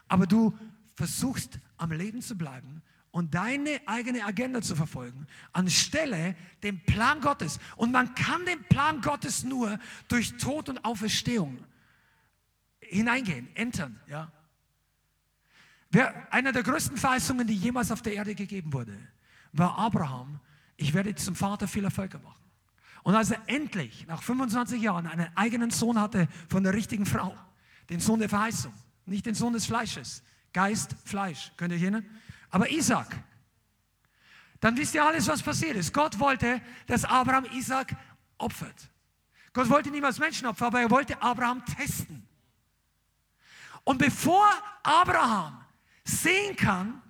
[0.07, 0.57] Aber du
[0.93, 2.83] versuchst am Leben zu bleiben
[3.17, 7.59] und deine eigene Agenda zu verfolgen, anstelle dem Plan Gottes.
[7.75, 11.57] Und man kann den Plan Gottes nur durch Tod und Auferstehung
[12.79, 13.99] hineingehen, entern.
[14.05, 14.31] Ja.
[15.89, 18.95] Wer, einer der größten Verheißungen, die jemals auf der Erde gegeben wurde,
[19.51, 20.39] war Abraham,
[20.75, 22.43] ich werde zum Vater vieler Völker machen.
[23.01, 27.35] Und als er endlich nach 25 Jahren einen eigenen Sohn hatte von der richtigen Frau,
[27.89, 28.73] den Sohn der Verheißung,
[29.07, 30.21] nicht den Sohn des Fleisches,
[30.53, 32.05] Geist, Fleisch, könnt ihr erinnern?
[32.49, 33.15] Aber Isaac,
[34.59, 35.93] dann wisst ihr alles, was passiert ist.
[35.93, 37.95] Gott wollte, dass Abraham Isaac
[38.37, 38.89] opfert.
[39.53, 42.27] Gott wollte niemals Menschen opfern, aber er wollte Abraham testen.
[43.83, 44.47] Und bevor
[44.83, 45.63] Abraham
[46.03, 47.01] sehen kann,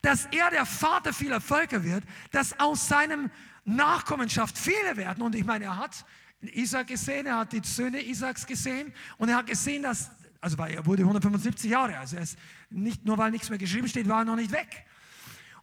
[0.00, 3.30] dass er der Vater vieler Völker wird, dass aus seinem
[3.64, 5.22] Nachkommenschaft viele werden.
[5.22, 6.04] Und ich meine, er hat
[6.40, 10.10] Isaac gesehen, er hat die Söhne Isaaks gesehen und er hat gesehen, dass
[10.42, 12.36] also weil er wurde 175 Jahre, also er ist
[12.68, 14.84] nicht nur weil nichts mehr geschrieben steht, war er noch nicht weg.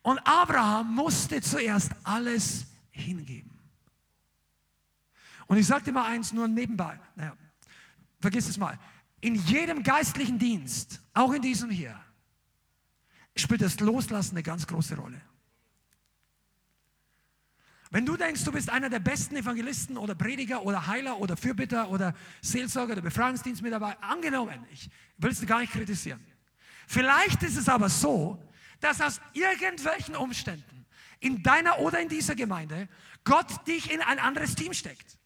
[0.02, 3.52] Und Abraham musste zuerst alles hingeben.
[5.48, 7.36] Und ich sagte mal eins nur nebenbei, naja,
[8.22, 8.80] vergiss es mal.
[9.20, 12.00] In jedem geistlichen Dienst, auch in diesem hier,
[13.36, 15.22] spielt das Loslassen eine ganz große Rolle.
[17.92, 21.90] Wenn du denkst, du bist einer der besten Evangelisten oder Prediger oder Heiler oder Fürbitter
[21.90, 26.24] oder Seelsorger oder Befreiungsdienstmitarbeiter, angenommen, ich will es gar nicht kritisieren.
[26.88, 28.44] Vielleicht ist es aber so,
[28.80, 30.86] dass aus irgendwelchen Umständen
[31.20, 32.88] in deiner oder in dieser Gemeinde
[33.24, 35.18] Gott dich in ein anderes Team steckt.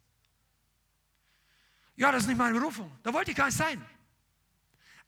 [1.95, 2.91] Ja, das ist nicht meine Berufung.
[3.03, 3.81] Da wollte ich gar nicht sein.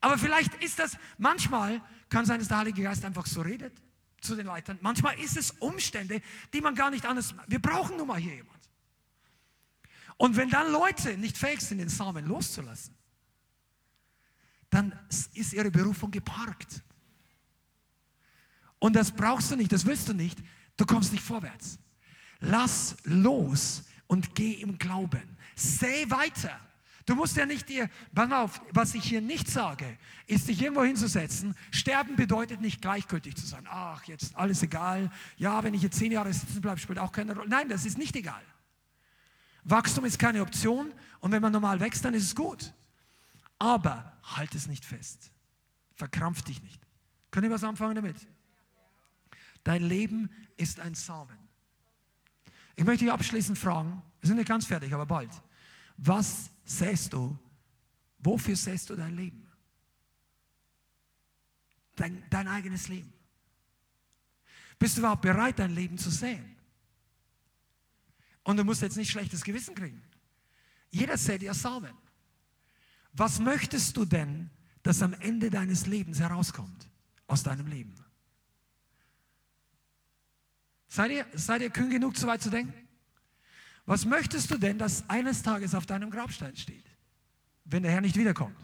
[0.01, 3.81] Aber vielleicht ist das, manchmal kann sein, dass der Heilige Geist einfach so redet
[4.25, 4.77] zu den Leitern.
[4.81, 6.21] Manchmal ist es Umstände,
[6.53, 7.33] die man gar nicht anders.
[7.47, 8.55] Wir brauchen nun mal hier jemand.
[10.17, 12.95] Und wenn dann Leute nicht fähig sind, den Samen loszulassen,
[14.69, 14.97] dann
[15.33, 16.81] ist ihre Berufung geparkt.
[18.79, 20.37] Und das brauchst du nicht, das willst du nicht.
[20.77, 21.79] Du kommst nicht vorwärts.
[22.39, 25.37] Lass los und geh im Glauben.
[25.55, 26.59] Seh weiter.
[27.05, 30.83] Du musst ja nicht dir, pass auf, was ich hier nicht sage, ist dich irgendwo
[30.83, 31.55] hinzusetzen.
[31.69, 33.67] Sterben bedeutet nicht gleichgültig zu sein.
[33.69, 35.11] Ach, jetzt alles egal.
[35.37, 37.47] Ja, wenn ich jetzt zehn Jahre sitzen bleibe, spielt auch keine Rolle.
[37.47, 38.41] Nein, das ist nicht egal.
[39.63, 42.73] Wachstum ist keine Option und wenn man normal wächst, dann ist es gut.
[43.59, 45.31] Aber halt es nicht fest.
[45.93, 46.81] Verkrampf dich nicht.
[47.29, 48.15] Können wir was anfangen damit?
[49.63, 51.37] Dein Leben ist ein Samen.
[52.75, 55.29] Ich möchte dich abschließend fragen, wir sind nicht ganz fertig, aber bald.
[55.97, 57.37] Was säst du?
[58.19, 59.47] Wofür säst du dein Leben?
[61.95, 63.13] Dein, dein eigenes Leben.
[64.77, 66.55] Bist du überhaupt bereit, dein Leben zu säen?
[68.43, 70.01] Und du musst jetzt nicht schlechtes Gewissen kriegen.
[70.91, 71.93] Jeder sät ja Samen.
[73.13, 74.49] Was möchtest du denn,
[74.83, 76.89] dass am Ende deines Lebens herauskommt
[77.27, 77.95] aus deinem Leben?
[80.87, 82.84] Seid ihr, seid ihr kühn genug, so weit zu denken?
[83.85, 86.85] Was möchtest du denn, dass eines Tages auf deinem Grabstein steht,
[87.65, 88.57] wenn der Herr nicht wiederkommt?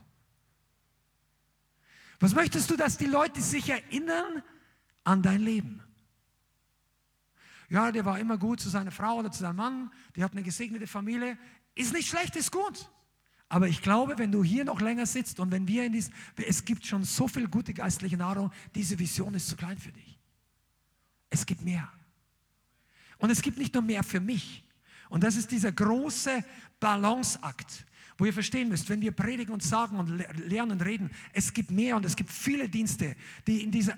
[2.19, 4.43] Was möchtest du, dass die Leute sich erinnern
[5.03, 5.81] an dein Leben?
[7.69, 10.43] Ja, der war immer gut zu seiner Frau oder zu seinem Mann, die hat eine
[10.43, 11.37] gesegnete Familie.
[11.73, 12.89] Ist nicht schlecht, ist gut.
[13.47, 16.63] Aber ich glaube, wenn du hier noch länger sitzt und wenn wir in diesem, es
[16.65, 20.19] gibt schon so viel gute geistliche Nahrung, diese Vision ist zu klein für dich.
[21.29, 21.91] Es gibt mehr.
[23.17, 24.63] Und es gibt nicht nur mehr für mich.
[25.11, 26.41] Und das ist dieser große
[26.79, 27.85] Balanceakt,
[28.17, 30.07] wo ihr verstehen müsst, wenn wir predigen und sagen und
[30.47, 33.97] lernen und reden, es gibt mehr und es gibt viele Dienste, die in dieser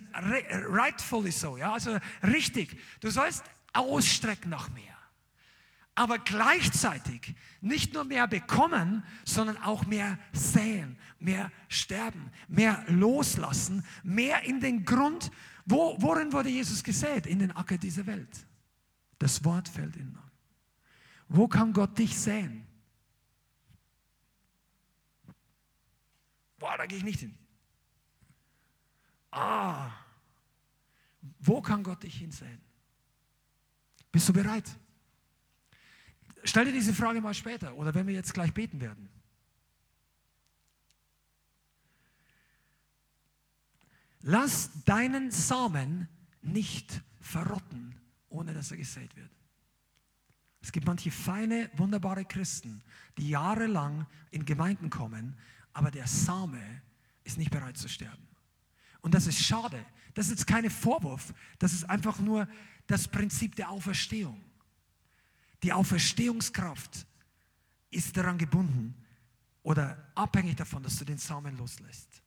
[0.70, 2.82] rightfully so, ja, also richtig.
[3.00, 4.98] Du sollst ausstrecken nach mehr.
[5.94, 14.42] Aber gleichzeitig nicht nur mehr bekommen, sondern auch mehr säen, mehr sterben, mehr loslassen, mehr
[14.46, 15.30] in den Grund.
[15.68, 17.28] Wo, worin wurde Jesus gesät?
[17.28, 18.48] In den Acker dieser Welt.
[19.20, 20.23] Das Wort fällt in.
[21.36, 22.64] Wo kann Gott dich säen?
[26.60, 27.36] Boah, da gehe ich nicht hin.
[29.32, 29.92] Ah,
[31.40, 32.62] wo kann Gott dich hinsäen?
[34.12, 34.78] Bist du bereit?
[36.44, 39.10] Stell dir diese Frage mal später oder wenn wir jetzt gleich beten werden.
[44.22, 46.08] Lass deinen Samen
[46.44, 48.00] nicht verrotten,
[48.30, 49.32] ohne dass er gesät wird.
[50.64, 52.82] Es gibt manche feine, wunderbare Christen,
[53.18, 55.36] die jahrelang in Gemeinden kommen,
[55.74, 56.82] aber der Same
[57.26, 58.26] ist nicht bereit zu sterben.
[59.02, 59.86] Und das ist schade.
[60.14, 61.34] Das ist jetzt kein Vorwurf.
[61.60, 62.48] Das ist einfach nur
[62.88, 64.42] das Prinzip der Auferstehung.
[65.64, 67.06] Die Auferstehungskraft
[67.92, 68.96] ist daran gebunden
[69.64, 72.23] oder abhängig davon, dass du den Samen loslässt.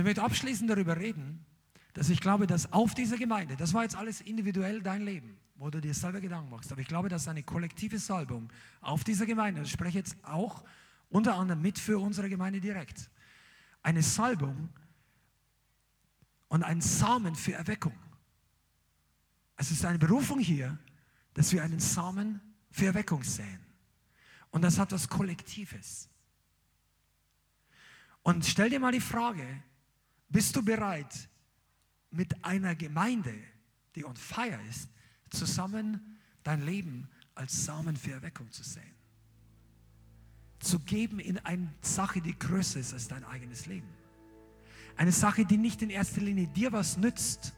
[0.00, 1.44] Und ich möchte abschließend darüber reden,
[1.92, 5.68] dass ich glaube, dass auf dieser Gemeinde, das war jetzt alles individuell dein Leben, wo
[5.68, 8.50] du dir selber Gedanken machst, aber ich glaube, dass eine kollektive Salbung
[8.80, 10.64] auf dieser Gemeinde, ich spreche jetzt auch
[11.10, 13.10] unter anderem mit für unsere Gemeinde direkt,
[13.82, 14.70] eine Salbung
[16.48, 17.98] und ein Samen für Erweckung.
[19.56, 20.78] Es ist eine Berufung hier,
[21.34, 22.40] dass wir einen Samen
[22.70, 23.60] für Erweckung säen.
[24.50, 26.08] Und das hat was Kollektives.
[28.22, 29.44] Und stell dir mal die Frage,
[30.30, 31.28] bist du bereit,
[32.10, 33.34] mit einer Gemeinde,
[33.94, 34.88] die on fire ist,
[35.30, 38.94] zusammen dein Leben als Samen für Erweckung zu sehen?
[40.60, 43.88] Zu geben in eine Sache, die größer ist als dein eigenes Leben.
[44.96, 47.54] Eine Sache, die nicht in erster Linie dir was nützt,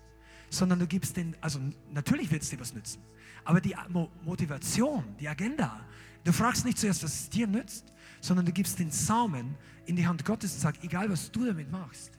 [0.51, 1.59] sondern du gibst den, also
[1.91, 3.03] natürlich wird es dir was nützen,
[3.45, 3.75] aber die
[4.23, 5.85] Motivation, die Agenda,
[6.25, 10.07] du fragst nicht zuerst, was es dir nützt, sondern du gibst den Samen in die
[10.07, 12.13] Hand Gottes und sagst, egal was du damit machst,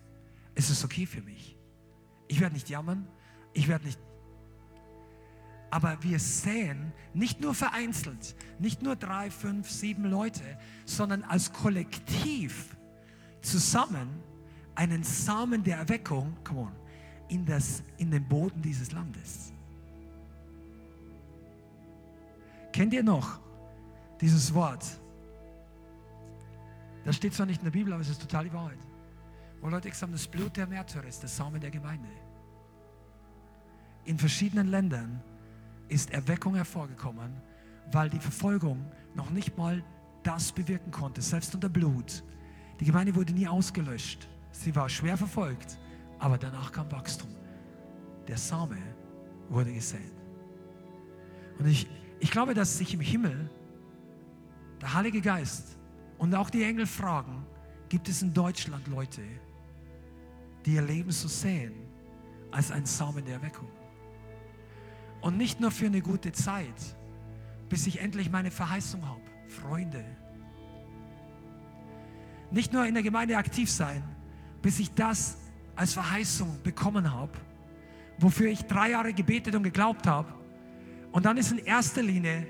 [0.56, 1.58] es ist okay für mich.
[2.28, 3.08] Ich werde nicht jammern,
[3.54, 4.00] ich werde nicht.
[5.70, 10.44] Aber wir säen nicht nur vereinzelt, nicht nur drei, fünf, sieben Leute,
[10.86, 12.76] sondern als Kollektiv
[13.42, 14.22] zusammen
[14.76, 16.72] einen Samen der Erweckung, come on,
[17.28, 19.52] in, das, in den Boden dieses Landes.
[22.72, 23.40] Kennt ihr noch
[24.22, 24.86] dieses Wort?
[27.06, 28.80] Das steht zwar nicht in der Bibel, aber es ist total die Wahrheit.
[29.64, 32.10] Wo Leute gesagt haben, das Blut der Märtyrer ist der Samen der Gemeinde.
[34.04, 35.24] In verschiedenen Ländern
[35.88, 37.42] ist Erweckung hervorgekommen,
[37.90, 38.86] weil die Verfolgung
[39.16, 39.82] noch nicht mal
[40.22, 42.26] das bewirken konnte, selbst unter Blut.
[42.82, 44.28] Die Gemeinde wurde nie ausgelöscht.
[44.52, 45.80] Sie war schwer verfolgt,
[46.20, 47.30] aber danach kam Wachstum.
[48.28, 48.78] Der Same
[49.48, 50.12] wurde gesät.
[51.58, 51.88] Und ich,
[52.20, 53.50] ich glaube, dass sich im Himmel
[54.82, 55.78] der Heilige Geist
[56.18, 57.46] und auch die Engel fragen,
[57.88, 59.22] gibt es in Deutschland Leute,
[60.66, 61.74] die ihr Leben so sehen
[62.52, 63.70] als ein Samen der Erweckung.
[65.22, 66.96] Und nicht nur für eine gute Zeit,
[67.70, 69.22] bis ich endlich meine Verheißung habe.
[69.48, 70.04] Freunde.
[72.52, 74.04] Nicht nur in der Gemeinde aktiv sein,
[74.62, 75.38] bis ich das
[75.76, 77.32] als Verheißung bekommen habe,
[78.20, 80.34] wofür ich drei Jahre gebetet und geglaubt habe.
[81.12, 82.48] Und dann ist in erster Linie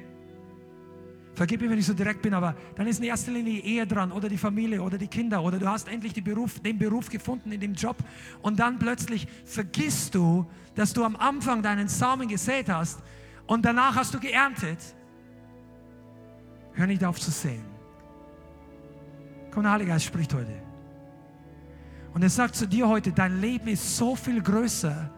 [1.35, 3.87] Vergib mir, wenn ich so direkt bin, aber dann ist in erster Linie die Ehe
[3.87, 7.51] dran oder die Familie oder die Kinder oder du hast endlich Beruf, den Beruf gefunden
[7.51, 7.97] in dem Job
[8.43, 10.45] und dann plötzlich vergisst du,
[10.75, 12.99] dass du am Anfang deinen Samen gesät hast
[13.47, 14.77] und danach hast du geerntet.
[16.73, 17.63] Hör nicht auf zu sehen.
[19.51, 20.53] Komm, der Heilige Geist spricht heute.
[22.13, 25.09] Und er sagt zu dir heute, dein Leben ist so viel größer,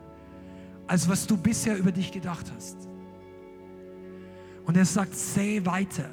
[0.88, 2.95] als was du bisher über dich gedacht hast.
[4.66, 6.10] Und er sagt, seh weiter.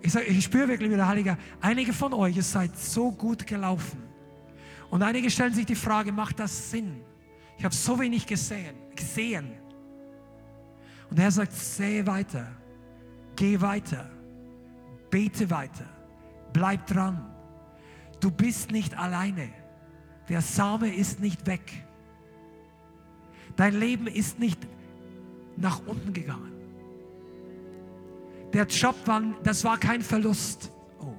[0.00, 4.02] Ich, sag, ich spüre wirklich wieder, Heiliger, einige von euch, ihr seid so gut gelaufen.
[4.90, 7.02] Und einige stellen sich die Frage, macht das Sinn?
[7.58, 9.52] Ich habe so wenig gesehen, gesehen.
[11.10, 12.46] Und er sagt, sähe weiter,
[13.36, 14.08] geh weiter,
[15.10, 15.86] bete weiter,
[16.52, 17.34] bleib dran.
[18.20, 19.50] Du bist nicht alleine.
[20.28, 21.84] Der Same ist nicht weg.
[23.56, 24.60] Dein Leben ist nicht
[25.56, 26.47] nach unten gegangen.
[28.52, 30.72] Der Job war, das war kein Verlust.
[31.00, 31.14] Oh.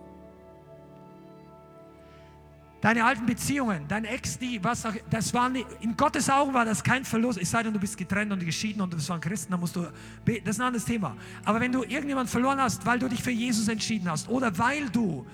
[2.81, 6.65] Deine alten Beziehungen, dein Ex, die, was auch, das war nicht, in Gottes Augen war
[6.65, 7.39] das kein Verlust.
[7.39, 9.83] Es sei denn, du bist getrennt und geschieden und das waren Christen, dann musst du,
[10.25, 11.15] das ist ein anderes Thema.
[11.45, 14.89] Aber wenn du irgendjemand verloren hast, weil du dich für Jesus entschieden hast oder weil
[14.89, 15.25] du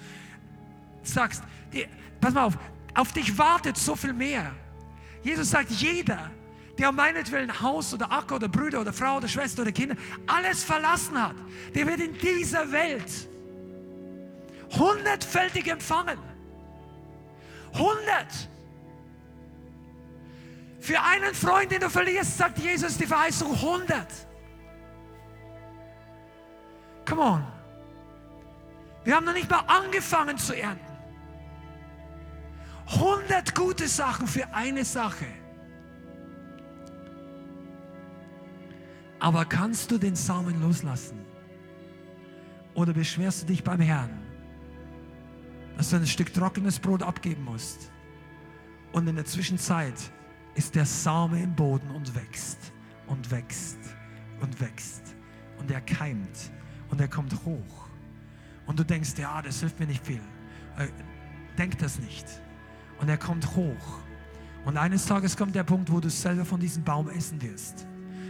[1.03, 1.85] sagst, die,
[2.19, 2.57] pass mal auf,
[2.93, 4.51] auf dich wartet so viel mehr.
[5.23, 6.31] Jesus sagt, jeder,
[6.77, 9.95] der um meinetwillen Haus oder Acker oder Brüder oder Frau oder Schwester oder Kinder
[10.27, 11.35] alles verlassen hat,
[11.73, 13.29] der wird in dieser Welt
[14.71, 16.19] hundertfältig empfangen.
[17.73, 18.49] Hundert.
[20.79, 24.11] Für einen Freund, den du verlierst, sagt Jesus die Verheißung hundert.
[27.07, 27.47] Come on.
[29.03, 30.85] Wir haben noch nicht mal angefangen zu ernten.
[32.99, 35.25] Hundert gute Sachen für eine Sache.
[39.19, 41.19] Aber kannst du den Samen loslassen?
[42.73, 44.09] Oder beschwerst du dich beim Herrn,
[45.77, 47.91] dass du ein Stück trockenes Brot abgeben musst?
[48.91, 49.95] Und in der Zwischenzeit
[50.55, 52.73] ist der Same im Boden und wächst
[53.07, 53.79] und wächst
[54.41, 55.15] und wächst.
[55.59, 56.51] Und er keimt
[56.89, 57.87] und er kommt hoch.
[58.65, 60.21] Und du denkst, ja, das hilft mir nicht viel.
[60.77, 60.87] Äh,
[61.57, 62.25] denk das nicht.
[62.99, 63.99] Und er kommt hoch.
[64.65, 67.87] Und eines Tages kommt der Punkt, wo du selber von diesem Baum essen wirst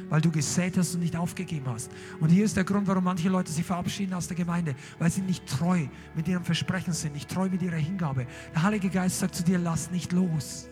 [0.09, 1.91] weil du gesät hast und nicht aufgegeben hast.
[2.19, 5.21] Und hier ist der Grund, warum manche Leute sich verabschieden aus der Gemeinde, weil sie
[5.21, 8.27] nicht treu mit ihrem Versprechen sind, nicht treu mit ihrer Hingabe.
[8.53, 10.69] Der Heilige Geist sagt zu dir, lass nicht los.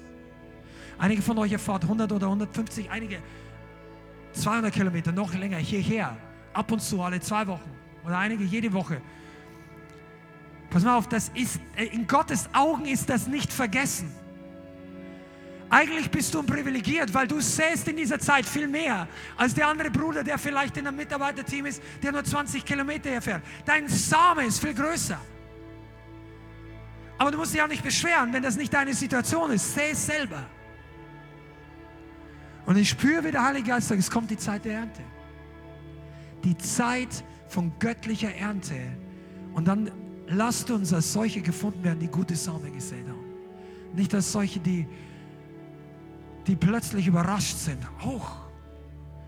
[0.98, 3.20] Einige von euch erfahrt 100 oder 150, einige
[4.34, 6.18] 200 Kilometer, noch länger hierher,
[6.54, 7.70] ab und zu alle zwei Wochen
[8.06, 9.02] oder einige jede Woche.
[10.70, 14.12] Pass mal auf, das ist, äh, in Gottes Augen ist das nicht vergessen.
[15.74, 19.90] Eigentlich bist du privilegiert, weil du säst in dieser Zeit viel mehr als der andere
[19.90, 23.42] Bruder, der vielleicht in einem Mitarbeiterteam ist, der nur 20 Kilometer herfährt.
[23.66, 25.18] Dein Same ist viel größer.
[27.18, 29.74] Aber du musst dich auch nicht beschweren, wenn das nicht deine Situation ist.
[29.74, 30.46] Säh es selber.
[32.68, 35.02] Und ich spüre, wie der Heilige Geist sagt, es kommt die Zeit der Ernte.
[36.44, 38.76] Die Zeit von göttlicher Ernte.
[39.56, 39.90] Und dann
[40.28, 43.26] lasst uns als solche gefunden werden, die gute Samen gesät haben.
[43.96, 44.86] Nicht als solche, die
[46.48, 47.80] die plötzlich überrascht sind.
[48.02, 48.38] Hoch,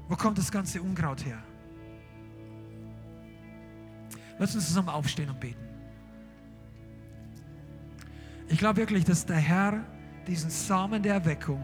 [0.08, 1.42] wo kommt das ganze Unkraut her?
[4.38, 5.64] Lass uns zusammen aufstehen und beten.
[8.50, 9.84] Ich glaube wirklich, dass der Herr
[10.28, 11.62] diesen Samen der Erweckung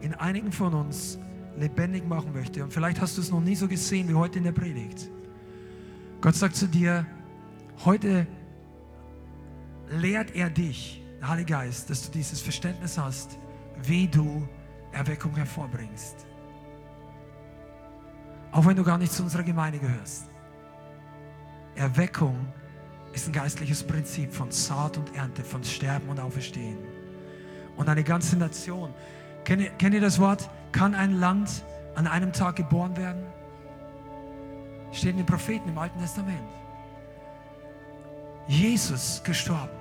[0.00, 1.18] in einigen von uns
[1.56, 2.62] lebendig machen möchte.
[2.64, 5.08] Und vielleicht hast du es noch nie so gesehen wie heute in der Predigt.
[6.20, 7.06] Gott sagt zu dir,
[7.84, 8.26] heute
[9.88, 13.38] lehrt er dich, der Heilige Geist, dass du dieses Verständnis hast,
[13.82, 14.48] wie du
[14.94, 16.26] Erweckung hervorbringst.
[18.52, 20.26] Auch wenn du gar nicht zu unserer Gemeinde gehörst.
[21.74, 22.46] Erweckung
[23.12, 26.78] ist ein geistliches Prinzip von Saat und Ernte, von Sterben und Auferstehen.
[27.76, 28.94] Und eine ganze Nation.
[29.44, 30.48] Kennt ihr, kennt ihr das Wort?
[30.72, 31.64] Kann ein Land
[31.96, 33.24] an einem Tag geboren werden?
[34.92, 36.48] Steht in den Propheten im Alten Testament.
[38.46, 39.76] Jesus gestorben.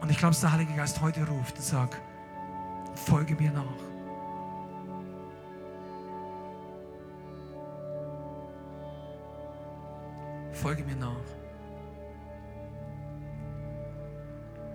[0.00, 2.00] Und ich glaube, dass der Heilige Geist heute ruft und sagt,
[2.98, 3.64] folge mir nach.
[10.52, 11.16] Folge mir nach.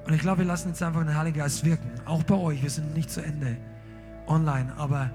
[0.05, 1.91] Und ich glaube, wir lassen jetzt einfach den Heiligen Geist wirken.
[2.05, 2.61] Auch bei euch.
[2.61, 3.57] Wir sind nicht zu Ende
[4.27, 4.73] online.
[4.77, 5.11] Aber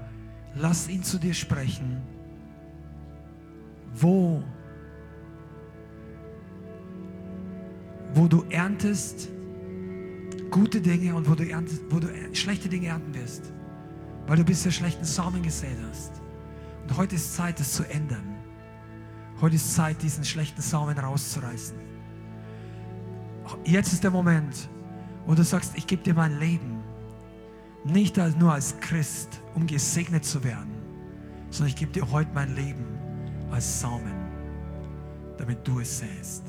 [0.55, 2.01] lass ihn zu dir sprechen.
[3.93, 4.43] Wo,
[8.13, 9.29] wo du erntest,
[10.49, 13.51] gute Dinge und wo du, erntest, wo du schlechte Dinge ernten wirst,
[14.27, 16.11] weil du bisher schlechten Samen gesät hast.
[16.83, 18.35] Und heute ist Zeit, das zu ändern.
[19.41, 21.77] Heute ist Zeit, diesen schlechten Samen rauszureißen.
[23.63, 24.69] Jetzt ist der Moment,
[25.25, 26.83] wo du sagst, ich gebe dir mein Leben.
[27.85, 30.71] Nicht nur als Christ, um gesegnet zu werden,
[31.49, 32.85] sondern ich gebe dir heute mein Leben
[33.51, 34.13] als Samen,
[35.37, 36.48] damit du es säst.